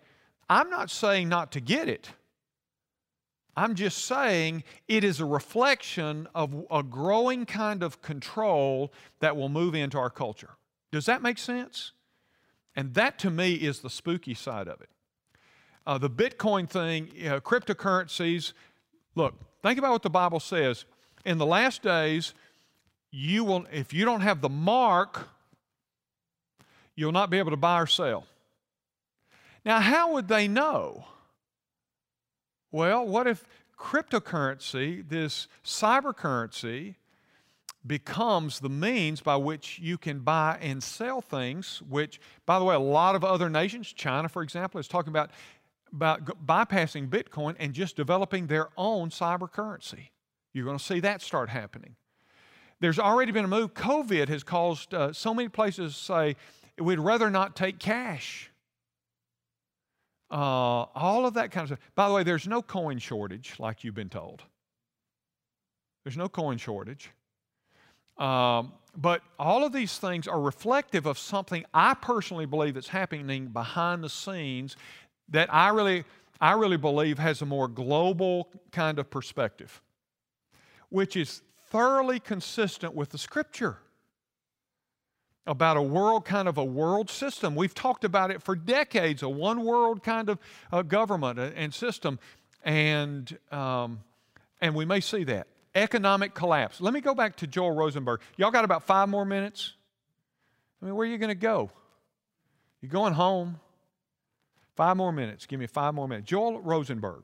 I'm 0.50 0.70
not 0.70 0.90
saying 0.90 1.30
not 1.30 1.52
to 1.54 1.62
get 1.62 1.88
it. 1.88 2.10
I'm 3.56 3.76
just 3.76 4.06
saying 4.06 4.64
it 4.88 5.04
is 5.04 5.20
a 5.20 5.26
reflection 5.26 6.28
of 6.34 6.66
a 6.72 6.82
growing 6.82 7.46
kind 7.46 7.84
of 7.84 8.02
control 8.02 8.92
that 9.20 9.38
will 9.38 9.50
move 9.50 9.76
into 9.76 9.98
our 9.98 10.10
culture. 10.10 10.52
Does 10.92 11.06
that 11.06 11.22
make 11.22 11.38
sense? 11.38 11.92
And 12.76 12.94
that 12.96 13.20
to 13.20 13.30
me 13.30 13.54
is 13.54 13.80
the 13.80 13.90
spooky 13.90 14.34
side 14.34 14.68
of 14.68 14.82
it. 14.82 14.90
Uh, 15.86 15.98
the 15.98 16.10
Bitcoin 16.10 16.68
thing, 16.68 17.10
uh, 17.28 17.40
cryptocurrencies, 17.42 18.54
look, 19.16 19.36
Think 19.64 19.80
about 19.80 19.94
what 19.94 20.04
the 20.04 20.10
Bible 20.10 20.42
says. 20.42 20.84
In 21.26 21.38
the 21.38 21.46
last 21.46 21.82
days, 21.82 22.34
you 23.12 23.46
will, 23.46 23.66
if 23.72 23.94
you 23.94 24.04
don't 24.04 24.20
have 24.20 24.42
the 24.42 24.50
mark, 24.50 25.30
you'll 26.96 27.14
not 27.14 27.30
be 27.30 27.40
able 27.40 27.52
to 27.52 27.58
buy 27.58 27.80
or 27.80 27.88
sell. 27.88 28.28
Now, 29.66 29.80
how 29.80 30.12
would 30.14 30.28
they 30.28 30.50
know? 30.50 31.06
Well, 32.74 33.06
what 33.06 33.28
if 33.28 33.46
cryptocurrency, 33.78 35.08
this 35.08 35.48
cyber 35.64 36.14
currency, 36.14 36.98
becomes 37.86 38.62
the 38.62 38.70
means 38.70 39.22
by 39.22 39.36
which 39.36 39.78
you 39.78 40.00
can 40.00 40.22
buy 40.22 40.58
and 40.60 40.82
sell 40.82 41.22
things, 41.22 41.84
which, 41.88 42.20
by 42.48 42.58
the 42.58 42.66
way, 42.66 42.74
a 42.74 42.80
lot 42.80 43.14
of 43.14 43.24
other 43.24 43.48
nations, 43.48 43.94
China, 43.94 44.28
for 44.28 44.42
example, 44.42 44.80
is 44.80 44.88
talking 44.88 45.12
about 45.12 45.30
about 45.94 46.26
bypassing 46.48 47.08
Bitcoin 47.08 47.56
and 47.60 47.74
just 47.74 47.96
developing 47.96 48.48
their 48.48 48.70
own 48.76 49.12
cyber 49.12 49.52
currency. 49.52 50.12
You're 50.52 50.66
going 50.66 50.80
to 50.80 50.84
see 50.84 51.00
that 51.02 51.22
start 51.22 51.50
happening. 51.50 51.96
There's 52.80 52.98
already 52.98 53.32
been 53.32 53.46
a 53.46 53.48
move. 53.48 53.76
COVID 53.76 54.30
has 54.30 54.42
caused 54.42 54.96
uh, 54.96 55.14
so 55.14 55.36
many 55.36 55.48
places 55.48 55.96
to 55.96 56.04
say, 56.04 56.36
we'd 56.80 56.98
rather 56.98 57.30
not 57.30 57.56
take 57.56 57.78
cash. 57.78 58.50
Uh, 60.34 60.88
all 60.96 61.28
of 61.28 61.36
that 61.36 61.52
kind 61.52 61.64
of 61.64 61.78
stuff. 61.78 61.92
By 61.94 62.08
the 62.08 62.14
way, 62.16 62.24
there's 62.24 62.48
no 62.48 62.64
coin 62.64 62.98
shortage 62.98 63.54
like 63.60 63.84
you've 63.84 63.94
been 63.94 64.10
told. 64.10 64.42
There's 66.04 66.18
no 66.18 66.28
coin 66.28 66.58
shortage. 66.58 67.12
Um, 68.18 68.74
but 68.98 69.22
all 69.38 69.64
of 69.64 69.74
these 69.74 70.00
things 70.00 70.28
are 70.28 70.42
reflective 70.42 71.06
of 71.06 71.20
something 71.20 71.64
I 71.72 71.94
personally 71.94 72.48
believe 72.48 72.74
that's 72.74 72.88
happening 72.88 73.50
behind 73.50 74.04
the 74.04 74.10
scenes 74.10 74.76
that 75.30 75.54
I 75.54 75.70
really, 75.70 76.04
I 76.42 76.54
really 76.54 76.78
believe 76.78 77.20
has 77.20 77.44
a 77.44 77.46
more 77.46 77.68
global 77.68 78.50
kind 78.72 78.98
of 78.98 79.12
perspective, 79.12 79.84
which 80.90 81.16
is 81.16 81.44
thoroughly 81.70 82.20
consistent 82.20 82.96
with 82.96 83.10
the 83.10 83.20
scripture 83.20 83.78
about 85.46 85.78
a 85.78 85.82
world 85.82 86.26
kind 86.26 86.48
of 86.48 86.58
a 86.58 86.64
world 86.64 87.10
system. 87.10 87.56
We've 87.56 87.74
talked 87.74 88.04
about 88.04 88.32
it 88.32 88.42
for 88.42 88.56
decades, 88.56 89.22
a 89.24 89.30
one 89.30 89.64
world 89.64 90.04
kind 90.04 90.30
of 90.30 90.40
uh, 90.72 90.82
government 90.84 91.40
and 91.40 91.74
system, 91.74 92.20
and 92.64 93.38
um, 93.52 94.00
and 94.62 94.76
we 94.76 94.86
may 94.86 95.00
see 95.00 95.24
that 95.26 95.48
economic 95.76 96.34
collapse. 96.34 96.80
Let 96.80 96.94
me 96.94 97.02
go 97.02 97.14
back 97.14 97.36
to 97.38 97.48
Joel 97.48 97.72
Rosenberg. 97.72 98.22
Y'all 98.38 98.52
got 98.52 98.64
about 98.64 98.84
five 98.84 99.10
more 99.10 99.26
minutes. 99.26 99.74
I 100.82 100.86
mean, 100.86 100.96
where 100.96 101.08
are 101.08 101.12
you 101.12 101.18
going 101.18 101.30
to 101.30 101.36
go? 101.36 101.72
You're 102.82 102.92
going 102.92 103.14
home? 103.14 103.60
Five 104.76 104.98
more 104.98 105.12
minutes. 105.12 105.46
Give 105.46 105.60
me 105.60 105.68
five 105.68 105.94
more 105.94 106.08
minutes. 106.08 106.28
Joel 106.28 106.60
Rosenberg. 106.60 107.24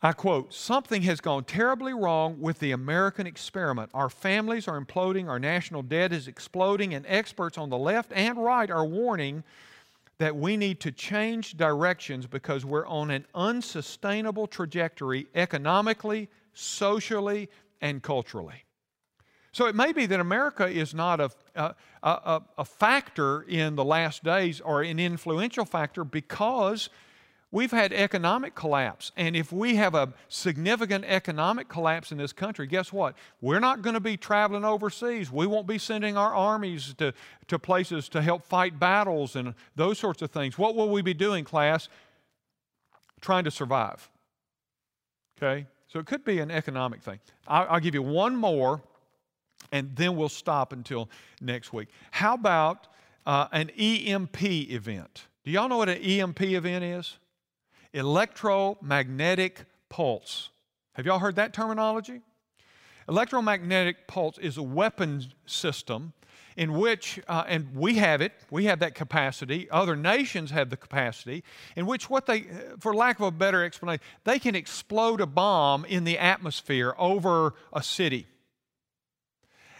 I 0.00 0.12
quote, 0.12 0.54
something 0.54 1.02
has 1.02 1.20
gone 1.20 1.42
terribly 1.42 1.92
wrong 1.92 2.40
with 2.40 2.60
the 2.60 2.70
American 2.70 3.26
experiment. 3.26 3.90
Our 3.94 4.08
families 4.08 4.68
are 4.68 4.80
imploding, 4.80 5.28
our 5.28 5.40
national 5.40 5.82
debt 5.82 6.12
is 6.12 6.28
exploding, 6.28 6.94
and 6.94 7.04
experts 7.08 7.58
on 7.58 7.68
the 7.68 7.78
left 7.78 8.12
and 8.12 8.38
right 8.38 8.70
are 8.70 8.84
warning 8.84 9.42
that 10.18 10.36
we 10.36 10.56
need 10.56 10.78
to 10.80 10.92
change 10.92 11.56
directions 11.56 12.26
because 12.26 12.64
we're 12.64 12.86
on 12.86 13.10
an 13.10 13.24
unsustainable 13.34 14.46
trajectory 14.46 15.26
economically, 15.34 16.28
socially, 16.54 17.48
and 17.80 18.00
culturally. 18.00 18.64
So 19.50 19.66
it 19.66 19.74
may 19.74 19.92
be 19.92 20.06
that 20.06 20.20
America 20.20 20.68
is 20.68 20.94
not 20.94 21.20
a, 21.20 21.30
a, 21.56 21.74
a, 22.04 22.42
a 22.58 22.64
factor 22.64 23.42
in 23.42 23.74
the 23.74 23.84
last 23.84 24.22
days 24.22 24.60
or 24.60 24.82
an 24.82 25.00
influential 25.00 25.64
factor 25.64 26.04
because 26.04 26.88
We've 27.50 27.70
had 27.70 27.94
economic 27.94 28.54
collapse. 28.54 29.10
And 29.16 29.34
if 29.34 29.52
we 29.52 29.76
have 29.76 29.94
a 29.94 30.12
significant 30.28 31.06
economic 31.06 31.68
collapse 31.68 32.12
in 32.12 32.18
this 32.18 32.32
country, 32.32 32.66
guess 32.66 32.92
what? 32.92 33.14
We're 33.40 33.60
not 33.60 33.80
going 33.80 33.94
to 33.94 34.00
be 34.00 34.18
traveling 34.18 34.66
overseas. 34.66 35.32
We 35.32 35.46
won't 35.46 35.66
be 35.66 35.78
sending 35.78 36.16
our 36.16 36.34
armies 36.34 36.92
to, 36.98 37.14
to 37.46 37.58
places 37.58 38.10
to 38.10 38.20
help 38.20 38.44
fight 38.44 38.78
battles 38.78 39.34
and 39.34 39.54
those 39.76 39.98
sorts 39.98 40.20
of 40.20 40.30
things. 40.30 40.58
What 40.58 40.74
will 40.74 40.90
we 40.90 41.00
be 41.00 41.14
doing, 41.14 41.44
class? 41.44 41.88
Trying 43.22 43.44
to 43.44 43.50
survive. 43.50 44.10
Okay? 45.38 45.66
So 45.86 45.98
it 45.98 46.04
could 46.04 46.24
be 46.24 46.40
an 46.40 46.50
economic 46.50 47.02
thing. 47.02 47.18
I'll, 47.46 47.66
I'll 47.70 47.80
give 47.80 47.94
you 47.94 48.02
one 48.02 48.36
more, 48.36 48.82
and 49.72 49.96
then 49.96 50.16
we'll 50.16 50.28
stop 50.28 50.74
until 50.74 51.08
next 51.40 51.72
week. 51.72 51.88
How 52.10 52.34
about 52.34 52.88
uh, 53.24 53.48
an 53.52 53.70
EMP 53.70 54.42
event? 54.42 55.28
Do 55.44 55.50
y'all 55.50 55.68
know 55.68 55.78
what 55.78 55.88
an 55.88 55.96
EMP 55.96 56.42
event 56.42 56.84
is? 56.84 57.16
Electromagnetic 57.92 59.64
pulse. 59.88 60.50
Have 60.94 61.06
y'all 61.06 61.18
heard 61.18 61.36
that 61.36 61.52
terminology? 61.52 62.20
Electromagnetic 63.08 64.06
pulse 64.06 64.38
is 64.38 64.56
a 64.56 64.62
weapon 64.62 65.24
system 65.46 66.12
in 66.56 66.72
which, 66.72 67.20
uh, 67.28 67.44
and 67.46 67.72
we 67.74 67.94
have 67.94 68.20
it, 68.20 68.32
we 68.50 68.64
have 68.64 68.80
that 68.80 68.94
capacity, 68.94 69.70
other 69.70 69.94
nations 69.94 70.50
have 70.50 70.70
the 70.70 70.76
capacity, 70.76 71.44
in 71.76 71.86
which 71.86 72.10
what 72.10 72.26
they, 72.26 72.46
for 72.80 72.92
lack 72.92 73.20
of 73.20 73.26
a 73.26 73.30
better 73.30 73.64
explanation, 73.64 74.02
they 74.24 74.40
can 74.40 74.56
explode 74.56 75.20
a 75.20 75.26
bomb 75.26 75.84
in 75.84 76.02
the 76.02 76.18
atmosphere 76.18 76.94
over 76.98 77.54
a 77.72 77.82
city 77.82 78.26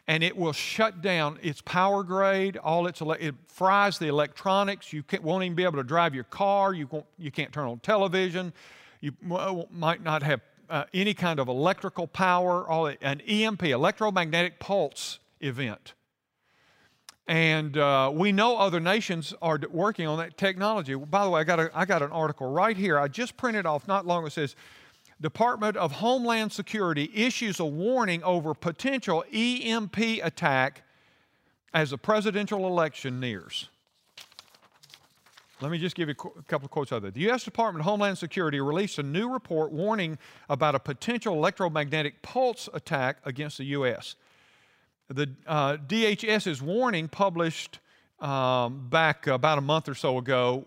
and 0.08 0.24
it 0.24 0.34
will 0.34 0.54
shut 0.54 1.02
down 1.02 1.38
its 1.42 1.60
power 1.60 2.02
grade, 2.02 2.56
all 2.56 2.86
its 2.86 3.02
it 3.20 3.34
fries 3.46 3.98
the 3.98 4.06
electronics. 4.06 4.90
You 4.90 5.04
won't 5.20 5.44
even 5.44 5.54
be 5.54 5.64
able 5.64 5.76
to 5.76 5.84
drive 5.84 6.14
your 6.14 6.24
car. 6.24 6.72
You, 6.72 6.88
won't, 6.90 7.04
you 7.18 7.30
can't 7.30 7.52
turn 7.52 7.68
on 7.68 7.78
television. 7.80 8.54
You 9.02 9.12
might 9.70 10.02
not 10.02 10.22
have 10.22 10.40
uh, 10.70 10.84
any 10.94 11.12
kind 11.12 11.38
of 11.38 11.48
electrical 11.48 12.06
power. 12.06 12.66
All 12.66 12.86
an 12.86 13.20
EMP, 13.20 13.64
electromagnetic 13.64 14.58
pulse 14.58 15.18
event. 15.40 15.92
And 17.26 17.76
uh, 17.76 18.10
we 18.14 18.32
know 18.32 18.56
other 18.56 18.80
nations 18.80 19.34
are 19.42 19.60
working 19.70 20.06
on 20.06 20.16
that 20.16 20.38
technology. 20.38 20.94
By 20.94 21.24
the 21.24 21.30
way, 21.30 21.42
I 21.42 21.44
got, 21.44 21.60
a, 21.60 21.70
I 21.74 21.84
got 21.84 22.02
an 22.02 22.10
article 22.12 22.50
right 22.50 22.74
here. 22.74 22.98
I 22.98 23.08
just 23.08 23.36
printed 23.36 23.66
off 23.66 23.86
not 23.86 24.06
long 24.06 24.20
ago. 24.20 24.28
It 24.28 24.32
says 24.32 24.56
Department 25.20 25.76
of 25.76 25.92
Homeland 25.92 26.52
Security 26.52 27.10
issues 27.14 27.58
a 27.58 27.64
warning 27.64 28.22
over 28.22 28.54
potential 28.54 29.24
EMP 29.32 29.98
attack 30.22 30.82
as 31.74 31.90
the 31.90 31.98
presidential 31.98 32.66
election 32.66 33.18
nears. 33.18 33.68
Let 35.60 35.72
me 35.72 35.78
just 35.78 35.96
give 35.96 36.08
you 36.08 36.14
a 36.38 36.42
couple 36.44 36.66
of 36.66 36.70
quotes 36.70 36.92
out 36.92 36.96
of 36.96 37.02
that. 37.02 37.14
The 37.14 37.22
U.S. 37.22 37.42
Department 37.42 37.80
of 37.80 37.86
Homeland 37.86 38.16
Security 38.16 38.60
released 38.60 39.00
a 39.00 39.02
new 39.02 39.28
report 39.28 39.72
warning 39.72 40.18
about 40.48 40.76
a 40.76 40.78
potential 40.78 41.34
electromagnetic 41.34 42.22
pulse 42.22 42.68
attack 42.72 43.16
against 43.24 43.58
the 43.58 43.64
U.S. 43.64 44.14
The 45.08 45.28
uh, 45.48 45.78
DHS's 45.78 46.62
warning, 46.62 47.08
published 47.08 47.80
um, 48.20 48.88
back 48.88 49.26
about 49.26 49.58
a 49.58 49.60
month 49.60 49.88
or 49.88 49.96
so 49.96 50.18
ago, 50.18 50.64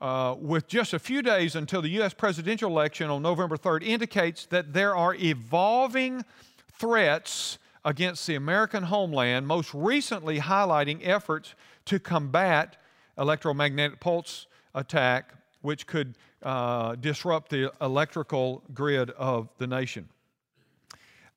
uh, 0.00 0.34
with 0.38 0.66
just 0.66 0.92
a 0.92 0.98
few 0.98 1.22
days 1.22 1.54
until 1.54 1.80
the 1.80 1.88
U.S. 1.90 2.14
presidential 2.14 2.70
election 2.70 3.10
on 3.10 3.22
November 3.22 3.56
3rd, 3.56 3.82
indicates 3.82 4.46
that 4.46 4.72
there 4.72 4.94
are 4.94 5.14
evolving 5.14 6.24
threats 6.72 7.58
against 7.84 8.26
the 8.26 8.34
American 8.34 8.84
homeland, 8.84 9.46
most 9.46 9.72
recently 9.74 10.40
highlighting 10.40 11.00
efforts 11.06 11.54
to 11.84 11.98
combat 11.98 12.76
electromagnetic 13.18 14.00
pulse 14.00 14.46
attack, 14.74 15.34
which 15.62 15.86
could 15.86 16.14
uh, 16.42 16.94
disrupt 16.96 17.50
the 17.50 17.72
electrical 17.80 18.62
grid 18.74 19.10
of 19.10 19.48
the 19.58 19.66
nation. 19.66 20.08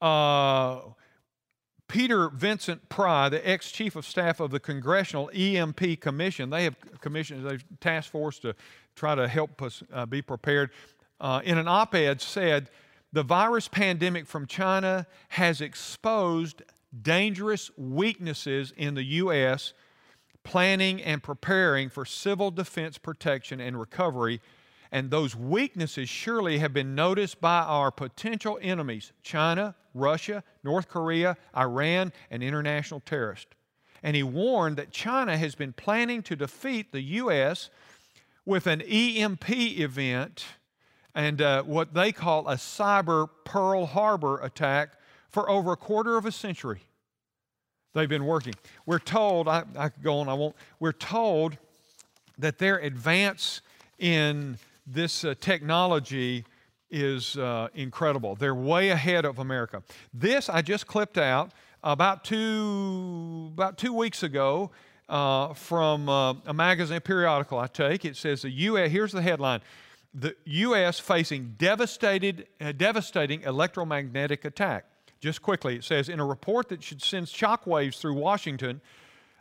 Uh, 0.02 0.80
Peter 1.88 2.30
Vincent 2.30 2.90
Pry, 2.90 3.30
the 3.30 3.48
ex 3.48 3.72
chief 3.72 3.96
of 3.96 4.06
staff 4.06 4.40
of 4.40 4.52
the 4.52 4.60
Congressional 4.60 5.30
EMP 5.34 6.02
Commission, 6.02 6.50
they 6.50 6.66
have 6.66 6.76
commissioned 7.00 7.48
a 7.48 7.60
task 7.80 8.12
force 8.12 8.40
to 8.40 8.54
try 8.96 9.16
to 9.16 9.28
help 9.28 9.62
us 9.62 9.84
uh, 9.94 10.06
be 10.06 10.22
prepared. 10.22 10.72
Uh, 11.20 11.42
in 11.44 11.58
an 11.58 11.68
op 11.68 11.96
ed, 11.96 12.22
said 12.22 12.70
the 13.14 13.24
virus 13.24 13.68
pandemic 13.68 14.28
from 14.28 14.46
China 14.46 15.08
has 15.30 15.62
exposed 15.62 16.62
dangerous 17.02 17.72
weaknesses 17.78 18.74
in 18.76 18.94
the 18.94 19.04
U.S. 19.04 19.74
planning 20.44 21.02
and 21.02 21.24
preparing 21.24 21.90
for 21.90 22.06
civil 22.06 22.52
defense 22.52 22.98
protection 22.98 23.60
and 23.62 23.80
recovery 23.80 24.42
and 24.92 25.12
those 25.12 25.36
weaknesses 25.36 26.10
surely 26.10 26.60
have 26.60 26.74
been 26.74 26.96
noticed 26.96 27.42
by 27.42 27.60
our 27.60 27.92
potential 27.92 28.58
enemies 28.62 29.12
China, 29.22 29.76
Russia, 29.98 30.44
North 30.64 30.88
Korea, 30.88 31.38
Iran, 31.56 32.14
and 32.32 32.44
international 32.44 33.02
terrorists. 33.02 33.52
And 34.04 34.16
he 34.16 34.24
warned 34.24 34.78
that 34.78 34.92
China 34.92 35.38
has 35.38 35.56
been 35.56 35.74
planning 35.74 36.22
to 36.24 36.36
defeat 36.36 36.92
the 36.92 37.02
U.S. 37.02 37.70
with 38.46 38.68
an 38.68 38.82
EMP 38.82 39.50
event 39.50 40.46
and 41.16 41.42
uh, 41.42 41.64
what 41.64 41.96
they 41.96 42.12
call 42.12 42.48
a 42.48 42.56
cyber 42.56 43.28
Pearl 43.44 43.88
Harbor 43.88 44.40
attack 44.42 44.90
for 45.30 45.50
over 45.50 45.72
a 45.72 45.78
quarter 45.78 46.16
of 46.16 46.28
a 46.28 46.32
century. 46.32 46.82
They've 47.94 48.08
been 48.08 48.26
working. 48.26 48.54
We're 48.86 49.00
told, 49.00 49.48
I, 49.48 49.64
I 49.76 49.90
could 49.90 50.04
go 50.04 50.20
on, 50.20 50.30
I 50.30 50.36
won't, 50.36 50.56
we're 50.80 50.92
told 50.92 51.58
that 52.38 52.60
their 52.60 52.78
advance 52.78 53.62
in 53.98 54.60
this 54.86 55.26
uh, 55.26 55.34
technology 55.40 56.46
is 56.90 57.38
uh, 57.38 57.68
incredible. 57.74 58.36
They're 58.36 58.56
way 58.56 58.90
ahead 58.90 59.26
of 59.26 59.40
America. 59.40 59.84
This 60.14 60.50
I 60.50 60.62
just 60.62 60.88
clipped 60.88 61.18
out 61.18 61.52
about 61.84 62.24
two, 62.24 63.52
about 63.54 63.78
two 63.78 63.94
weeks 63.94 64.24
ago 64.24 64.72
uh, 65.10 65.54
from 65.54 66.10
uh, 66.10 66.34
a 66.46 66.54
magazine, 66.54 66.98
a 66.98 67.02
periodical 67.02 67.60
I 67.60 67.68
take. 67.68 68.06
It 68.06 68.16
says 68.16 68.42
the 68.42 68.50
U.S., 68.50 68.92
here's 68.92 69.12
the 69.12 69.22
headline 69.22 69.62
the 70.14 70.36
U.S. 70.46 71.00
facing 71.00 71.56
devastated, 71.58 72.48
uh, 72.60 72.72
devastating 72.72 73.42
electromagnetic 73.44 74.46
attack. 74.46 74.86
Just 75.20 75.42
quickly, 75.42 75.76
it 75.76 75.84
says 75.84 76.10
in 76.10 76.20
a 76.20 76.26
report 76.26 76.70
that 76.70 76.82
should 76.82 77.02
send 77.02 77.28
shockwaves 77.28 78.00
through 78.00 78.14
Washington, 78.14 78.82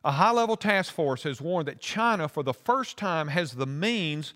a 0.05 0.13
high 0.13 0.33
level 0.33 0.57
task 0.57 0.93
force 0.93 1.23
has 1.23 1.41
warned 1.41 1.69
that 1.69 1.81
China, 1.81 2.29
for 2.29 2.43
the 2.43 2.53
first 2.53 2.97
time, 2.97 3.29
has 3.29 3.53
the 3.53 3.67
means 3.67 4.35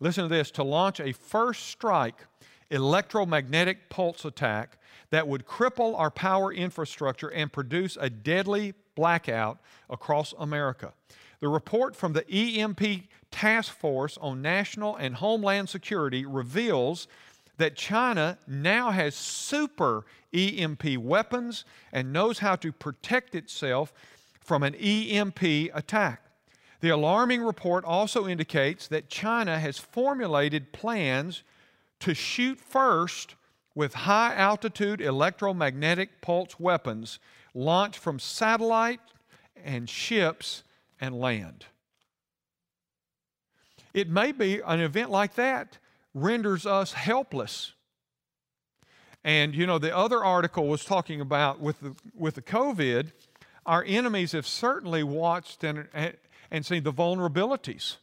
listen 0.00 0.24
to 0.24 0.28
this, 0.28 0.50
to 0.52 0.62
launch 0.62 0.98
a 0.98 1.12
first 1.12 1.66
strike 1.66 2.26
electromagnetic 2.70 3.88
pulse 3.88 4.24
attack 4.24 4.78
that 5.10 5.26
would 5.26 5.46
cripple 5.46 5.98
our 5.98 6.10
power 6.10 6.52
infrastructure 6.52 7.28
and 7.28 7.52
produce 7.52 7.96
a 8.00 8.08
deadly 8.08 8.74
blackout 8.94 9.58
across 9.88 10.32
America. 10.38 10.92
The 11.40 11.48
report 11.48 11.96
from 11.96 12.12
the 12.12 12.28
EMP 12.30 13.08
Task 13.30 13.72
Force 13.72 14.18
on 14.18 14.42
National 14.42 14.96
and 14.96 15.16
Homeland 15.16 15.68
Security 15.68 16.24
reveals 16.24 17.08
that 17.56 17.76
China 17.76 18.38
now 18.46 18.90
has 18.90 19.14
super 19.14 20.04
EMP 20.32 20.98
weapons 20.98 21.64
and 21.92 22.12
knows 22.12 22.38
how 22.38 22.56
to 22.56 22.72
protect 22.72 23.34
itself 23.34 23.92
from 24.40 24.62
an 24.62 24.74
EMP 24.74 25.42
attack. 25.74 26.22
The 26.80 26.88
alarming 26.90 27.42
report 27.42 27.84
also 27.84 28.26
indicates 28.26 28.88
that 28.88 29.10
China 29.10 29.58
has 29.58 29.78
formulated 29.78 30.72
plans 30.72 31.42
to 32.00 32.14
shoot 32.14 32.60
first 32.60 33.34
with 33.74 33.94
high 33.94 34.34
altitude 34.34 35.00
electromagnetic 35.00 36.20
pulse 36.20 36.58
weapons 36.58 37.18
launched 37.54 37.98
from 37.98 38.18
satellite 38.18 39.00
and 39.64 39.88
ships 39.88 40.62
and 41.00 41.18
land. 41.18 41.66
It 43.92 44.08
may 44.08 44.32
be 44.32 44.60
an 44.60 44.80
event 44.80 45.10
like 45.10 45.34
that 45.34 45.78
renders 46.14 46.66
us 46.66 46.92
helpless. 46.92 47.72
And 49.24 49.54
you 49.54 49.66
know, 49.66 49.78
the 49.78 49.96
other 49.96 50.24
article 50.24 50.68
was 50.68 50.84
talking 50.84 51.20
about 51.20 51.60
with 51.60 51.80
the, 51.80 51.94
with 52.14 52.36
the 52.36 52.42
COVID, 52.42 53.12
our 53.66 53.84
enemies 53.86 54.32
have 54.32 54.46
certainly 54.46 55.02
watched 55.02 55.62
and, 55.64 55.88
and 56.50 56.66
seen 56.66 56.82
the 56.82 56.92
vulnerabilities 56.92 57.96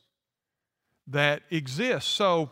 that 1.07 1.41
exist. 1.49 2.09
So 2.09 2.51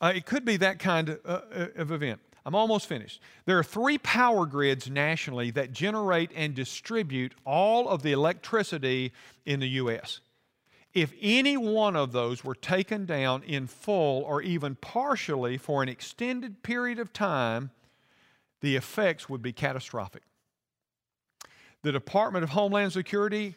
uh, 0.00 0.12
it 0.14 0.26
could 0.26 0.44
be 0.44 0.56
that 0.56 0.78
kind 0.78 1.10
of, 1.10 1.20
uh, 1.24 1.40
uh, 1.54 1.66
of 1.76 1.92
event. 1.92 2.20
I'm 2.44 2.54
almost 2.54 2.86
finished. 2.86 3.20
There 3.44 3.58
are 3.58 3.64
three 3.64 3.98
power 3.98 4.46
grids 4.46 4.88
nationally 4.88 5.50
that 5.52 5.72
generate 5.72 6.30
and 6.34 6.54
distribute 6.54 7.34
all 7.44 7.88
of 7.88 8.02
the 8.02 8.12
electricity 8.12 9.12
in 9.44 9.60
the 9.60 9.68
U.S. 9.68 10.20
If 10.94 11.12
any 11.20 11.56
one 11.56 11.96
of 11.96 12.12
those 12.12 12.42
were 12.42 12.54
taken 12.54 13.04
down 13.04 13.42
in 13.42 13.66
full 13.66 14.22
or 14.22 14.42
even 14.42 14.74
partially 14.74 15.58
for 15.58 15.82
an 15.82 15.88
extended 15.88 16.62
period 16.62 16.98
of 16.98 17.12
time, 17.12 17.70
the 18.60 18.76
effects 18.76 19.28
would 19.28 19.42
be 19.42 19.52
catastrophic. 19.52 20.22
The 21.82 21.92
Department 21.92 22.42
of 22.42 22.50
Homeland 22.50 22.92
Security 22.92 23.54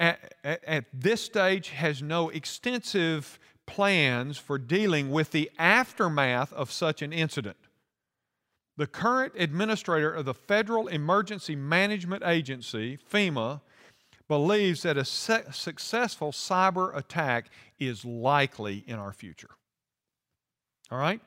at, 0.00 0.34
at, 0.42 0.64
at 0.64 0.84
this 0.92 1.22
stage 1.22 1.68
has 1.70 2.02
no 2.02 2.30
extensive 2.30 3.38
plans 3.68 4.38
for 4.38 4.58
dealing 4.58 5.10
with 5.10 5.30
the 5.30 5.50
aftermath 5.58 6.52
of 6.54 6.72
such 6.72 7.02
an 7.02 7.12
incident. 7.12 7.58
The 8.78 8.86
current 8.86 9.34
administrator 9.36 10.12
of 10.12 10.24
the 10.24 10.34
Federal 10.34 10.88
Emergency 10.88 11.54
Management 11.54 12.22
Agency, 12.24 12.96
FEMA, 12.96 13.60
believes 14.26 14.82
that 14.82 14.96
a 14.96 15.04
successful 15.04 16.32
cyber 16.32 16.96
attack 16.96 17.50
is 17.78 18.04
likely 18.04 18.84
in 18.86 18.96
our 18.96 19.12
future. 19.12 19.50
All 20.90 20.98
right? 20.98 21.20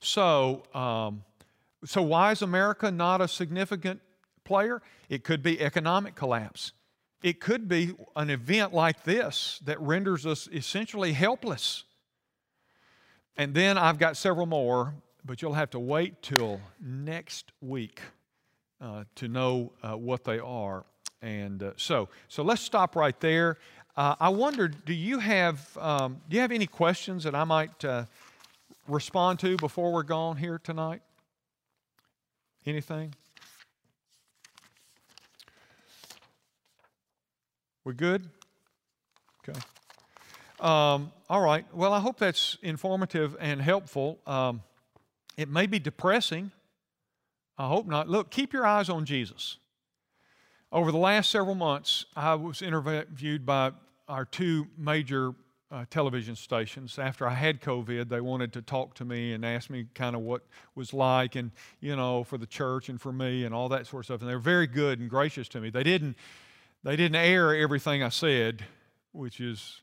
So, 0.00 0.64
um, 0.74 1.24
so 1.84 2.02
why 2.02 2.32
is 2.32 2.42
America 2.42 2.90
not 2.90 3.20
a 3.20 3.28
significant 3.28 4.00
player? 4.44 4.82
It 5.08 5.22
could 5.22 5.42
be 5.42 5.60
economic 5.60 6.14
collapse. 6.14 6.72
It 7.24 7.40
could 7.40 7.68
be 7.68 7.94
an 8.16 8.28
event 8.28 8.74
like 8.74 9.02
this 9.04 9.58
that 9.64 9.80
renders 9.80 10.26
us 10.26 10.46
essentially 10.52 11.14
helpless. 11.14 11.84
And 13.38 13.54
then 13.54 13.78
I've 13.78 13.98
got 13.98 14.18
several 14.18 14.44
more, 14.44 14.92
but 15.24 15.40
you'll 15.40 15.54
have 15.54 15.70
to 15.70 15.78
wait 15.78 16.20
till 16.20 16.60
next 16.78 17.50
week 17.62 18.02
uh, 18.78 19.04
to 19.14 19.28
know 19.28 19.72
uh, 19.82 19.96
what 19.96 20.24
they 20.24 20.38
are. 20.38 20.84
And 21.22 21.62
uh, 21.62 21.70
so, 21.78 22.10
so 22.28 22.42
let's 22.42 22.60
stop 22.60 22.94
right 22.94 23.18
there. 23.20 23.56
Uh, 23.96 24.16
I 24.20 24.28
wonder, 24.28 24.68
do 24.68 24.92
you 24.92 25.18
have 25.18 25.78
um, 25.78 26.20
do 26.28 26.34
you 26.34 26.42
have 26.42 26.52
any 26.52 26.66
questions 26.66 27.24
that 27.24 27.34
I 27.34 27.44
might 27.44 27.82
uh, 27.86 28.04
respond 28.86 29.38
to 29.38 29.56
before 29.56 29.90
we're 29.94 30.02
gone 30.02 30.36
here 30.36 30.60
tonight? 30.62 31.00
Anything? 32.66 33.14
We're 37.84 37.92
good. 37.92 38.28
Okay. 39.46 39.58
Um, 40.58 41.12
all 41.28 41.42
right. 41.42 41.66
Well, 41.74 41.92
I 41.92 42.00
hope 42.00 42.18
that's 42.18 42.56
informative 42.62 43.36
and 43.38 43.60
helpful. 43.60 44.18
Um, 44.26 44.62
it 45.36 45.50
may 45.50 45.66
be 45.66 45.78
depressing. 45.78 46.50
I 47.58 47.68
hope 47.68 47.86
not. 47.86 48.08
Look, 48.08 48.30
keep 48.30 48.52
your 48.52 48.66
eyes 48.66 48.88
on 48.88 49.04
Jesus. 49.04 49.58
Over 50.72 50.90
the 50.90 50.98
last 50.98 51.30
several 51.30 51.54
months, 51.54 52.06
I 52.16 52.34
was 52.34 52.62
interviewed 52.62 53.44
by 53.44 53.72
our 54.08 54.24
two 54.24 54.66
major 54.76 55.34
uh, 55.70 55.84
television 55.90 56.36
stations. 56.36 56.98
After 56.98 57.26
I 57.28 57.34
had 57.34 57.60
COVID, 57.60 58.08
they 58.08 58.20
wanted 58.20 58.52
to 58.54 58.62
talk 58.62 58.94
to 58.94 59.04
me 59.04 59.32
and 59.32 59.44
ask 59.44 59.70
me 59.70 59.86
kind 59.94 60.16
of 60.16 60.22
what 60.22 60.42
was 60.74 60.92
like, 60.92 61.36
and 61.36 61.50
you 61.80 61.96
know, 61.96 62.24
for 62.24 62.38
the 62.38 62.46
church 62.46 62.88
and 62.88 63.00
for 63.00 63.12
me 63.12 63.44
and 63.44 63.54
all 63.54 63.68
that 63.68 63.86
sort 63.86 64.00
of 64.00 64.04
stuff. 64.06 64.20
And 64.20 64.30
they 64.30 64.34
were 64.34 64.40
very 64.40 64.66
good 64.66 65.00
and 65.00 65.10
gracious 65.10 65.48
to 65.48 65.60
me. 65.60 65.70
They 65.70 65.82
didn't, 65.82 66.16
they 66.84 66.96
didn't 66.96 67.16
air 67.16 67.56
everything 67.56 68.02
I 68.02 68.10
said, 68.10 68.62
which 69.12 69.40
is, 69.40 69.80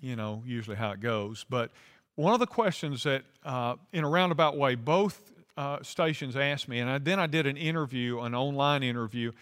you 0.00 0.16
know, 0.16 0.42
usually 0.44 0.76
how 0.76 0.90
it 0.90 1.00
goes. 1.00 1.46
But 1.48 1.70
one 2.16 2.34
of 2.34 2.40
the 2.40 2.46
questions 2.46 3.04
that, 3.04 3.22
uh, 3.44 3.76
in 3.92 4.02
a 4.02 4.08
roundabout 4.08 4.58
way, 4.58 4.74
both 4.74 5.32
uh, 5.56 5.78
stations 5.82 6.36
asked 6.36 6.68
me, 6.68 6.80
and 6.80 6.90
I, 6.90 6.98
then 6.98 7.20
I 7.20 7.28
did 7.28 7.46
an 7.46 7.56
interview, 7.56 8.20
an 8.20 8.34
online 8.34 8.82
interview, 8.82 9.32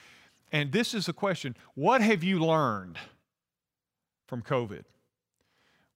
and 0.53 0.71
this 0.71 0.95
is 0.95 1.07
the 1.07 1.13
question 1.13 1.57
What 1.75 2.03
have 2.03 2.23
you 2.23 2.39
learned 2.39 2.99
from 4.27 4.43
COVID? 4.43 4.85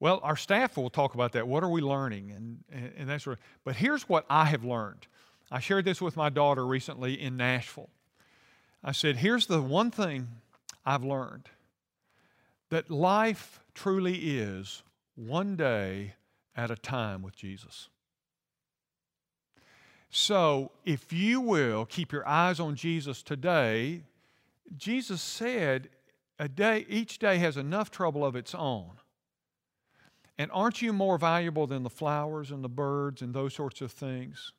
Well, 0.01 0.21
our 0.23 0.37
staff 0.37 0.79
will 0.79 0.89
talk 0.89 1.15
about 1.15 1.33
that. 1.33 1.47
What 1.47 1.63
are 1.63 1.69
we 1.69 1.83
learning? 1.83 2.31
And, 2.31 2.65
and, 2.73 2.93
and 2.97 3.11
that's 3.11 3.25
sort 3.25 3.37
of, 3.39 3.45
but 3.65 3.77
here's 3.77 4.09
what 4.09 4.25
I 4.31 4.47
have 4.47 4.65
learned. 4.65 5.07
I 5.51 5.61
shared 5.61 5.85
this 5.85 6.01
with 6.01 6.17
my 6.17 6.31
daughter 6.31 6.67
recently 6.67 7.21
in 7.21 7.37
Nashville. 7.37 7.91
I 8.83 8.93
said, 8.93 9.17
here's 9.17 9.47
the 9.47 9.61
one 9.61 9.91
thing 9.91 10.29
I've 10.85 11.05
learned 11.05 11.49
that 12.71 12.91
life 12.91 13.61
truly 13.75 14.39
is 14.39 14.83
one 15.17 15.57
day 15.57 16.15
at 16.55 16.71
a 16.71 16.77
time 16.77 17.23
with 17.23 17.37
Jesus. 17.37 17.89
So, 20.09 20.73
if 20.85 21.13
you 21.13 21.41
will 21.41 21.85
keep 21.85 22.13
your 22.13 22.27
eyes 22.27 22.59
on 22.59 22.75
Jesus 22.75 23.23
today, 23.23 24.03
Jesus 24.77 25.21
said 25.21 25.89
a 26.39 26.49
day 26.49 26.87
each 26.89 27.19
day 27.19 27.39
has 27.39 27.57
enough 27.57 27.91
trouble 27.91 28.25
of 28.25 28.35
its 28.35 28.55
own. 28.55 28.93
And 30.39 30.51
aren't 30.53 30.81
you 30.81 30.93
more 30.93 31.19
valuable 31.19 31.67
than 31.67 31.83
the 31.83 31.91
flowers 31.91 32.51
and 32.51 32.65
the 32.65 32.69
birds 32.69 33.21
and 33.21 33.35
those 33.35 33.55
sorts 33.55 33.81
of 33.83 33.93
things? 33.93 34.53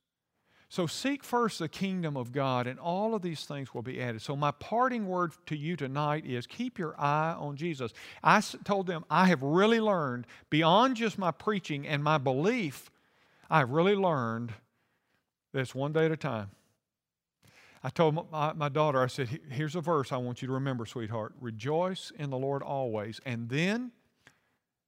So 0.72 0.88
seek 0.88 1.26
first 1.26 1.59
the 1.59 1.67
kingdom 1.67 2.15
of 2.15 2.32
God, 2.32 2.65
and 2.65 2.80
all 2.80 3.13
of 3.13 3.22
these 3.22 3.43
things 3.43 3.74
will 3.74 3.82
be 3.82 4.01
added. 4.01 4.22
So, 4.22 4.38
my 4.38 4.51
parting 4.51 5.05
word 5.05 5.34
to 5.47 5.57
you 5.57 5.76
tonight 5.76 6.26
is 6.26 6.47
keep 6.47 6.80
your 6.80 6.95
eye 6.97 7.36
on 7.38 7.57
Jesus. 7.57 7.91
I 8.24 8.41
told 8.63 8.88
them 8.88 9.03
I 9.09 9.26
have 9.26 9.43
really 9.43 9.82
learned, 9.82 10.28
beyond 10.49 10.95
just 10.95 11.17
my 11.17 11.32
preaching 11.32 11.86
and 11.86 12.01
my 12.01 12.17
belief, 12.17 12.89
I've 13.49 13.72
really 13.72 13.95
learned 13.95 14.53
this 15.51 15.76
one 15.76 15.91
day 15.91 16.05
at 16.05 16.11
a 16.13 16.15
time. 16.15 16.51
I 17.84 17.89
told 17.89 18.32
my, 18.32 18.69
daughter, 18.69 19.03
I 19.03 19.07
said, 19.07 19.28
Here's 19.49 19.76
a 19.76 19.82
verse 19.82 20.13
I 20.13 20.17
want 20.17 20.41
you 20.41 20.47
to 20.47 20.53
remember, 20.53 20.86
sweetheart. 20.86 21.34
Rejoice 21.41 22.13
in 22.17 22.30
the 22.30 22.38
Lord 22.38 22.63
always. 22.63 23.19
And 23.26 23.49
then 23.49 23.91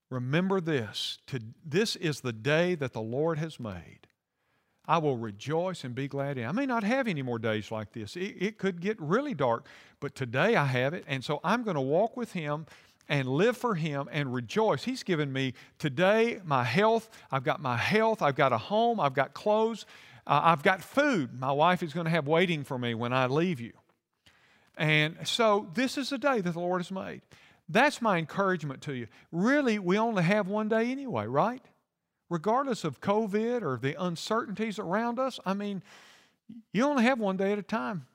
remember 0.10 0.62
this 0.62 1.18
this 1.66 1.98
is 1.98 2.22
the 2.22 2.32
day 2.32 2.74
that 2.76 2.94
the 2.94 3.02
Lord 3.02 3.38
has 3.38 3.60
made. 3.60 4.08
I 4.86 4.98
will 4.98 5.18
rejoice 5.18 5.84
and 5.84 5.96
be 5.96 6.08
glad 6.08 6.38
in. 6.38 6.46
I 6.46 6.52
may 6.52 6.66
not 6.66 6.84
have 6.84 7.08
any 7.08 7.22
more 7.22 7.40
days 7.40 7.72
like 7.72 7.94
this. 7.94 8.16
It, 8.16 8.36
it 8.40 8.58
could 8.58 8.82
get 8.82 9.00
really 9.00 9.34
dark, 9.34 9.66
but 10.00 10.14
today 10.14 10.56
I 10.56 10.66
have 10.66 10.94
it. 10.94 11.06
And 11.08 11.24
so 11.24 11.40
I'm 11.44 11.64
going 11.64 11.76
to 11.76 11.82
walk 11.82 12.18
with 12.18 12.34
Him 12.34 12.66
and 13.08 13.28
live 13.28 13.56
for 13.56 13.76
Him 13.76 14.10
and 14.12 14.34
rejoice. 14.34 14.84
He's 14.84 15.04
given 15.04 15.32
me 15.32 15.54
today 15.80 16.42
my 16.44 16.64
health. 16.66 17.10
I've 17.32 17.44
got 17.44 17.62
my 17.62 17.78
health. 17.78 18.22
I've 18.22 18.36
got 18.36 18.52
a 18.52 18.58
home. 18.58 19.00
I've 19.00 19.14
got 19.14 19.34
clothes. 19.34 19.86
Uh, 20.28 20.42
I've 20.44 20.64
got 20.64 20.82
food. 20.82 21.40
My 21.40 21.52
wife 21.52 21.82
is 21.82 21.94
going 21.94 22.06
to 22.06 22.12
have 22.12 22.28
waiting 22.28 22.64
for 22.64 22.78
me 22.78 22.94
when 22.94 23.14
I 23.14 23.28
leave 23.28 23.62
you. 23.62 23.74
And 24.78 25.16
so 25.26 25.70
this 25.76 25.98
is 25.98 26.10
the 26.10 26.18
day 26.18 26.42
that 26.42 26.52
the 26.52 26.60
Lord 26.60 26.82
has 26.82 26.92
made. 26.92 27.22
That's 27.70 28.02
my 28.02 28.18
encouragement 28.18 28.82
to 28.84 28.94
you. 28.94 29.08
Really, 29.32 29.80
we 29.80 29.98
only 29.98 30.24
have 30.24 30.48
one 30.48 30.68
day 30.68 30.92
anyway, 30.92 31.26
right? 31.26 31.64
Regardless 32.30 32.84
of 32.84 33.02
COVID 33.02 33.62
or 33.62 33.78
the 33.78 34.02
uncertainties 34.02 34.80
around 34.80 35.20
us, 35.20 35.40
I 35.46 35.54
mean, 35.54 35.84
you 36.72 36.84
only 36.84 37.04
have 37.04 37.20
one 37.20 37.38
day 37.38 37.52
at 37.52 37.60
a 37.60 37.64
time. 37.64 38.06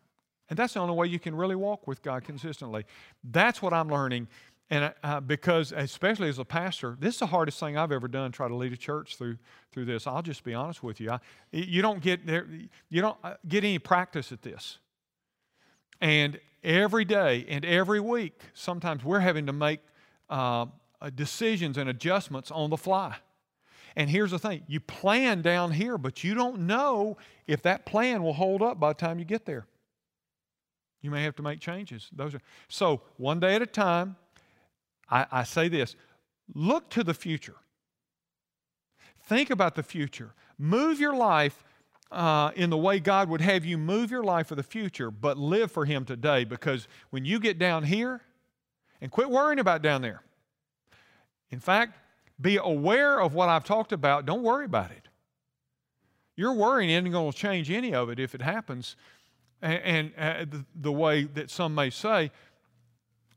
And 0.50 0.58
that's 0.58 0.74
the 0.74 0.80
only 0.80 0.94
way 0.94 1.06
you 1.06 1.18
can 1.18 1.34
really 1.34 1.56
walk 1.56 1.86
with 1.86 2.02
God 2.02 2.24
consistently. 2.24 2.84
That's 3.22 3.60
what 3.60 3.72
I'm 3.72 3.88
learning. 3.88 4.28
And 4.70 4.92
uh, 5.02 5.20
because, 5.20 5.72
especially 5.72 6.28
as 6.28 6.38
a 6.38 6.44
pastor, 6.44 6.96
this 6.98 7.14
is 7.14 7.20
the 7.20 7.26
hardest 7.26 7.58
thing 7.58 7.76
I've 7.76 7.92
ever 7.92 8.08
done. 8.08 8.32
Try 8.32 8.48
to 8.48 8.54
lead 8.54 8.72
a 8.72 8.76
church 8.76 9.16
through 9.16 9.38
through 9.72 9.86
this. 9.86 10.06
I'll 10.06 10.22
just 10.22 10.44
be 10.44 10.54
honest 10.54 10.82
with 10.82 11.00
you. 11.00 11.12
I, 11.12 11.20
you 11.52 11.80
don't 11.80 12.02
get 12.02 12.26
there. 12.26 12.46
You 12.90 13.00
don't 13.00 13.16
uh, 13.24 13.34
get 13.46 13.64
any 13.64 13.78
practice 13.78 14.30
at 14.30 14.42
this. 14.42 14.78
And 16.00 16.38
every 16.62 17.04
day 17.04 17.46
and 17.48 17.64
every 17.64 18.00
week, 18.00 18.40
sometimes 18.52 19.04
we're 19.04 19.20
having 19.20 19.46
to 19.46 19.52
make 19.52 19.80
uh, 20.28 20.66
decisions 21.14 21.78
and 21.78 21.88
adjustments 21.88 22.50
on 22.50 22.70
the 22.70 22.76
fly. 22.76 23.16
And 23.98 24.08
here's 24.08 24.30
the 24.30 24.38
thing 24.38 24.62
you 24.68 24.80
plan 24.80 25.42
down 25.42 25.72
here, 25.72 25.98
but 25.98 26.22
you 26.22 26.32
don't 26.32 26.60
know 26.60 27.18
if 27.46 27.60
that 27.62 27.84
plan 27.84 28.22
will 28.22 28.32
hold 28.32 28.62
up 28.62 28.78
by 28.78 28.90
the 28.90 28.94
time 28.94 29.18
you 29.18 29.24
get 29.24 29.44
there. 29.44 29.66
You 31.02 31.10
may 31.10 31.24
have 31.24 31.36
to 31.36 31.42
make 31.42 31.60
changes. 31.60 32.08
Those 32.12 32.34
are, 32.34 32.40
so, 32.68 33.02
one 33.16 33.40
day 33.40 33.56
at 33.56 33.62
a 33.62 33.66
time, 33.66 34.16
I, 35.10 35.26
I 35.30 35.44
say 35.44 35.68
this 35.68 35.96
look 36.54 36.88
to 36.90 37.02
the 37.02 37.12
future. 37.12 37.56
Think 39.24 39.50
about 39.50 39.74
the 39.74 39.82
future. 39.82 40.32
Move 40.56 41.00
your 41.00 41.14
life 41.14 41.64
uh, 42.10 42.52
in 42.54 42.70
the 42.70 42.78
way 42.78 43.00
God 43.00 43.28
would 43.28 43.40
have 43.40 43.64
you 43.64 43.76
move 43.76 44.10
your 44.10 44.22
life 44.22 44.46
for 44.46 44.54
the 44.54 44.62
future, 44.62 45.10
but 45.10 45.36
live 45.36 45.70
for 45.70 45.84
Him 45.84 46.04
today 46.04 46.44
because 46.44 46.88
when 47.10 47.24
you 47.24 47.38
get 47.38 47.58
down 47.58 47.82
here, 47.82 48.22
and 49.00 49.10
quit 49.10 49.30
worrying 49.30 49.58
about 49.58 49.82
down 49.82 50.02
there. 50.02 50.22
In 51.50 51.60
fact, 51.60 51.96
be 52.40 52.56
aware 52.56 53.20
of 53.20 53.34
what 53.34 53.48
I've 53.48 53.64
talked 53.64 53.92
about. 53.92 54.26
Don't 54.26 54.42
worry 54.42 54.64
about 54.64 54.90
it. 54.90 55.08
Your 56.36 56.52
worrying 56.52 56.90
isn't 56.90 57.10
going 57.10 57.32
to 57.32 57.36
change 57.36 57.70
any 57.70 57.92
of 57.92 58.10
it 58.10 58.20
if 58.20 58.34
it 58.34 58.42
happens, 58.42 58.94
and, 59.60 59.82
and 59.82 60.12
uh, 60.16 60.44
the, 60.48 60.64
the 60.74 60.92
way 60.92 61.24
that 61.24 61.50
some 61.50 61.74
may 61.74 61.90
say. 61.90 62.30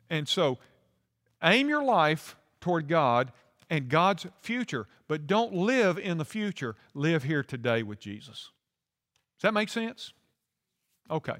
And 0.10 0.28
so, 0.28 0.60
aim 1.42 1.68
your 1.68 1.84
life 1.84 2.36
toward 2.60 2.88
God 2.88 3.32
and 3.72 3.90
God's 3.90 4.28
future, 4.42 4.88
but 5.08 5.26
don't 5.26 5.54
live 5.54 5.98
in 5.98 6.20
the 6.20 6.26
future. 6.26 6.76
Live 6.94 7.24
here 7.24 7.44
today 7.44 7.82
with 7.82 8.00
Jesus. 8.00 8.52
Does 9.38 9.44
that 9.44 9.54
make 9.54 9.70
sense? 9.70 10.14
Okay. 11.10 11.38